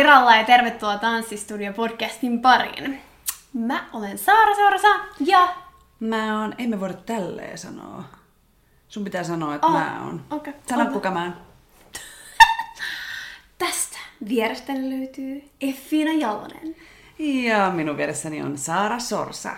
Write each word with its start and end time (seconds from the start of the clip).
Tiralla 0.00 0.36
ja 0.36 0.44
tervetuloa 0.44 0.98
Tanssistudio 0.98 1.72
podcastin 1.72 2.40
pariin. 2.40 3.00
Mä 3.52 3.84
olen 3.92 4.18
Saara 4.18 4.54
Sorsa 4.54 4.88
ja... 5.20 5.54
Mä 6.00 6.40
oon, 6.40 6.54
ei 6.58 6.66
me 6.66 6.80
voida 6.80 6.94
tälleen 6.94 7.58
sanoa. 7.58 8.04
Sun 8.88 9.04
pitää 9.04 9.24
sanoa, 9.24 9.54
että 9.54 9.66
Oh, 9.66 9.72
mä 9.72 10.00
oon. 10.04 10.24
okei. 10.30 10.52
Sano 10.68 10.82
Ota. 10.82 10.90
kuka 10.92 11.10
mä 11.10 11.22
oon. 11.22 11.34
Tästä 13.58 13.98
vierestäni 14.28 14.98
löytyy 14.98 15.50
Effina 15.60 16.12
Jalonen. 16.12 16.76
Ja 17.18 17.70
minun 17.70 17.96
vieressäni 17.96 18.42
on 18.42 18.58
Saara 18.58 18.98
Sorsa. 18.98 19.50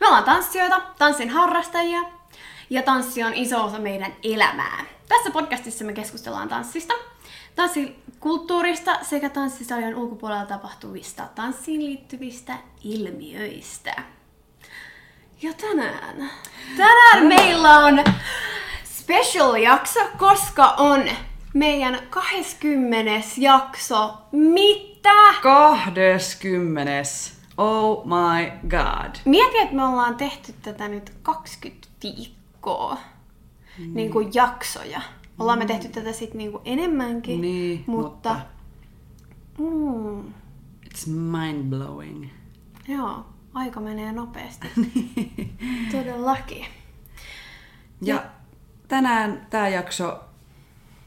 Me 0.00 0.06
ollaan 0.06 0.24
tanssijoita, 0.24 0.82
tanssin 0.98 1.30
harrastajia 1.30 2.00
ja 2.70 2.82
tanssi 2.82 3.22
on 3.22 3.34
iso 3.34 3.64
osa 3.64 3.78
meidän 3.78 4.12
elämää. 4.22 4.84
Tässä 5.08 5.30
podcastissa 5.30 5.84
me 5.84 5.92
keskustellaan 5.92 6.48
tanssista, 6.48 6.94
tanssikulttuurista 7.54 8.98
sekä 9.02 9.30
tanssisalien 9.30 9.96
ulkopuolella 9.96 10.46
tapahtuvista 10.46 11.28
tanssiin 11.34 11.84
liittyvistä 11.86 12.58
ilmiöistä. 12.84 14.02
Ja 15.42 15.52
tänään, 15.52 16.30
tänään 16.76 17.26
meillä 17.26 17.78
on 17.78 18.04
special 18.84 19.54
jakso, 19.54 20.00
koska 20.18 20.68
on 20.68 21.04
meidän 21.54 21.98
20. 22.10 23.10
jakso. 23.36 24.14
Mitä? 24.32 25.34
20. 25.42 26.90
Oh 27.58 28.04
my 28.06 28.50
god. 28.68 29.16
Mieti, 29.24 29.58
että 29.58 29.74
me 29.74 29.84
ollaan 29.84 30.16
tehty 30.16 30.54
tätä 30.62 30.88
nyt 30.88 31.12
20 31.22 31.88
viikkoa. 32.02 32.98
Mm. 33.78 33.94
Niin 33.94 34.10
kuin 34.10 34.30
jaksoja. 34.34 35.00
Ollaan 35.38 35.58
me 35.58 35.66
tehty 35.66 35.88
tätä 35.88 36.12
sitten 36.12 36.38
niin 36.38 36.52
kuin 36.52 36.62
enemmänkin. 36.64 37.40
Niin, 37.40 37.84
mutta... 37.86 38.40
Mm, 39.58 40.32
It's 40.88 41.10
mind 41.10 41.64
blowing. 41.64 42.28
joo, 42.88 43.26
aika 43.54 43.80
menee 43.80 44.12
nopeasti. 44.12 44.68
Todellakin. 45.92 46.64
Ja 48.02 48.24
tänään 48.88 49.46
tämä 49.50 49.68
jakso 49.68 50.20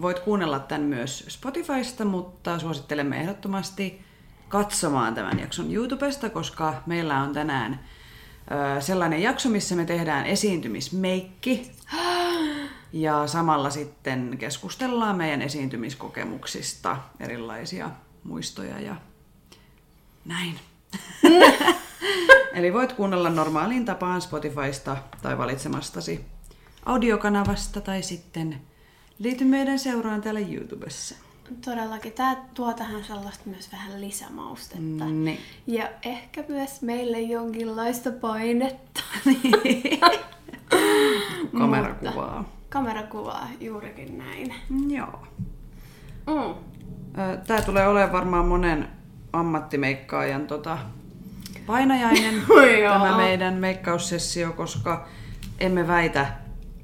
voit 0.02 0.20
kuunnella 0.20 0.60
tämän 0.60 0.82
myös 0.84 1.26
Spotifysta, 1.28 2.06
mutta 2.06 2.60
suosittelemme 2.60 3.22
ehdottomasti 3.22 4.02
katsomaan 4.50 5.16
tämän 5.16 5.40
jakson 5.40 5.74
YouTubesta, 5.74 6.30
koska 6.30 6.84
meillä 6.86 7.22
on 7.22 7.34
tänään 7.34 7.80
ö, 8.78 8.82
sellainen 8.82 9.22
jakso, 9.22 9.50
missä 9.50 9.76
me 9.76 9.86
tehdään 9.86 10.26
esiintymismeikki. 10.26 11.72
Ja 12.96 13.28
samalla 13.28 13.70
sitten 13.70 14.36
keskustellaan 14.38 15.16
meidän 15.16 15.42
esiintymiskokemuksista, 15.42 16.98
erilaisia 17.20 17.90
muistoja 18.24 18.80
ja 18.80 18.96
näin. 20.26 20.60
Eli 22.56 22.74
voit 22.74 22.94
kuunnella 22.94 23.30
normaaliin 23.30 23.86
tapaan 23.86 24.22
Spotifysta 24.22 24.98
tai 25.22 25.38
valitsemastasi 25.38 26.26
audiokanavasta 26.86 27.82
tai 27.82 28.04
sitten 28.04 28.62
liity 29.20 29.46
meidän 29.46 29.80
seuraan 29.80 30.22
täällä 30.22 30.40
YouTubessa. 30.40 31.16
Todellakin. 31.66 32.14
Tämä 32.14 32.36
tuo 32.54 32.74
tähän 32.74 33.04
sellaista 33.04 33.44
myös 33.46 33.72
vähän 33.72 34.02
lisämaustetta. 34.02 35.06
Niin. 35.06 35.40
Ja 35.68 35.90
ehkä 36.04 36.44
myös 36.48 36.82
meille 36.82 37.22
jonkinlaista 37.22 38.12
painetta. 38.12 39.02
Kamerakuvaa. 41.60 42.55
Kamerakuvaa, 42.76 43.48
juurikin 43.60 44.18
näin. 44.18 44.54
Joo. 44.88 45.28
Mm. 46.28 46.56
Tämä 47.48 47.62
tulee 47.62 47.88
olemaan 47.88 48.12
varmaan 48.12 48.46
monen 48.46 48.88
ammattimeikkaajan 49.34 50.48
tota, 50.48 50.78
painajainen, 51.66 52.34
tämä 52.94 53.18
meidän 53.18 53.54
meikkaussessio, 53.54 54.52
koska 54.52 55.08
emme 55.60 55.88
väitä 55.88 56.28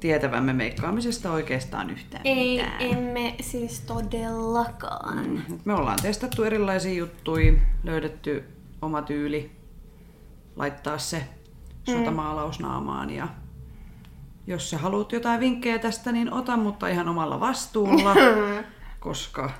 tietävämme 0.00 0.52
meikkaamisesta 0.52 1.32
oikeastaan 1.32 1.90
yhtään 1.90 2.22
Ei, 2.26 2.56
mitään. 2.56 2.82
emme 2.82 3.34
siis 3.40 3.80
todellakaan. 3.80 5.26
Mm. 5.48 5.58
Me 5.64 5.74
ollaan 5.74 5.98
testattu 6.02 6.42
erilaisia 6.44 6.92
juttuja, 6.94 7.52
löydetty 7.84 8.44
oma 8.82 9.02
tyyli, 9.02 9.50
laittaa 10.56 10.98
se 10.98 11.24
sotamaalausnaamaan 11.84 13.10
ja 13.10 13.28
jos 14.46 14.70
sä 14.70 14.78
haluat 14.78 15.12
jotain 15.12 15.40
vinkkejä 15.40 15.78
tästä, 15.78 16.12
niin 16.12 16.32
ota, 16.32 16.56
mutta 16.56 16.88
ihan 16.88 17.08
omalla 17.08 17.40
vastuulla, 17.40 18.14
koska 19.00 19.50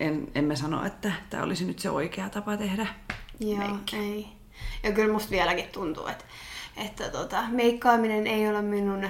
en, 0.00 0.28
emme 0.34 0.56
sano, 0.56 0.86
että 0.86 1.12
tämä 1.30 1.42
olisi 1.42 1.64
nyt 1.64 1.78
se 1.78 1.90
oikea 1.90 2.28
tapa 2.28 2.56
tehdä. 2.56 2.86
Joo, 3.40 3.78
ei. 3.92 4.28
Ja 4.82 4.92
kyllä 4.92 5.12
musta 5.12 5.30
vieläkin 5.30 5.68
tuntuu, 5.72 6.06
että, 6.06 6.24
että 6.76 7.08
tota, 7.08 7.42
meikkaaminen 7.48 8.26
ei 8.26 8.48
ole 8.48 8.62
minun 8.62 9.08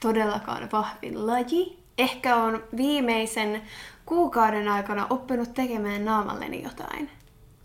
todellakaan 0.00 0.68
vahvin 0.72 1.26
laji. 1.26 1.84
Ehkä 1.98 2.36
on 2.36 2.62
viimeisen 2.76 3.62
kuukauden 4.06 4.68
aikana 4.68 5.06
oppinut 5.10 5.54
tekemään 5.54 6.04
naamalleni 6.04 6.62
jotain. 6.62 7.10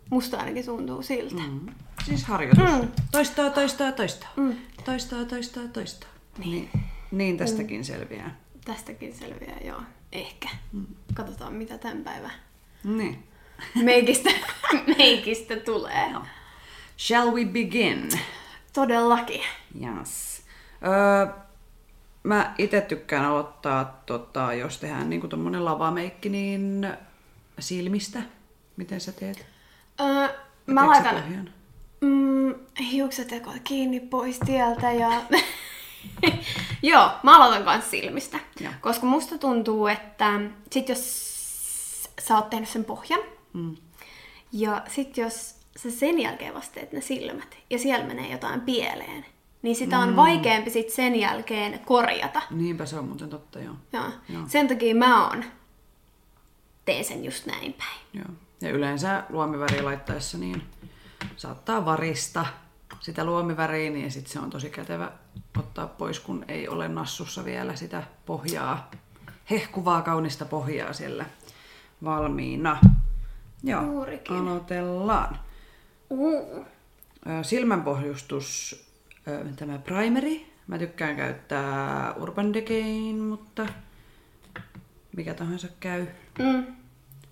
Musta 0.09 0.37
ainakin 0.37 0.65
tuntuu 0.65 1.01
siltä. 1.01 1.43
Mm. 1.43 1.59
Siis 2.05 2.23
harjoitus. 2.23 2.63
Mm. 2.63 2.87
Toistaa, 3.11 3.49
toistaa, 3.49 3.91
toistaa. 3.91 4.29
Mm. 4.35 4.55
Mm. 4.79 4.83
Toistaa, 4.85 5.25
toistaa, 5.25 5.63
toistaa. 5.73 6.09
Niin, 6.37 6.69
niin 7.11 7.37
tästäkin 7.37 7.85
selviää. 7.85 8.35
Tästäkin 8.65 9.15
selviää, 9.15 9.57
joo. 9.63 9.81
Ehkä. 10.11 10.49
Mm. 10.71 10.85
Katsotaan, 11.13 11.53
mitä 11.53 11.77
tämän 11.77 12.03
päivän 12.03 12.31
Niin. 12.83 13.23
meikistä, 13.83 14.29
meikistä 14.97 15.55
tulee. 15.55 16.11
No. 16.13 16.25
Shall 16.97 17.31
we 17.31 17.45
begin? 17.45 18.09
Todellakin. 18.73 19.41
Yes. 19.81 20.41
Öö, 20.87 21.33
mä 22.23 22.53
itse 22.57 22.81
tykkään 22.81 23.25
aloittaa, 23.25 24.01
tota, 24.05 24.53
jos 24.53 24.77
tehdään 24.77 25.09
niinku 25.09 25.27
tommonen 25.27 25.65
lavameikki, 25.65 26.29
niin 26.29 26.87
silmistä. 27.59 28.21
Miten 28.77 29.01
sä 29.01 29.11
teet? 29.11 29.45
Öö, 30.01 30.29
mä 30.65 30.87
laitan 30.87 31.49
mm, 32.01 32.55
hiuksetekot 32.91 33.55
kiinni 33.63 33.99
pois 33.99 34.39
tieltä 34.45 34.91
ja... 34.91 35.11
Joo, 36.81 37.11
mä 37.23 37.35
aloitan 37.37 37.63
kans 37.65 37.91
silmistä. 37.91 38.39
Joo. 38.59 38.73
Koska 38.81 39.05
musta 39.05 39.37
tuntuu, 39.37 39.87
että 39.87 40.39
sit 40.71 40.89
jos 40.89 41.29
sä 42.21 42.35
oot 42.35 42.49
tehnyt 42.49 42.69
sen 42.69 42.85
pohjan, 42.85 43.19
Mm. 43.53 43.75
ja 44.51 44.81
sit 44.87 45.17
jos 45.17 45.55
sä 45.77 45.91
sen 45.91 46.19
jälkeen 46.19 46.53
vasta 46.53 46.73
teet 46.73 46.91
ne 46.91 47.01
silmät, 47.01 47.57
ja 47.69 47.79
siellä 47.79 48.05
menee 48.05 48.31
jotain 48.31 48.61
pieleen, 48.61 49.25
niin 49.61 49.75
sitä 49.75 49.99
on 49.99 50.15
vaikeampi 50.15 50.69
sit 50.69 50.89
sen 50.89 51.15
jälkeen 51.15 51.79
korjata. 51.85 52.41
Niinpä 52.51 52.85
se 52.85 52.95
on 52.99 53.05
muuten 53.05 53.29
totta, 53.29 53.59
joo. 53.59 53.75
Joo. 53.93 54.03
Joo. 54.29 54.43
Sen 54.47 54.67
takia 54.67 54.95
mä 54.95 55.27
oon 55.29 55.43
teen 56.85 57.05
sen 57.05 57.25
just 57.25 57.45
näin 57.45 57.73
päin. 57.73 57.99
joo. 58.13 58.29
Ja 58.61 58.69
yleensä 58.69 59.23
luomiväriä 59.29 59.85
laittaessa 59.85 60.37
niin 60.37 60.63
saattaa 61.35 61.85
varista 61.85 62.45
sitä 62.99 63.23
luomiväriä, 63.23 63.89
niin 63.89 64.11
sitten 64.11 64.33
se 64.33 64.39
on 64.39 64.49
tosi 64.49 64.69
kätevä 64.69 65.11
ottaa 65.57 65.87
pois, 65.87 66.19
kun 66.19 66.45
ei 66.47 66.67
ole 66.67 66.87
nassussa 66.87 67.45
vielä 67.45 67.75
sitä 67.75 68.03
pohjaa, 68.25 68.91
hehkuvaa 69.49 70.01
kaunista 70.01 70.45
pohjaa 70.45 70.93
siellä 70.93 71.25
valmiina. 72.03 72.79
Joo, 73.63 73.83
Juurikin. 73.83 74.35
aloitellaan. 74.35 75.39
Uh. 76.09 76.65
Silmänpohjustus, 77.41 78.75
tämä 79.55 79.77
primeri. 79.77 80.53
Mä 80.67 80.77
tykkään 80.77 81.15
käyttää 81.15 82.13
Urban 82.13 82.53
Decay'n, 82.53 83.21
mutta 83.21 83.67
mikä 85.15 85.33
tahansa 85.33 85.67
käy. 85.79 86.07
Mm. 86.39 86.65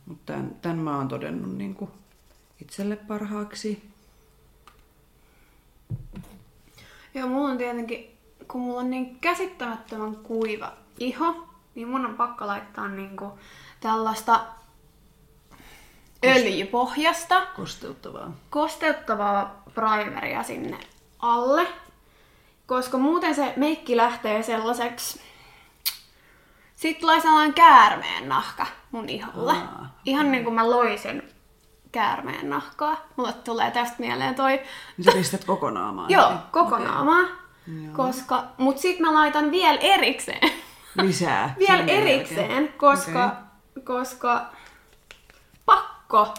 Mutta 0.06 0.34
tämän, 0.34 0.56
tämän 0.62 0.78
mä 0.78 0.98
oon 0.98 1.08
todennut 1.08 1.58
niin 1.58 1.76
kuin 1.76 1.92
itselle 2.62 2.96
parhaaksi. 2.96 3.90
Joo, 7.14 7.28
mulla 7.28 7.50
on 7.50 7.58
tietenkin, 7.58 8.18
kun 8.48 8.62
mulla 8.62 8.80
on 8.80 8.90
niin 8.90 9.20
käsittämättömän 9.20 10.16
kuiva 10.16 10.74
iho, 11.00 11.48
niin 11.76 11.88
mun 11.88 12.06
on 12.06 12.16
pakko 12.16 12.48
laittaa 12.48 12.88
niinku 12.88 13.40
tällaista 13.80 14.46
öljypohjasta 16.26 17.46
Kosteuttavaa. 17.56 18.32
kosteuttavaa 18.50 19.64
primeria 19.76 20.44
sinne 20.44 20.78
alle, 21.20 21.68
koska 22.66 22.98
muuten 22.98 23.36
se 23.36 23.54
meikki 23.58 23.98
lähtee 23.98 24.44
sellaiseksi 24.44 25.22
sitten 26.76 27.02
tulee 27.02 27.22
sellainen 27.22 27.54
käärmeen 27.54 28.30
nahka 28.30 28.68
mun 28.92 29.10
iholle. 29.10 29.52
Aa, 29.52 29.96
Ihan 30.06 30.32
niin 30.32 30.44
kuin 30.44 30.54
mä 30.54 30.70
loisin 30.70 31.24
käärmeen 31.92 32.50
nahkaa. 32.50 32.98
Mulle 33.16 33.34
tulee 33.34 33.72
tästä 33.72 33.96
mieleen 34.00 34.36
toi 34.36 34.60
Niin 34.98 35.06
sä 35.06 35.12
pistät 35.12 35.44
koko 35.44 35.70
naamaa 35.72 36.06
Joo, 36.10 36.30
heti? 36.30 36.42
koko 36.52 36.76
Okei. 36.76 36.88
naamaa. 36.88 37.24
Joo. 37.84 37.94
Koska, 37.96 38.44
mut 38.58 38.78
sit 38.78 39.00
mä 39.00 39.14
laitan 39.14 39.52
vielä 39.52 39.80
erikseen. 39.82 40.52
Lisää. 41.02 41.56
vielä 41.68 41.84
erikseen, 41.84 42.52
jälkeen. 42.52 42.74
koska, 42.78 43.36
koska 43.84 44.46
pakko. 45.66 46.34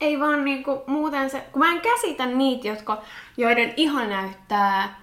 Ei 0.00 0.20
vaan 0.20 0.44
niinku 0.44 0.82
muuten 0.86 1.30
se, 1.30 1.40
kun 1.52 1.58
mä 1.62 1.72
en 1.72 1.80
käsitä 1.80 2.26
niitä, 2.26 2.68
jotka, 2.68 3.02
joiden 3.36 3.74
iho 3.76 4.00
näyttää, 4.04 5.00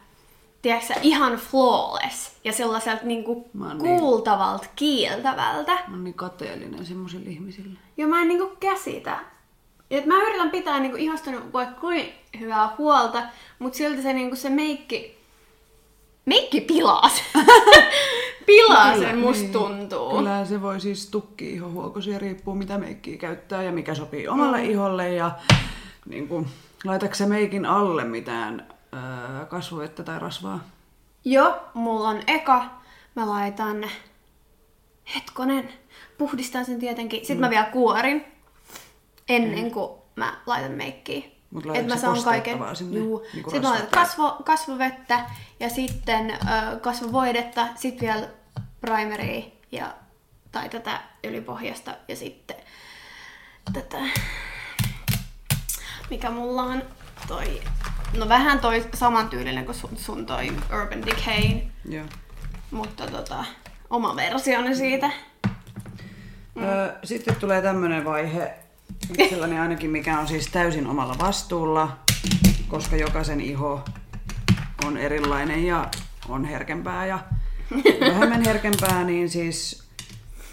tiedätkö, 0.62 0.94
ihan 1.02 1.34
flawless 1.36 2.38
ja 2.44 2.54
sellaiselta 2.54 3.04
niinku 3.06 3.50
oon 3.62 3.78
niin- 3.78 4.00
kuultavalta, 4.00 4.68
kiiltävältä. 4.76 5.72
Mä 5.74 5.82
oon 5.90 6.04
niin 6.04 6.14
kateellinen 6.14 6.86
semmoisille 6.86 7.30
ihmisille. 7.30 7.80
Ja 7.98 8.08
mä 8.08 8.22
en 8.22 8.28
niinku 8.28 8.56
käsitä. 8.60 9.20
Et 9.92 10.06
mä 10.06 10.16
yritän 10.22 10.52
pitää 10.52 10.80
niinku 10.80 10.98
ihastunut 10.98 11.54
vaikka 11.54 11.82
kuin 11.82 12.14
hyvää 12.40 12.70
huolta, 12.78 13.24
mutta 13.60 13.78
silti 13.78 14.02
se, 14.02 14.14
niinku 14.14 14.36
se 14.36 14.50
meikki, 14.50 15.18
meikki 16.26 16.62
pilaa 16.62 17.10
sen. 17.10 17.46
pilaa 18.46 18.94
Kyllä, 18.94 19.08
sen, 19.08 19.18
musta 19.20 19.42
niin. 19.44 19.54
tuntuu. 19.54 20.18
Kyllä 20.18 20.46
se 20.46 20.62
voi 20.62 20.80
siis 20.80 21.10
tukki 21.10 21.54
ihohuokosia, 21.54 22.20
riippuu 22.20 22.56
mitä 22.56 22.78
meikkiä 22.78 23.18
käyttää 23.18 23.64
ja 23.64 23.72
mikä 23.72 23.96
sopii 23.96 24.28
omalle 24.28 24.58
Mm. 24.64 24.70
iholle. 24.70 25.14
Ja 25.14 25.32
niin 26.10 26.28
kuin, 26.28 26.48
laitatko 26.86 27.18
meikin 27.28 27.66
alle 27.66 28.04
mitään 28.04 28.68
öö, 28.94 29.46
kasvovettä 29.46 30.04
tai 30.04 30.20
rasvaa? 30.20 30.60
Joo, 31.26 31.56
mulla 31.74 32.10
on 32.10 32.20
eka. 32.28 32.66
Mä 33.16 33.30
laitan, 33.30 33.90
hetkonen, 35.16 35.70
puhdistan 36.18 36.66
sen 36.66 36.80
tietenkin. 36.80 37.20
Sitten 37.20 37.38
Mm. 37.38 37.42
mä 37.42 37.50
vielä 37.50 37.66
kuorin 37.66 38.26
ennen 39.30 39.72
kuin 39.72 39.92
mä 40.16 40.38
laitan 40.46 40.72
meikkiä. 40.72 41.22
Mut 41.52 41.64
Et 41.64 41.66
laitatko 41.66 41.94
mä 41.94 42.02
saan 42.02 42.24
kaiken. 42.24 42.76
sinne, 42.76 42.98
Juu. 43.00 43.26
niin 43.34 43.44
sitten 43.44 43.62
mä 43.62 43.70
laitan 43.70 43.88
kasvo, 43.90 44.38
kasvovettä 44.46 45.26
ja 45.60 45.70
sitten 45.70 46.32
ö, 46.32 46.80
kasvovoidetta, 46.80 47.68
sitten 47.76 48.08
vielä 48.08 48.28
primeria 48.82 49.46
ja, 49.72 49.94
tai 50.52 50.70
tätä 50.70 51.02
ylipohjasta 51.24 51.96
ja 52.08 52.16
sitten 52.16 52.58
tätä, 53.74 53.98
mikä 56.10 56.30
mulla 56.30 56.62
on 56.64 56.84
toi, 57.28 57.62
no 58.18 58.30
vähän 58.30 58.60
toi 58.60 58.86
samantyylinen 58.94 59.66
kuin 59.66 59.76
sun, 59.76 59.98
sun 59.98 60.26
toi 60.26 60.48
Urban 60.82 61.06
Decay, 61.06 61.60
Joo. 61.90 62.06
mutta 62.72 63.08
tota, 63.08 63.46
oma 63.90 64.16
versioni 64.16 64.76
siitä. 64.76 65.12
Mm. 66.56 66.64
Öö, 66.64 66.96
sitten 67.04 67.36
tulee 67.36 67.62
tämmönen 67.62 68.06
vaihe, 68.06 68.56
itselläni 69.18 69.60
ainakin, 69.60 69.90
mikä 69.90 70.20
on 70.20 70.28
siis 70.28 70.48
täysin 70.48 70.88
omalla 70.88 71.16
vastuulla, 71.20 71.98
koska 72.68 72.96
jokaisen 72.96 73.42
iho 73.42 73.86
on 74.86 74.98
erilainen 74.98 75.66
ja 75.66 75.90
on 76.30 76.46
herkempää 76.46 77.06
ja 77.06 77.20
vähemmän 78.00 78.46
herkempää, 78.46 79.04
niin 79.04 79.30
siis 79.30 79.88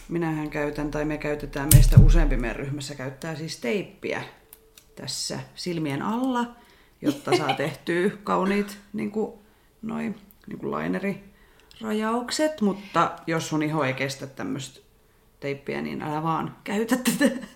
minähän 0.08 0.50
käytän, 0.50 0.90
tai 0.90 1.04
me 1.04 1.18
käytetään, 1.18 1.68
meistä 1.74 1.96
useampi 2.00 2.36
meidän 2.36 2.56
ryhmässä 2.56 2.94
käyttää 2.94 3.34
siis 3.34 3.56
teippiä 3.56 4.22
tässä 4.96 5.40
silmien 5.54 6.02
alla, 6.02 6.46
jotta 7.02 7.36
saa 7.36 7.54
tehtyä 7.64 8.10
kauniit 8.24 8.78
niin 8.92 9.10
kuin, 9.10 9.32
noi, 9.82 10.14
niin 10.46 10.58
kuin 10.58 10.78
linerirajaukset, 10.78 12.60
mutta 12.60 13.12
jos 13.26 13.48
sun 13.48 13.62
iho 13.62 13.84
ei 13.84 13.94
kestä 13.94 14.26
tämmöistä 14.26 14.80
teippiä, 15.40 15.82
niin 15.82 16.02
älä 16.02 16.22
vaan 16.22 16.56
käytä 16.64 16.96
tätä. 16.96 17.46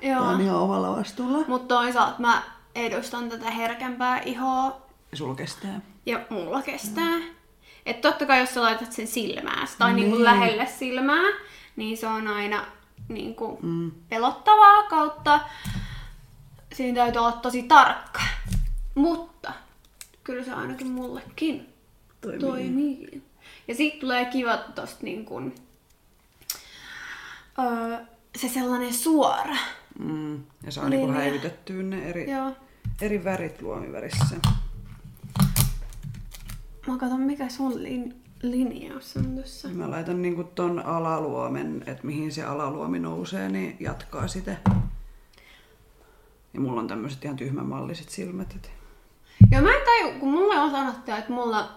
Tämä 0.00 0.28
on 0.28 0.40
ihan 0.40 0.56
omalla 0.56 0.96
vastuulla. 0.96 1.44
Mutta 1.48 1.74
toisaalta 1.74 2.14
mä 2.18 2.42
edustan 2.74 3.28
tätä 3.28 3.50
herkempää 3.50 4.20
ihoa 4.20 4.80
Ja 5.10 5.16
sulla 5.16 5.34
kestää. 5.34 5.80
ja 6.06 6.20
mulla 6.30 6.62
kestää. 6.62 7.18
Et 7.86 8.00
totta 8.00 8.26
kai 8.26 8.40
jos 8.40 8.54
sä 8.54 8.62
laitat 8.62 8.92
sen 8.92 9.06
silmään 9.06 9.68
tai 9.78 9.88
niin. 9.92 9.96
Niin. 9.96 10.10
niinku 10.10 10.24
lähelle 10.24 10.66
silmää, 10.66 11.24
niin 11.76 11.96
se 11.96 12.06
on 12.06 12.28
aina 12.28 12.64
niinku 13.08 13.58
mm. 13.62 13.90
pelottavaa 14.08 14.82
kautta. 14.82 15.40
Siinä 16.72 16.94
täytyy 17.02 17.20
olla 17.20 17.32
tosi 17.32 17.62
tarkka. 17.62 18.20
Mutta 18.94 19.52
kyllä 20.24 20.44
se 20.44 20.52
ainakin 20.52 20.86
mullekin 20.86 21.68
Toimii. 22.20 22.40
toimii. 22.40 23.22
Ja 23.68 23.74
sitten 23.74 24.00
tulee 24.00 24.24
kiva 24.24 24.56
tosta 24.56 24.98
niin 25.02 25.24
kun, 25.24 25.54
öö, 27.58 27.98
se 28.36 28.48
sellainen 28.48 28.94
suora. 28.94 29.56
Mm. 29.98 30.34
Ja 30.64 30.72
saa 30.72 30.88
niinku 30.88 31.06
Linja. 31.06 31.20
häivytettyä 31.20 31.82
ne 31.82 32.08
eri, 32.08 32.30
Joo. 32.30 32.52
eri 33.00 33.24
värit 33.24 33.62
luomivärissä. 33.62 34.36
Mä 36.86 36.98
katson 36.98 37.20
mikä 37.20 37.48
sun 37.48 37.82
lin, 37.82 38.14
linjaus 38.42 39.16
on 39.16 39.36
tossa. 39.36 39.68
Mä 39.68 39.90
laitan 39.90 40.22
niinku 40.22 40.44
ton 40.44 40.86
alaluomen, 40.86 41.84
että 41.86 42.06
mihin 42.06 42.32
se 42.32 42.44
alaluomi 42.44 42.98
nousee, 42.98 43.48
niin 43.48 43.76
jatkaa 43.80 44.28
sitä. 44.28 44.56
Ja 46.54 46.60
mulla 46.60 46.80
on 46.80 46.88
tämmöiset 46.88 47.24
ihan 47.24 47.36
tyhmämalliset 47.36 48.08
silmät. 48.08 48.54
Et... 48.56 48.70
Joo, 49.52 49.62
mä 49.62 49.70
en 49.70 49.84
taju, 49.84 50.20
kun 50.20 50.30
mulle 50.30 50.58
on 50.58 50.70
sanottu, 50.70 51.10
että 51.10 51.32
mulla 51.32 51.70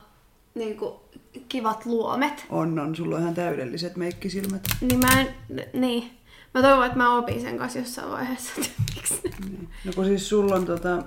niinku 0.56 1.02
kivat 1.50 1.86
luomet. 1.86 2.46
On, 2.50 2.80
on. 2.80 2.96
Sulla 2.96 3.16
on 3.16 3.22
ihan 3.22 3.36
täydelliset 3.36 3.96
meikkisilmät. 3.96 4.62
Niin 4.82 5.00
mä 5.00 5.22
en, 5.22 5.36
niin. 5.74 6.12
Mä 6.54 6.62
toivon, 6.62 6.86
että 6.86 6.98
mä 6.98 7.18
opin 7.18 7.42
sen 7.42 7.58
kanssa 7.58 7.80
jossain 7.80 8.10
vaiheessa, 8.12 8.52
että 8.58 8.72
miksi, 8.96 9.22
Niin. 9.50 9.70
No 9.86 9.92
kun 9.96 10.06
siis 10.06 10.30
sulla 10.30 10.56
on 10.56 10.66
tota... 10.66 11.04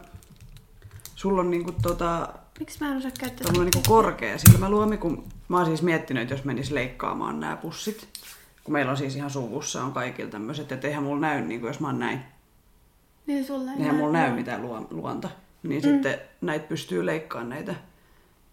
Sulla 1.14 1.40
on 1.40 1.50
niinku 1.50 1.72
tota... 1.82 2.28
miksi 2.58 2.78
mä 2.80 2.90
en 2.90 2.96
osaa 2.96 3.10
käyttää 3.20 3.44
Tommonen 3.44 3.70
niinku 3.74 3.90
korkea 3.90 4.38
silmäluomi, 4.38 4.96
kun 4.96 5.24
mä 5.48 5.56
oon 5.56 5.66
siis 5.66 5.82
miettinyt, 5.82 6.22
että 6.22 6.34
jos 6.34 6.44
menis 6.44 6.70
leikkaamaan 6.70 7.40
nämä 7.40 7.56
pussit, 7.56 8.08
kun 8.64 8.72
meillä 8.72 8.90
on 8.90 8.96
siis 8.96 9.16
ihan 9.16 9.30
suvussa 9.30 9.84
on 9.84 9.92
kaikilla 9.92 10.30
tämmöiset, 10.30 10.72
että 10.72 10.88
eihän 10.88 11.02
mulla 11.02 11.20
näy, 11.20 11.40
niin 11.40 11.62
jos 11.62 11.80
mä 11.80 11.88
oon 11.88 11.98
näin, 11.98 12.20
Niin 13.26 13.44
sulle 13.46 13.70
ei 13.70 13.76
eihän 13.78 13.96
mulla 13.96 14.12
näy. 14.12 14.28
näy 14.28 14.36
mitään 14.36 14.62
luo- 14.62 14.86
luonta. 14.90 15.28
Niin 15.62 15.82
mm. 15.82 15.90
sitten 15.90 16.18
näitä 16.40 16.68
pystyy 16.68 17.06
leikkaamaan 17.06 17.48
näitä 17.48 17.74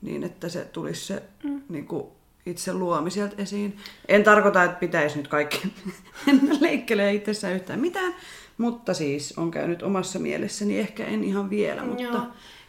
niin, 0.01 0.23
että 0.23 0.49
se 0.49 0.65
tulisi 0.65 1.05
se 1.05 1.23
mm. 1.43 1.61
niin 1.69 1.87
kuin 1.87 2.07
itse 2.49 2.73
luomi 2.73 3.11
sieltä 3.11 3.35
esiin. 3.37 3.77
En 4.07 4.23
tarkoita, 4.23 4.63
että 4.63 4.79
pitäisi 4.79 5.17
nyt 5.17 5.27
kaikki 5.27 5.73
leikkelee 6.61 7.13
itsessään 7.13 7.53
yhtään 7.53 7.79
mitään, 7.79 8.15
mutta 8.57 8.93
siis 8.93 9.33
on 9.37 9.51
käynyt 9.51 9.83
omassa 9.83 10.19
mielessäni, 10.19 10.79
ehkä 10.79 11.05
en 11.05 11.23
ihan 11.23 11.49
vielä, 11.49 11.83
mutta 11.83 12.03
Joo. 12.03 12.21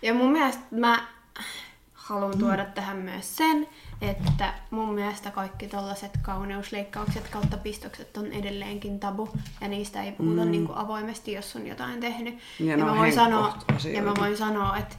Ja 0.03 0.15
mun 0.15 0.33
mielestä 0.33 0.63
mä 0.71 1.07
haluan 1.95 2.39
tuoda 2.39 2.65
tähän 2.65 2.97
myös 2.97 3.37
sen, 3.37 3.69
että 4.01 4.55
mun 4.71 4.95
mielestä 4.95 5.31
kaikki 5.31 5.67
tällaiset 5.67 6.11
kauneusleikkaukset 6.23 7.29
kautta 7.29 7.57
pistokset 7.57 8.17
on 8.17 8.33
edelleenkin 8.33 9.01
tabu 9.01 9.29
ja 9.61 9.69
niistä 9.69 10.03
ei 10.03 10.13
puhuta 10.13 10.45
mm. 10.45 10.51
niin 10.51 10.67
kuin 10.67 10.79
avoimesti, 10.79 11.33
jos 11.33 11.57
on 11.57 11.67
jotain 11.67 12.01
tehnyt. 12.01 12.39
Ja 12.61 12.67
Ja, 12.67 12.77
ne 12.77 12.85
mä 12.85 12.97
voin 12.97 13.13
sanoa, 13.13 13.59
ja 13.95 14.03
mä 14.03 14.15
voin 14.19 14.37
sanoa, 14.37 14.79
että 14.79 14.97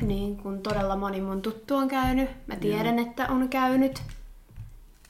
niin 0.00 0.36
kun 0.36 0.62
todella 0.62 0.96
moni 0.96 1.20
mun 1.20 1.42
tuttu 1.42 1.76
on 1.76 1.88
käynyt, 1.88 2.30
mä 2.46 2.56
tiedän, 2.56 2.94
mm. 2.94 3.02
että 3.02 3.26
on 3.28 3.48
käynyt, 3.48 4.02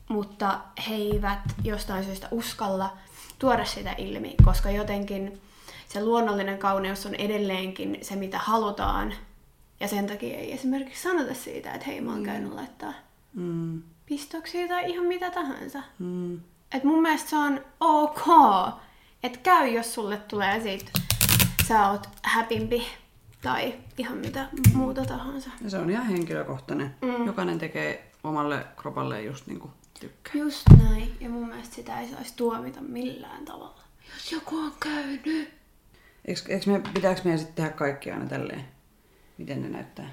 mutta 0.09 0.61
he 0.89 0.95
eivät 0.95 1.39
jostain 1.65 2.05
syystä 2.05 2.29
uskalla 2.31 2.97
tuoda 3.39 3.65
sitä 3.65 3.95
ilmi, 3.99 4.35
koska 4.45 4.71
jotenkin 4.71 5.41
se 5.89 6.05
luonnollinen 6.05 6.59
kauneus 6.59 7.07
on 7.07 7.15
edelleenkin 7.15 7.99
se, 8.03 8.17
mitä 8.17 8.39
halutaan. 8.39 9.15
Ja 9.81 9.89
sen 9.89 10.07
takia 10.07 10.39
ei 10.39 10.53
esimerkiksi 10.53 11.03
sanota 11.03 11.35
siitä, 11.35 11.73
että 11.73 11.87
hei, 11.87 12.01
mä 12.01 12.13
oon 12.13 12.23
käynyt 12.23 12.53
laittaa 12.53 12.93
mm, 13.35 13.83
pistoksia 14.07 14.69
tai 14.69 14.91
ihan 14.91 15.07
mitä 15.07 15.31
tahansa. 15.31 15.83
mm, 15.99 16.41
Et 16.75 16.85
mun 16.85 17.03
mielestä 17.03 17.31
se 17.31 17.37
on 17.37 17.61
ok, 17.81 18.27
että 19.23 19.39
käy, 19.43 19.69
jos 19.69 19.95
sulle 19.95 20.17
tulee 20.17 20.61
siitä, 20.61 20.91
sä 21.69 21.91
oot 21.91 22.09
häpimpi 22.23 22.87
tai 23.43 23.75
ihan 23.99 24.19
mitä 24.19 24.49
muuta 24.75 25.05
tahansa. 25.05 25.51
ja 25.65 25.71
se 25.71 25.79
on 25.79 25.91
ihan 25.91 26.07
henkilökohtainen. 26.07 26.95
Mm. 27.03 27.27
Jokainen 27.27 27.59
tekee 27.59 28.11
omalle 28.25 28.67
kropalle 28.77 29.23
just 29.23 29.47
niin 29.47 29.61
kuin 29.61 29.73
tykkää. 30.01 30.33
Just 30.35 30.63
näin. 30.83 31.17
Ja 31.21 31.29
mun 31.29 31.49
mielestä 31.49 31.75
sitä 31.75 32.01
ei 32.01 32.09
saisi 32.11 32.33
tuomita 32.37 32.81
millään 32.81 33.45
tavalla. 33.45 33.81
Jos 34.15 34.33
joku 34.33 34.57
on 34.57 34.73
käynyt. 34.81 35.51
Eikö, 36.25 36.41
eikö 36.49 36.71
me, 36.71 36.81
pitääkö 36.95 37.21
meidän 37.25 37.39
sitten 37.39 37.55
tehdä 37.57 37.71
kaikki 37.71 38.11
aina 38.11 38.27
tälleen? 38.27 38.65
Miten 39.39 39.63
ne 39.63 39.69
näyttää? 39.69 40.11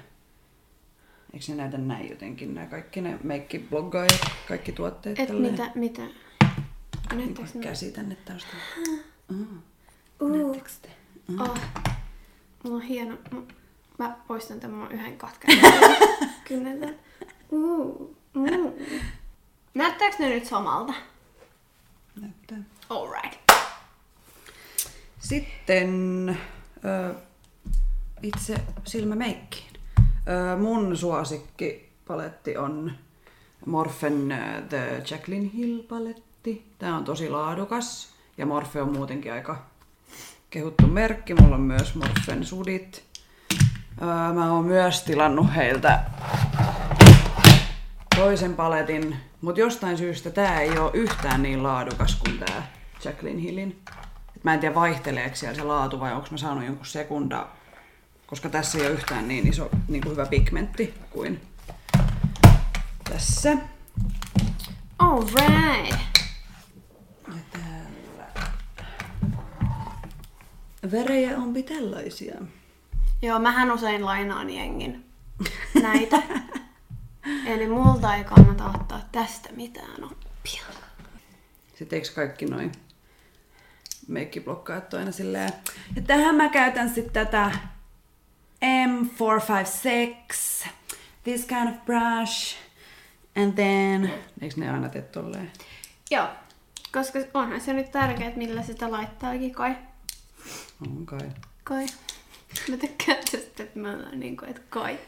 Eikö 1.32 1.44
ne 1.48 1.54
näytä 1.54 1.78
näin 1.78 2.10
jotenkin, 2.10 2.54
nämä 2.54 2.66
kaikki 2.66 3.00
ne 3.00 3.18
meikkibloggaajat, 3.22 4.20
kaikki 4.48 4.72
tuotteet 4.72 5.20
Et 5.20 5.28
tälleen? 5.28 5.52
mitä, 5.52 5.70
mitä? 5.74 6.02
Niin 6.02 7.18
Näyttääks 7.18 7.52
kuin 7.52 7.60
ne? 7.60 7.66
käsi 7.68 7.92
tänne 7.92 8.14
taustalla. 8.14 8.64
Mm. 9.28 9.62
Uh. 10.20 10.28
Näettekö 10.30 10.70
te? 10.82 10.88
Oh. 11.40 11.58
Mulla 12.64 12.76
on 12.76 12.82
hieno. 12.82 13.16
Mä- 13.98 14.16
poistan 14.28 14.60
tämän 14.60 14.76
mun 14.76 14.92
yhden 14.92 15.18
katkan. 15.18 15.56
Kynnetän. 16.48 16.94
Uh. 17.50 18.14
Näyttääks 19.74 20.18
ne 20.18 20.28
nyt 20.28 20.44
samalta? 20.44 20.92
Näyttää. 22.20 22.58
Alright. 22.90 23.38
Sitten 25.18 25.88
ö, 26.84 27.14
itse 28.22 28.56
silmämeikkiin. 28.84 29.72
Ö, 30.28 30.56
mun 30.56 30.96
suosikkipaletti 30.96 32.56
on 32.56 32.92
Morphen 33.66 34.34
The 34.68 35.02
Jacqueline 35.10 35.50
Hill 35.54 35.82
paletti. 35.82 36.72
Tää 36.78 36.96
on 36.96 37.04
tosi 37.04 37.28
laadukas 37.30 38.14
Ja 38.38 38.46
Morfe 38.46 38.82
on 38.82 38.92
muutenkin 38.92 39.32
aika 39.32 39.66
kehuttu 40.50 40.86
merkki. 40.86 41.34
Mulla 41.34 41.54
on 41.54 41.60
myös 41.60 41.94
Morfen 41.94 42.44
sudit. 42.44 43.04
Öö, 44.02 44.32
mä 44.34 44.52
oon 44.52 44.64
myös 44.64 45.02
tilannut 45.02 45.46
heiltä 45.56 46.04
toisen 48.16 48.54
paletin, 48.54 49.16
mutta 49.40 49.60
jostain 49.60 49.98
syystä 49.98 50.30
tää 50.30 50.60
ei 50.60 50.78
ole 50.78 50.90
yhtään 50.94 51.42
niin 51.42 51.62
laadukas 51.62 52.16
kuin 52.16 52.38
tää 52.38 52.72
Jacqueline 53.04 53.42
Hillin. 53.42 53.82
Et 54.36 54.44
mä 54.44 54.54
en 54.54 54.60
tiedä 54.60 54.74
vaihteleeko 54.74 55.36
siellä 55.36 55.56
se 55.56 55.62
laatu 55.62 56.00
vai 56.00 56.12
onko 56.12 56.28
mä 56.30 56.36
saanut 56.36 56.64
jonkun 56.64 56.86
sekunda, 56.86 57.46
koska 58.26 58.48
tässä 58.48 58.78
ei 58.78 58.86
ole 58.86 58.94
yhtään 58.94 59.28
niin 59.28 59.48
iso 59.48 59.70
niin 59.88 60.02
kuin 60.02 60.12
hyvä 60.12 60.26
pigmentti 60.26 60.94
kuin 61.10 61.40
tässä. 63.04 63.56
Alright. 64.98 65.98
Ja 67.28 67.34
täällä. 67.52 68.26
Värejä 70.92 71.36
onpi 71.36 71.62
tällaisia. 71.62 72.34
Joo, 73.22 73.38
mähän 73.38 73.72
usein 73.72 74.04
lainaan 74.04 74.50
jengin 74.50 75.04
näitä. 75.82 76.22
Eli 77.46 77.68
multa 77.68 78.14
ei 78.14 78.24
kannata 78.24 78.64
ottaa 78.64 79.08
tästä 79.12 79.48
mitään 79.52 80.04
oppia. 80.04 80.62
Sitten 81.74 81.96
eikö 81.96 82.08
kaikki 82.14 82.46
noin 82.46 82.72
meikkiblokkaajat 84.08 84.94
on 84.94 85.00
aina 85.00 85.12
silleen, 85.12 85.52
ja 85.96 86.02
tähän 86.02 86.34
mä 86.34 86.48
käytän 86.48 86.94
sitten 86.94 87.12
tätä 87.12 87.50
M456, 88.64 90.68
this 91.24 91.44
kind 91.44 91.68
of 91.68 91.74
brush, 91.84 92.56
and 93.36 93.52
then, 93.52 94.12
eikö 94.40 94.54
ne 94.56 94.70
aina 94.70 94.88
tee 94.88 95.02
tolleen? 95.02 95.52
Joo, 96.10 96.28
koska 96.92 97.18
onhan 97.34 97.60
se 97.60 97.72
nyt 97.72 97.92
tärkeää, 97.92 98.32
millä 98.36 98.62
sitä 98.62 98.90
laittaakin 98.90 99.52
kai. 99.52 99.76
On 100.86 101.06
kai. 101.06 101.30
Kai. 101.64 101.86
Mä 102.68 102.76
tykkään 102.76 103.18
tästä, 103.30 103.62
että 103.62 103.78
me 103.78 103.94
ollaan 103.94 104.20
niin 104.20 104.36
kuin, 104.36 104.50
että 104.50 104.62
kai. 104.68 104.98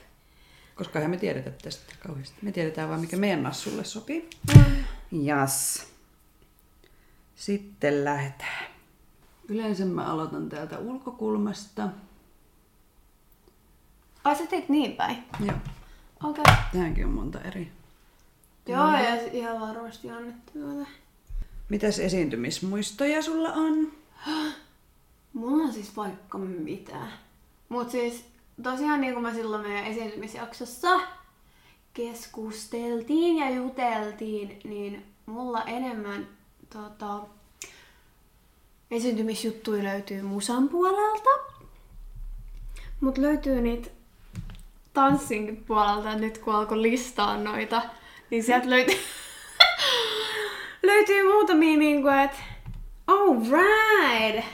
Koska 0.74 0.98
eihän 0.98 1.10
me 1.10 1.16
tiedetä 1.16 1.50
tästä 1.50 1.94
kauheasti. 2.06 2.36
Me 2.42 2.52
tiedetään 2.52 2.88
vaan, 2.88 3.00
mikä 3.00 3.16
meidän 3.16 3.42
nassulle 3.42 3.84
sopii. 3.84 4.30
Mm. 4.56 4.84
Jas. 5.24 5.86
Sitten 7.34 8.04
lähdetään. 8.04 8.66
Yleensä 9.48 9.84
mä 9.84 10.04
aloitan 10.04 10.48
täältä 10.48 10.78
ulkokulmasta. 10.78 11.88
Ai 14.24 14.36
sä 14.36 14.46
teit 14.46 14.68
niin 14.68 14.92
päin? 14.92 15.24
Joo. 15.40 15.56
Okei. 16.24 16.42
Okay. 16.42 16.54
Tähänkin 16.72 17.04
on 17.04 17.12
monta 17.12 17.40
eri. 17.40 17.72
Joo, 18.66 18.92
ja 18.92 19.14
ihan 19.32 19.60
varmasti 19.60 20.10
annettu 20.10 20.52
tuota. 20.52 20.90
Mitäs 21.68 21.98
esiintymismuistoja 21.98 23.22
sulla 23.22 23.52
on? 23.52 23.92
Mulla 25.32 25.64
on 25.64 25.72
siis 25.72 25.96
vaikka 25.96 26.38
mitä. 26.38 27.06
Mut 27.68 27.90
siis 27.90 28.24
tosiaan 28.62 29.00
niin 29.00 29.12
kuin 29.12 29.22
mä 29.22 29.34
silloin 29.34 29.62
meidän 29.62 29.84
esiintymisjaksossa 29.86 31.00
keskusteltiin 31.94 33.36
ja 33.36 33.50
juteltiin, 33.50 34.58
niin 34.64 35.06
mulla 35.26 35.62
enemmän 35.62 36.28
tota, 36.72 37.20
esiintymisjuttuja 38.90 39.84
löytyy 39.84 40.22
musan 40.22 40.68
puolelta. 40.68 41.30
Mut 43.00 43.18
löytyy 43.18 43.60
niitä 43.60 43.90
tanssinkin 44.92 45.64
puolelta, 45.64 46.14
nyt 46.14 46.38
kun 46.38 46.54
alkoi 46.54 46.82
listaa 46.82 47.36
noita, 47.36 47.82
niin 48.30 48.44
sieltä 48.44 48.70
löytyy, 48.70 48.98
löytyy 50.82 51.32
muutamia 51.32 51.78
niinku, 51.78 52.08
että 52.08 52.36
oh 53.06 53.36
right, 53.42 54.46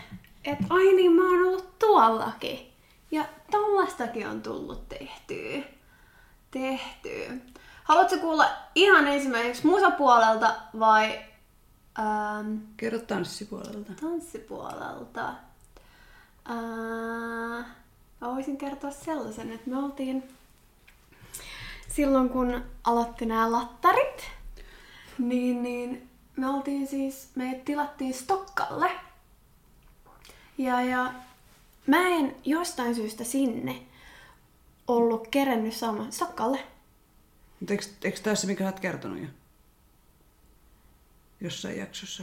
että 0.47 0.65
ai 0.71 0.93
niin 0.93 1.13
mä 1.13 1.23
oon 1.23 1.47
ollut 1.47 1.79
tuollakin. 1.79 2.73
Ja 3.11 3.25
tollastakin 3.51 4.29
on 4.29 4.43
tullut 4.43 4.89
tehtyä. 4.89 5.63
Tehtyä. 6.51 7.37
Haluatko 7.85 8.17
kuulla 8.17 8.47
ihan 8.75 9.09
ensimmäiseksi 9.09 9.67
musapuolelta 9.67 10.55
vai 10.79 11.21
ähm, 11.99 12.57
Kerro 12.77 12.99
tanssipuolelta. 12.99 13.93
tanssipuolelta? 14.01 15.29
Äh, 16.51 17.67
mä 18.21 18.35
voisin 18.35 18.59
kertoa 18.59 18.91
sellaisen, 18.91 19.53
että 19.53 19.71
me 19.71 19.79
oltiin 19.79 20.29
silloin 21.89 22.29
kun 22.29 22.63
aloitti 22.85 23.27
nämä 23.27 23.53
lattarit, 23.53 24.31
niin, 25.19 25.63
niin 25.63 26.11
me 26.37 26.49
oltiin 26.49 26.87
siis, 26.87 27.31
me 27.35 27.63
tilattiin 27.65 28.15
Stokkalle. 28.15 28.91
Ja, 30.59 30.83
ja 30.83 31.13
mä 31.87 32.09
en 32.09 32.37
jostain 32.45 32.95
syystä 32.95 33.25
sinne 33.25 33.83
ollut 34.89 35.29
kerennyt 35.29 35.75
saamaan 35.75 36.13
Stokkalle. 36.13 36.59
Mutta 37.61 37.75
eikö, 37.75 37.85
eikö 38.05 38.21
tämä 38.21 38.37
se, 38.37 38.47
mikä 38.47 38.65
sä 38.65 38.69
oot 38.69 38.81
kertonut 38.81 39.19
jo? 39.19 39.27
Jossain 41.41 41.79
jaksossa. 41.79 42.23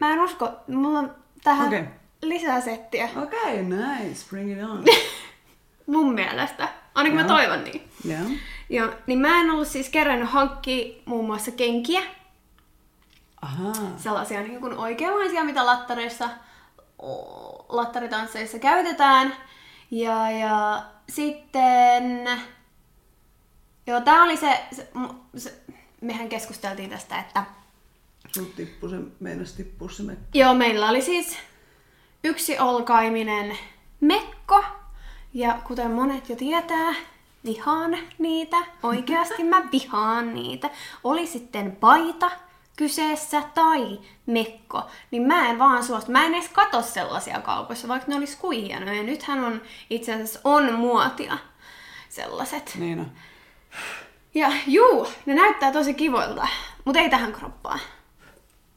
Mä 0.00 0.12
en 0.12 0.20
usko, 0.20 0.52
mulla 0.68 0.98
on 0.98 1.14
tähän 1.44 1.68
okay. 1.68 1.84
lisää 2.22 2.60
settiä. 2.60 3.08
Okei, 3.16 3.40
okay, 3.40 3.62
nice. 3.62 4.26
Bring 4.30 4.52
it 4.52 4.64
on. 4.64 4.84
Mun 5.94 6.14
mielestä. 6.14 6.68
Ainakin 6.94 7.14
mä 7.14 7.20
Joo. 7.20 7.28
toivon 7.28 7.64
niin. 7.64 7.88
Joo. 8.04 8.38
Joo, 8.70 8.92
niin 9.06 9.18
mä 9.18 9.40
en 9.40 9.50
ollut 9.50 9.68
siis 9.68 9.88
kerännyt 9.88 10.30
hankkia 10.30 11.02
muun 11.04 11.26
muassa 11.26 11.50
kenkiä. 11.50 12.02
Ahaa. 13.42 13.74
Sellaisia 13.96 14.42
niin 14.42 14.60
kuin 14.60 14.72
oikeanlaisia, 14.72 15.44
mitä 15.44 15.66
lattareissa, 15.66 16.28
lattaritansseissa 17.68 18.58
käytetään. 18.58 19.36
Ja, 19.90 20.30
ja 20.30 20.84
sitten... 21.08 22.28
Joo, 23.86 24.00
tää 24.00 24.22
oli 24.22 24.36
se, 24.36 24.64
se, 24.72 24.88
se... 25.36 25.60
Mehän 26.00 26.28
keskusteltiin 26.28 26.90
tästä, 26.90 27.18
että 27.18 27.44
Sul 28.34 28.44
tippu 28.44 28.88
se, 28.88 28.96
meinas 29.20 29.52
tippuu 29.52 29.88
se 29.88 30.02
me. 30.02 30.16
Joo, 30.34 30.54
meillä 30.54 30.88
oli 30.88 31.02
siis 31.02 31.36
yksi 32.24 32.58
olkaiminen 32.58 33.58
mekko. 34.00 34.64
Ja 35.34 35.58
kuten 35.64 35.90
monet 35.90 36.28
jo 36.28 36.36
tietää, 36.36 36.94
vihaan 37.44 37.98
niitä. 38.18 38.56
Oikeasti 38.82 39.44
mä 39.44 39.62
vihaan 39.72 40.34
niitä. 40.34 40.70
Oli 41.04 41.26
sitten 41.26 41.76
paita 41.76 42.30
kyseessä 42.76 43.42
tai 43.54 44.00
mekko, 44.26 44.82
niin 45.10 45.22
mä 45.22 45.48
en 45.50 45.58
vaan 45.58 45.84
suostu. 45.84 46.12
Mä 46.12 46.24
en 46.24 46.34
edes 46.34 46.48
katso 46.48 46.82
sellaisia 46.82 47.40
kaupoissa, 47.40 47.88
vaikka 47.88 48.08
ne 48.08 48.16
olisi 48.16 48.36
kuin 48.36 48.62
hienoja. 48.62 49.02
Nythän 49.02 49.44
on 49.44 49.62
itse 49.90 50.14
asiassa 50.14 50.40
on 50.44 50.72
muotia 50.72 51.38
sellaiset. 52.08 52.72
Niin 52.78 53.00
on. 53.00 53.12
Ja 54.34 54.52
juu, 54.66 55.08
ne 55.26 55.34
näyttää 55.34 55.72
tosi 55.72 55.94
kivoilta, 55.94 56.48
mutta 56.84 57.00
ei 57.00 57.10
tähän 57.10 57.32
kroppaan. 57.32 57.80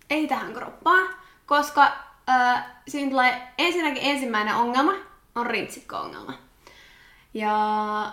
Ei 0.10 0.28
tähän 0.28 0.54
kroppaan, 0.54 1.10
koska 1.46 1.92
äh, 2.30 2.66
siinä 2.88 3.12
tulee 3.12 3.48
ensinnäkin 3.58 4.04
ensimmäinen 4.04 4.56
ongelma 4.56 4.94
on 5.36 5.46
rintsikko-ongelma. 5.46 6.34
Ja 7.34 8.12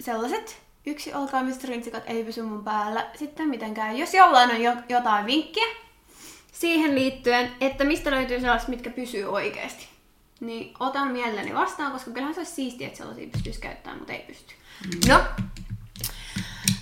sellaiset 0.00 0.62
yksi 0.88 1.14
olkaamiset 1.14 1.64
rintsikat 1.64 2.02
ei 2.06 2.24
pysy 2.24 2.42
mun 2.42 2.64
päällä 2.64 3.06
sitten 3.14 3.48
mitenkään. 3.48 3.96
Jos 3.96 4.14
jollain 4.14 4.50
on 4.50 4.62
jo, 4.62 4.72
jotain 4.88 5.26
vinkkiä 5.26 5.66
siihen 6.52 6.94
liittyen, 6.94 7.52
että 7.60 7.84
mistä 7.84 8.10
löytyy 8.10 8.40
sellaiset, 8.40 8.68
mitkä 8.68 8.90
pysyy 8.90 9.24
oikeasti, 9.24 9.88
niin 10.40 10.74
otan 10.80 11.08
mielelläni 11.08 11.54
vastaan, 11.54 11.92
koska 11.92 12.10
kyllähän 12.10 12.34
se 12.34 12.40
olisi 12.40 12.52
siistiä, 12.52 12.86
että 12.86 12.98
sellaisia 12.98 13.28
pystyisi 13.32 13.60
käyttämään, 13.60 13.98
mutta 13.98 14.12
ei 14.12 14.24
pysty. 14.26 14.54
No, 15.08 15.20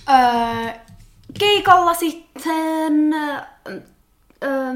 Öö, 0.09 0.73
keikalla 1.39 1.93
sitten... 1.93 3.13
Öö, 4.43 4.73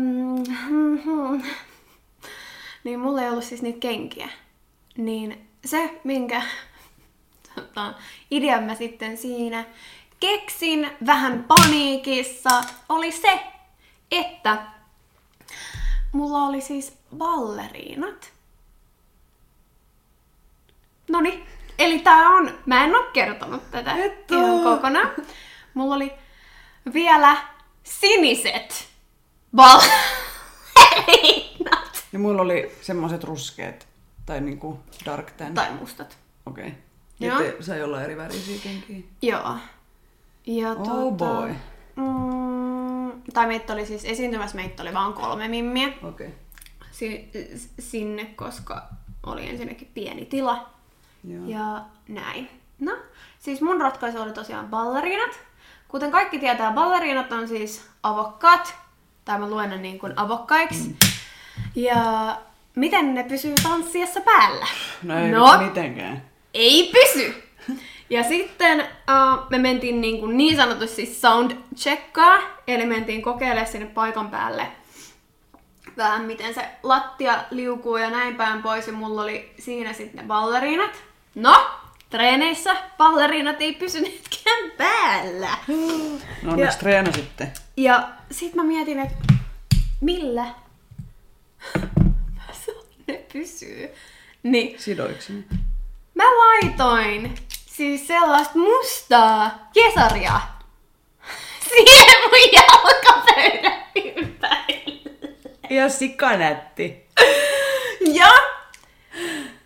niin 2.84 3.00
mulla 3.00 3.22
ei 3.22 3.30
ollut 3.30 3.44
siis 3.44 3.62
niitä 3.62 3.80
kenkiä. 3.80 4.30
Niin 4.98 5.48
se, 5.66 6.00
minkä 6.04 6.42
tota, 7.62 7.94
idean 8.32 8.64
mä 8.64 8.76
sitten 8.76 9.18
siinä 9.18 9.66
keksin 10.20 10.92
vähän 11.06 11.44
paniikissa, 11.44 12.64
oli 12.90 13.12
se, 13.12 13.40
että 14.12 14.58
mulla 16.12 16.38
oli 16.38 16.62
siis 16.62 16.98
balleriinat. 17.18 18.32
Noni, 21.10 21.46
eli 21.80 22.00
tää 22.00 22.30
on, 22.30 22.60
mä 22.66 22.84
en 22.84 22.96
oo 22.96 23.04
kertonut 23.14 23.72
tätä 23.72 23.96
Et 23.96 24.32
ihan 24.32 24.64
kokonaan. 24.64 25.12
Mulla 25.74 25.96
oli 25.96 26.14
vielä 26.94 27.38
siniset 27.84 28.88
balleriinat. 29.56 29.92
Ja 32.14 32.20
mulla 32.20 32.42
oli 32.42 32.78
semmoset 32.82 33.24
ruskeat, 33.24 33.88
tai 34.26 34.42
niinku 34.42 34.80
dark 35.06 35.32
tan. 35.32 35.54
Tai 35.54 35.72
mustat. 35.72 36.18
Okei. 36.46 36.68
Okay. 36.68 36.78
Joo. 37.28 37.42
Että 37.42 37.64
sai 37.64 37.84
olla 37.84 38.02
eri 38.04 38.18
värisiä 38.18 38.60
kenkiä. 38.64 38.98
Joo. 39.22 39.56
Ja 40.46 40.72
Oh 40.72 40.78
tota, 40.78 41.12
boy. 41.26 41.56
Mm, 41.96 43.22
tai 43.34 43.48
meitä 43.48 43.74
oli 43.74 43.86
siis 43.86 44.06
esiintymässä, 44.06 44.56
meitä 44.56 44.84
oli 44.84 44.94
vaan 44.94 45.14
kolme 45.14 45.48
mimmiä 45.48 45.88
Okei. 45.88 46.28
Okay. 46.28 46.30
si- 46.92 47.30
sinne, 47.80 48.26
koska 48.26 48.88
oli 49.26 49.50
ensinnäkin 49.50 49.92
pieni 49.94 50.26
tila 50.26 50.70
Joo. 51.24 51.46
ja 51.48 51.82
näin. 52.08 52.50
No, 52.80 52.92
siis 53.40 53.62
mun 53.62 53.82
ratkaisu 53.82 54.22
oli 54.22 54.32
tosiaan 54.34 54.68
ballerinat. 54.68 55.40
Kuten 55.88 56.12
kaikki 56.12 56.40
tietää, 56.40 56.72
ballerinat 56.72 57.32
on 57.32 57.48
siis 57.48 57.90
avokkaat, 58.04 58.76
tai 59.26 59.40
mä 59.40 59.50
luen 59.50 59.70
ne 59.70 59.78
niin 59.78 60.00
kuin 60.00 60.14
avokkaiksi. 60.16 60.88
Mm. 60.90 60.96
Ja 61.76 62.38
miten 62.76 63.14
ne 63.16 63.24
pysyy 63.24 63.54
tanssiessa 63.64 64.22
päällä? 64.22 64.66
No 65.04 65.20
ei 65.20 65.32
no 65.32 65.58
mitenkään. 65.64 66.31
Ei 66.54 66.92
pysy! 66.94 67.44
Ja 68.10 68.24
sitten 68.24 68.80
uh, 68.80 69.50
me 69.50 69.58
mentiin 69.58 70.02
niin, 70.02 70.20
kuin 70.20 70.38
niin 70.38 70.56
sanotusti 70.56 71.06
sound 71.06 71.52
checkaa, 71.76 72.40
eli 72.68 72.86
mentiin 72.86 73.22
kokeilemaan 73.22 73.68
sinne 73.68 73.86
paikan 73.86 74.30
päälle 74.30 74.68
vähän 75.98 76.26
miten 76.26 76.54
se 76.54 76.70
lattia 76.84 77.44
liukuu 77.52 77.98
ja 77.98 78.10
näin 78.10 78.36
päin 78.36 78.62
pois, 78.62 78.88
ja 78.88 78.94
mulla 78.94 79.22
oli 79.22 79.54
siinä 79.60 79.94
sitten 79.94 80.22
ne 80.22 80.28
ballerinat. 80.28 81.04
No, 81.36 81.66
treeneissä 82.10 82.76
ballerinat 82.98 83.62
ei 83.62 83.74
pysyneetkään 83.74 84.72
päällä. 84.78 85.58
No 86.44 86.52
onneksi 86.52 86.80
treenasitte. 86.80 87.52
Ja 87.78 88.10
sit 88.32 88.56
mä 88.56 88.64
mietin, 88.64 89.00
että 89.00 89.34
millä 90.02 90.46
ne 93.08 93.26
pysyy. 93.34 93.90
Niin 94.44 94.80
Sidoiksi. 94.80 95.34
Mä 96.22 96.28
laitoin 96.38 97.36
siis 97.66 98.08
sellaista 98.08 98.60
mustaa 98.60 99.70
kesaria 99.74 100.42
siihen 101.70 102.22
mun 102.30 102.40
jalkapöydän 102.54 103.84
ympärille. 103.96 105.12
Ja 105.70 105.90
sikanätti. 105.90 107.06
Ja 108.14 108.28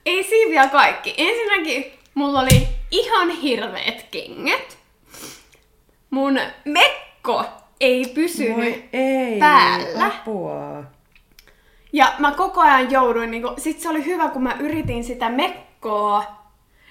ei 0.05 0.23
siinä 0.23 0.51
vielä 0.51 0.67
kaikki. 0.67 1.13
Ensinnäkin 1.17 1.99
mulla 2.13 2.39
oli 2.39 2.67
ihan 2.91 3.29
hirveet 3.29 4.05
kengät. 4.11 4.77
Mun 6.09 6.39
mekko 6.65 7.45
ei 7.79 8.05
pysynyt 8.05 8.55
Voi 8.57 8.83
ei. 8.93 9.39
päällä. 9.39 10.05
Apua. 10.05 10.83
Ja 11.93 12.13
mä 12.19 12.31
koko 12.31 12.61
ajan 12.61 12.91
jouduin, 12.91 13.31
niinku, 13.31 13.53
sit 13.57 13.79
se 13.79 13.89
oli 13.89 14.05
hyvä, 14.05 14.27
kun 14.29 14.43
mä 14.43 14.55
yritin 14.59 15.03
sitä 15.03 15.29
mekkoa 15.29 16.44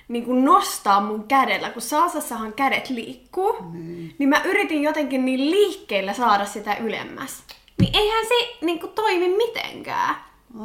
niinku 0.09 0.33
nostaa 0.33 1.01
mun 1.01 1.25
kädellä, 1.29 1.71
kun 1.71 1.83
saasassahan 1.83 2.53
kädet 2.53 2.91
liikkuu, 2.91 3.57
niin. 3.73 4.17
niin 4.19 4.29
mä 4.29 4.43
yritin 4.45 4.83
jotenkin 4.83 5.25
niin 5.25 5.51
liikkeellä 5.51 6.13
saada 6.13 6.45
sitä 6.45 6.77
ylemmäs. 6.77 7.43
Niin 7.81 7.97
eihän 7.97 8.27
se 8.27 8.67
niinku 8.67 8.87
toimi 8.87 9.29
mitenkään. 9.29 10.17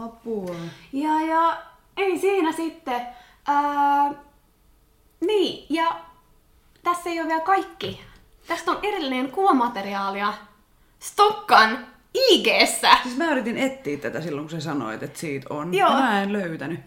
Apua. 0.04 0.56
Ja, 0.94 1.22
ja 1.22 1.58
ei 1.98 2.20
siinä 2.20 2.52
sitten. 2.52 3.02
Ää, 3.48 4.14
niin, 5.20 5.66
ja 5.70 5.96
tässä 6.84 7.10
ei 7.10 7.20
ole 7.20 7.28
vielä 7.28 7.42
kaikki. 7.42 8.02
Tästä 8.48 8.72
on 8.72 8.80
erillinen 8.84 9.32
kuvamateriaalia 9.32 10.34
Stokkan 11.00 11.88
IG-ssä. 12.14 12.98
Siis 13.04 13.18
mä 13.18 13.32
yritin 13.32 13.58
etsiä 13.58 13.98
tätä 13.98 14.22
silloin, 14.22 14.48
kun 14.48 14.62
sä 14.62 14.66
sanoit, 14.66 15.04
että 15.04 15.20
siitä 15.20 15.48
on. 15.50 15.74
Joo. 15.74 15.90
Mä 15.90 16.22
en 16.22 16.34
löytänyt. 16.34 16.80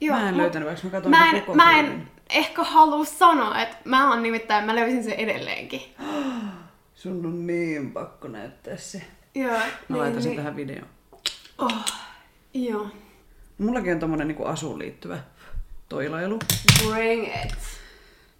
Joo, 0.00 0.16
mä 0.16 0.28
en 0.28 0.34
mut 0.34 0.42
löytänyt, 0.42 0.68
vaikka 0.68 0.84
mä 0.86 0.90
katsoin 0.90 1.10
Mä 1.10 1.30
en, 1.30 1.40
koko 1.40 1.54
mä 1.54 1.72
filmin. 1.74 1.92
en 1.92 2.08
ehkä 2.30 2.64
halua 2.64 3.04
sanoa, 3.04 3.62
että 3.62 3.76
mä 3.84 4.10
oon 4.10 4.22
nimittäin, 4.22 4.64
mä 4.64 4.76
löysin 4.76 5.04
sen 5.04 5.12
edelleenkin. 5.12 5.80
Sun 6.94 7.26
on 7.26 7.46
niin 7.46 7.92
pakko 7.92 8.28
näyttää 8.28 8.76
se. 8.76 9.02
Joo, 9.34 9.56
Mä 9.88 9.98
laitan 9.98 10.22
sen 10.22 10.36
tähän 10.36 10.56
videoon. 10.56 10.88
Oh, 11.58 11.84
joo. 12.54 12.88
Mullakin 13.58 13.92
on 13.92 13.98
tommonen 13.98 14.28
niinku 14.28 14.44
asuun 14.44 14.78
liittyvä 14.78 15.18
toilailu. 15.88 16.38
Bring 16.88 17.26
it. 17.44 17.54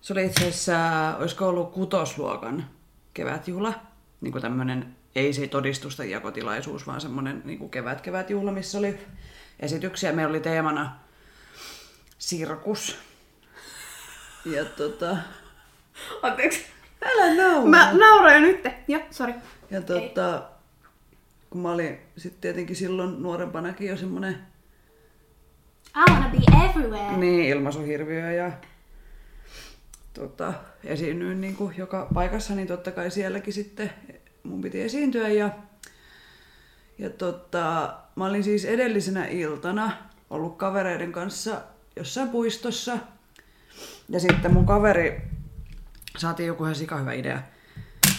Se 0.00 0.12
oli 0.12 0.24
itse 0.26 0.40
asiassa, 0.48 0.76
olisiko 1.18 1.48
ollut 1.48 1.72
kutosluokan 1.72 2.66
kevätjuhla. 3.14 3.74
Niin 4.20 4.32
kuin 4.32 4.42
tämmönen, 4.42 4.96
ei 5.14 5.32
se 5.32 5.46
todistusten 5.46 6.10
jakotilaisuus, 6.10 6.86
vaan 6.86 7.00
semmonen 7.00 7.42
niin 7.44 7.58
kuin 7.58 7.70
kevät-kevätjuhla, 7.70 8.52
missä 8.52 8.78
oli 8.78 8.98
esityksiä. 9.60 10.12
Meillä 10.12 10.30
oli 10.30 10.40
teemana 10.40 10.96
sirkus. 12.18 12.98
Ja 14.44 14.64
tota... 14.64 15.16
Anteeksi. 16.22 16.64
Älä 17.02 17.34
naura! 17.34 17.68
Mä 17.68 17.92
nauroin 17.92 18.34
jo 18.34 18.40
nyt. 18.40 18.64
Joo, 18.88 19.02
sori. 19.10 19.34
Ja 19.70 19.80
tota, 19.82 20.42
kun 21.50 21.60
mä 21.60 21.70
olin 21.70 21.98
sitten 22.16 22.40
tietenkin 22.40 22.76
silloin 22.76 23.22
nuorempanakin 23.22 23.88
jo 23.88 23.96
semmonen 23.96 24.46
I 25.96 26.12
wanna 26.12 26.28
be 26.28 26.64
everywhere. 26.64 27.16
niin, 27.16 27.44
ilmaisuhirviö 27.48 28.32
ja 28.32 28.52
tota, 30.14 30.54
esiinnyin 30.84 31.40
niin 31.40 31.56
kuin 31.56 31.74
joka 31.78 32.08
paikassa, 32.14 32.54
niin 32.54 32.68
totta 32.68 32.90
kai 32.90 33.10
sielläkin 33.10 33.54
sitten 33.54 33.90
mun 34.42 34.60
piti 34.60 34.82
esiintyä. 34.82 35.28
Ja, 35.28 35.50
ja 36.98 37.10
tota, 37.10 37.96
mä 38.16 38.26
olin 38.26 38.44
siis 38.44 38.64
edellisenä 38.64 39.26
iltana 39.26 39.92
ollut 40.30 40.56
kavereiden 40.56 41.12
kanssa 41.12 41.60
jossain 41.98 42.28
puistossa. 42.28 42.98
Ja 44.08 44.20
sitten 44.20 44.52
mun 44.52 44.66
kaveri, 44.66 45.22
saatiin 46.18 46.46
joku 46.46 46.64
ihan 46.64 46.74
sika 46.74 46.96
hyvä 46.96 47.12
idea, 47.12 47.42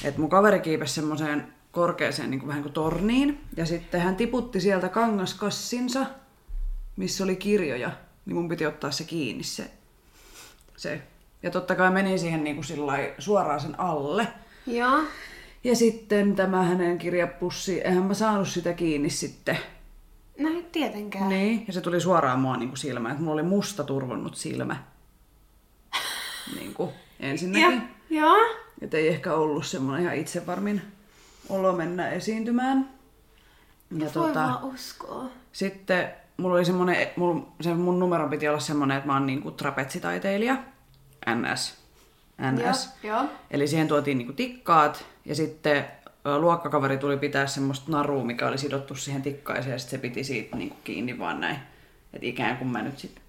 että 0.04 0.20
mun 0.20 0.30
kaveri 0.30 0.60
kiipesi 0.60 0.94
semmoiseen 0.94 1.54
korkeaseen 1.72 2.32
niin 2.32 2.40
kuin 2.40 2.48
vähän 2.48 2.64
kuin 2.64 2.74
torniin. 2.74 3.42
Ja 3.58 3.66
sitten 3.66 4.02
hän 4.02 4.16
tiputti 4.16 4.62
sieltä 4.62 4.90
kangaskassinsa, 4.90 6.06
missä 6.96 7.24
oli 7.24 7.36
kirjoja. 7.36 7.92
Niin 8.26 8.36
mun 8.36 8.50
piti 8.50 8.66
ottaa 8.66 8.92
se 8.92 9.04
kiinni 9.04 9.44
se. 9.44 9.72
se. 10.78 11.02
Ja 11.44 11.52
totta 11.52 11.76
kai 11.76 11.92
meni 11.92 12.18
siihen 12.18 12.44
niin 12.44 12.56
kuin 12.56 12.66
suoraan 13.20 13.60
sen 13.60 13.80
alle. 13.80 14.28
Joo. 14.68 15.04
Ja 15.64 15.76
sitten 15.76 16.36
tämä 16.36 16.64
hänen 16.64 16.98
kirjapussi, 16.98 17.82
eihän 17.82 18.04
mä 18.04 18.14
saanut 18.14 18.48
sitä 18.48 18.74
kiinni 18.74 19.10
sitten. 19.10 19.58
No 20.40 20.50
ei 20.50 20.68
tietenkään. 20.72 21.30
Niin, 21.30 21.64
ja 21.68 21.74
se 21.74 21.82
tuli 21.82 22.02
suoraan 22.02 22.40
mua 22.40 22.58
niin 22.58 22.70
kuin 22.70 22.78
silmään, 22.78 23.12
että 23.12 23.24
mulla 23.24 23.34
oli 23.34 23.44
musta 23.50 23.84
turvonnut 23.84 24.36
silmä. 24.36 24.76
Niin 26.60 26.74
kuin 26.74 26.90
ensinnäkin. 27.20 27.82
Ja, 28.10 28.22
joo. 28.22 28.38
Että 28.82 28.98
ei 28.98 29.08
ehkä 29.08 29.34
ollut 29.34 29.66
semmoinen 29.66 30.04
ihan 30.04 30.16
itsevarmin 30.16 30.82
olo 31.50 31.72
mennä 31.74 32.10
esiintymään. 32.10 32.90
Ja 33.92 34.00
Voi 34.06 34.10
tota, 34.10 34.40
vaan 34.40 34.64
uskoa. 34.64 35.26
sitten 35.52 36.10
mulla 36.38 36.56
oli 36.56 36.66
semmoinen, 36.66 37.08
mulla, 37.16 37.48
se 37.62 37.74
mun 37.74 38.00
numero 38.00 38.30
piti 38.30 38.48
olla 38.48 38.60
semmoinen, 38.60 38.98
että 38.98 39.08
mä 39.08 39.14
oon 39.14 39.26
niinku 39.26 39.52
trapetsitaiteilija. 39.52 40.58
NS. 41.36 41.78
NS. 42.52 42.90
Joo, 43.04 43.16
joo. 43.18 43.30
Eli 43.52 43.68
siihen 43.68 43.88
tuotiin 43.88 44.18
niinku 44.18 44.34
tikkaat 44.34 45.06
ja 45.26 45.36
sitten 45.36 45.86
luokkakaveri 46.38 46.98
tuli 46.98 47.18
pitää 47.18 47.48
semmoista 47.48 47.92
narua, 47.92 48.24
mikä 48.24 48.48
oli 48.48 48.58
sidottu 48.58 48.96
siihen 48.96 49.22
tikkaiseen 49.22 49.72
ja 49.72 49.80
sitten 49.80 50.00
se 50.00 50.02
piti 50.02 50.24
siitä 50.24 50.56
niinku 50.56 50.78
kiinni 50.84 51.20
vaan 51.20 51.42
näin. 51.42 51.58
Että 52.14 52.26
ikään 52.26 52.58
kuin 52.58 52.68
mä 52.68 52.82
nyt 52.82 53.00
sit 53.00 53.22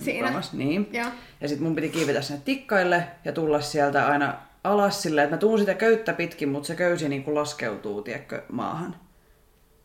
Siinä. 0.00 0.26
mukamas, 0.26 0.52
niin. 0.52 0.88
Joo. 0.92 1.08
Ja 1.40 1.48
sitten 1.48 1.66
mun 1.66 1.74
piti 1.74 1.88
kiivetä 1.88 2.22
sinne 2.22 2.42
tikkaille 2.44 3.08
ja 3.24 3.32
tulla 3.32 3.60
sieltä 3.60 4.06
aina 4.06 4.34
alas 4.64 5.02
silleen, 5.02 5.24
että 5.24 5.36
mä 5.36 5.40
tuun 5.40 5.58
sitä 5.58 5.74
köyttä 5.74 6.12
pitkin, 6.12 6.48
mutta 6.48 6.66
se 6.66 6.74
köysi 6.74 7.08
niinku 7.08 7.34
laskeutuu, 7.34 8.02
tiedätkö, 8.02 8.42
maahan. 8.52 8.96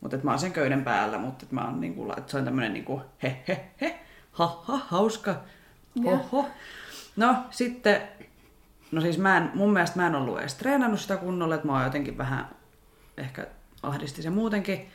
Mutta 0.00 0.18
mä 0.22 0.30
oon 0.30 0.40
sen 0.40 0.52
köyden 0.52 0.84
päällä, 0.84 1.18
mutta 1.18 1.46
mä 1.50 1.64
oon 1.64 1.80
niinku, 1.80 2.12
että 2.16 2.30
se 2.30 2.38
on 2.38 2.44
tämmönen 2.44 2.72
niinku 2.72 3.00
he 3.22 3.42
he 3.48 3.64
he, 3.80 3.98
ha 4.32 4.62
ha, 4.64 4.80
hauska, 4.86 5.34
oho. 6.04 6.48
No 7.16 7.36
sitten, 7.50 8.02
no 8.92 9.00
siis 9.00 9.18
mä 9.18 9.36
en, 9.36 9.50
mun 9.54 9.72
mielestä 9.72 10.00
mä 10.00 10.06
en 10.06 10.14
ollut 10.14 10.40
edes 10.40 10.54
treenannut 10.54 11.00
sitä 11.00 11.16
kunnolla, 11.16 11.54
että 11.54 11.66
mä 11.66 11.72
oon 11.72 11.84
jotenkin 11.84 12.18
vähän, 12.18 12.48
ehkä 13.16 13.46
ahdisti 13.82 14.22
se 14.22 14.30
muutenkin. 14.30 14.88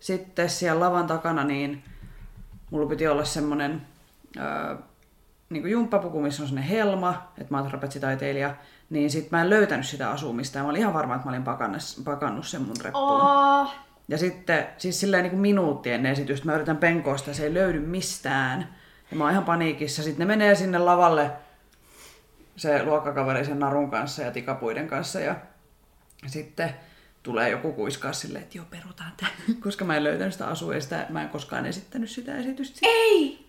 Sitten 0.00 0.50
siellä 0.50 0.80
lavan 0.80 1.06
takana 1.06 1.44
niin 1.44 1.84
mulla 2.70 2.88
piti 2.88 3.08
olla 3.08 3.24
semmonen 3.24 3.86
öö, 4.36 4.76
niin 5.50 5.70
jumppapuku, 5.70 6.20
missä 6.20 6.42
on 6.42 6.48
semmonen 6.48 6.70
helma, 6.70 7.32
että 7.38 7.54
mä 7.54 7.58
oon 7.58 7.68
trapetsitaiteilija, 7.68 8.54
niin 8.90 9.10
sit 9.10 9.30
mä 9.30 9.40
en 9.40 9.50
löytänyt 9.50 9.86
sitä 9.86 10.10
asumista 10.10 10.58
ja 10.58 10.64
mä 10.64 10.70
olin 10.70 10.80
ihan 10.80 10.94
varma, 10.94 11.14
että 11.14 11.26
mä 11.26 11.30
olin 11.30 11.42
pakannut, 11.42 11.82
pakannut 12.04 12.46
sen 12.46 12.62
mun 12.62 12.76
reppuun. 12.84 13.22
Oh. 13.22 13.74
Ja 14.08 14.18
sitten 14.18 14.66
siis 14.78 15.00
silleen 15.00 15.24
niin 15.24 15.38
minuutti 15.38 15.90
ennen 15.90 16.12
esitystä 16.12 16.46
mä 16.46 16.54
yritän 16.54 16.76
penkoa 16.76 17.16
sitä, 17.16 17.32
se 17.32 17.44
ei 17.44 17.54
löydy 17.54 17.80
mistään. 17.80 18.68
Ja 19.10 19.16
mä 19.16 19.24
oon 19.24 19.32
ihan 19.32 19.44
paniikissa. 19.44 20.02
Sitten 20.02 20.28
ne 20.28 20.36
menee 20.36 20.54
sinne 20.54 20.78
lavalle 20.78 21.30
se 22.56 22.82
luokkakaveri 22.82 23.44
sen 23.44 23.58
narun 23.58 23.90
kanssa 23.90 24.22
ja 24.22 24.30
tikapuiden 24.30 24.88
kanssa. 24.88 25.20
Ja 25.20 25.36
sitten 26.26 26.74
tulee 27.22 27.50
joku 27.50 27.72
kuiskaa 27.72 28.12
silleen, 28.12 28.42
että 28.42 28.58
joo, 28.58 28.66
perutaan 28.70 29.12
tää. 29.16 29.28
Koska 29.64 29.84
mä 29.84 29.96
en 29.96 30.04
löytänyt 30.04 30.32
sitä 30.32 30.46
asua 30.46 30.74
ja 30.74 30.80
sitä, 30.80 31.06
mä 31.08 31.22
en 31.22 31.28
koskaan 31.28 31.66
esittänyt 31.66 32.10
sitä 32.10 32.36
esitystä. 32.36 32.80
Ei! 32.82 33.46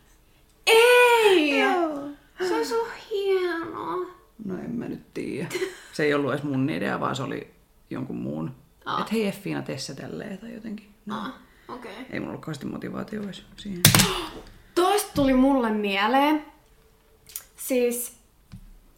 Ei! 0.68 1.60
Joo. 1.60 2.10
Se 2.48 2.56
on 2.56 2.66
so 2.66 2.88
hienoa. 3.10 3.98
No 4.46 4.58
en 4.58 4.72
mä 4.72 4.86
nyt 4.86 5.14
tiedä. 5.14 5.50
Se 5.94 6.04
ei 6.04 6.14
ollut 6.14 6.32
edes 6.32 6.44
mun 6.44 6.70
idea, 6.70 7.00
vaan 7.00 7.16
se 7.16 7.24
oli 7.24 7.54
jonkun 7.90 8.16
muun 8.16 8.52
Aa. 8.86 9.00
Että 9.00 9.14
hei 9.14 9.28
Effiina, 9.28 9.62
tee 9.62 9.78
se 9.78 9.96
tälleen 9.96 10.38
tai 10.38 10.54
jotenkin. 10.54 10.90
No. 11.06 11.16
Ah, 11.16 11.34
okei. 11.68 11.92
Okay. 11.92 12.06
Ei 12.10 12.20
mulla 12.20 12.30
ollut 12.32 12.42
kauheasti 12.42 12.66
motivaatio 12.66 13.22
siihen. 13.58 13.82
Toista 14.76 15.12
tuli 15.16 15.34
mulle 15.34 15.70
mieleen. 15.72 16.46
Siis, 17.56 18.18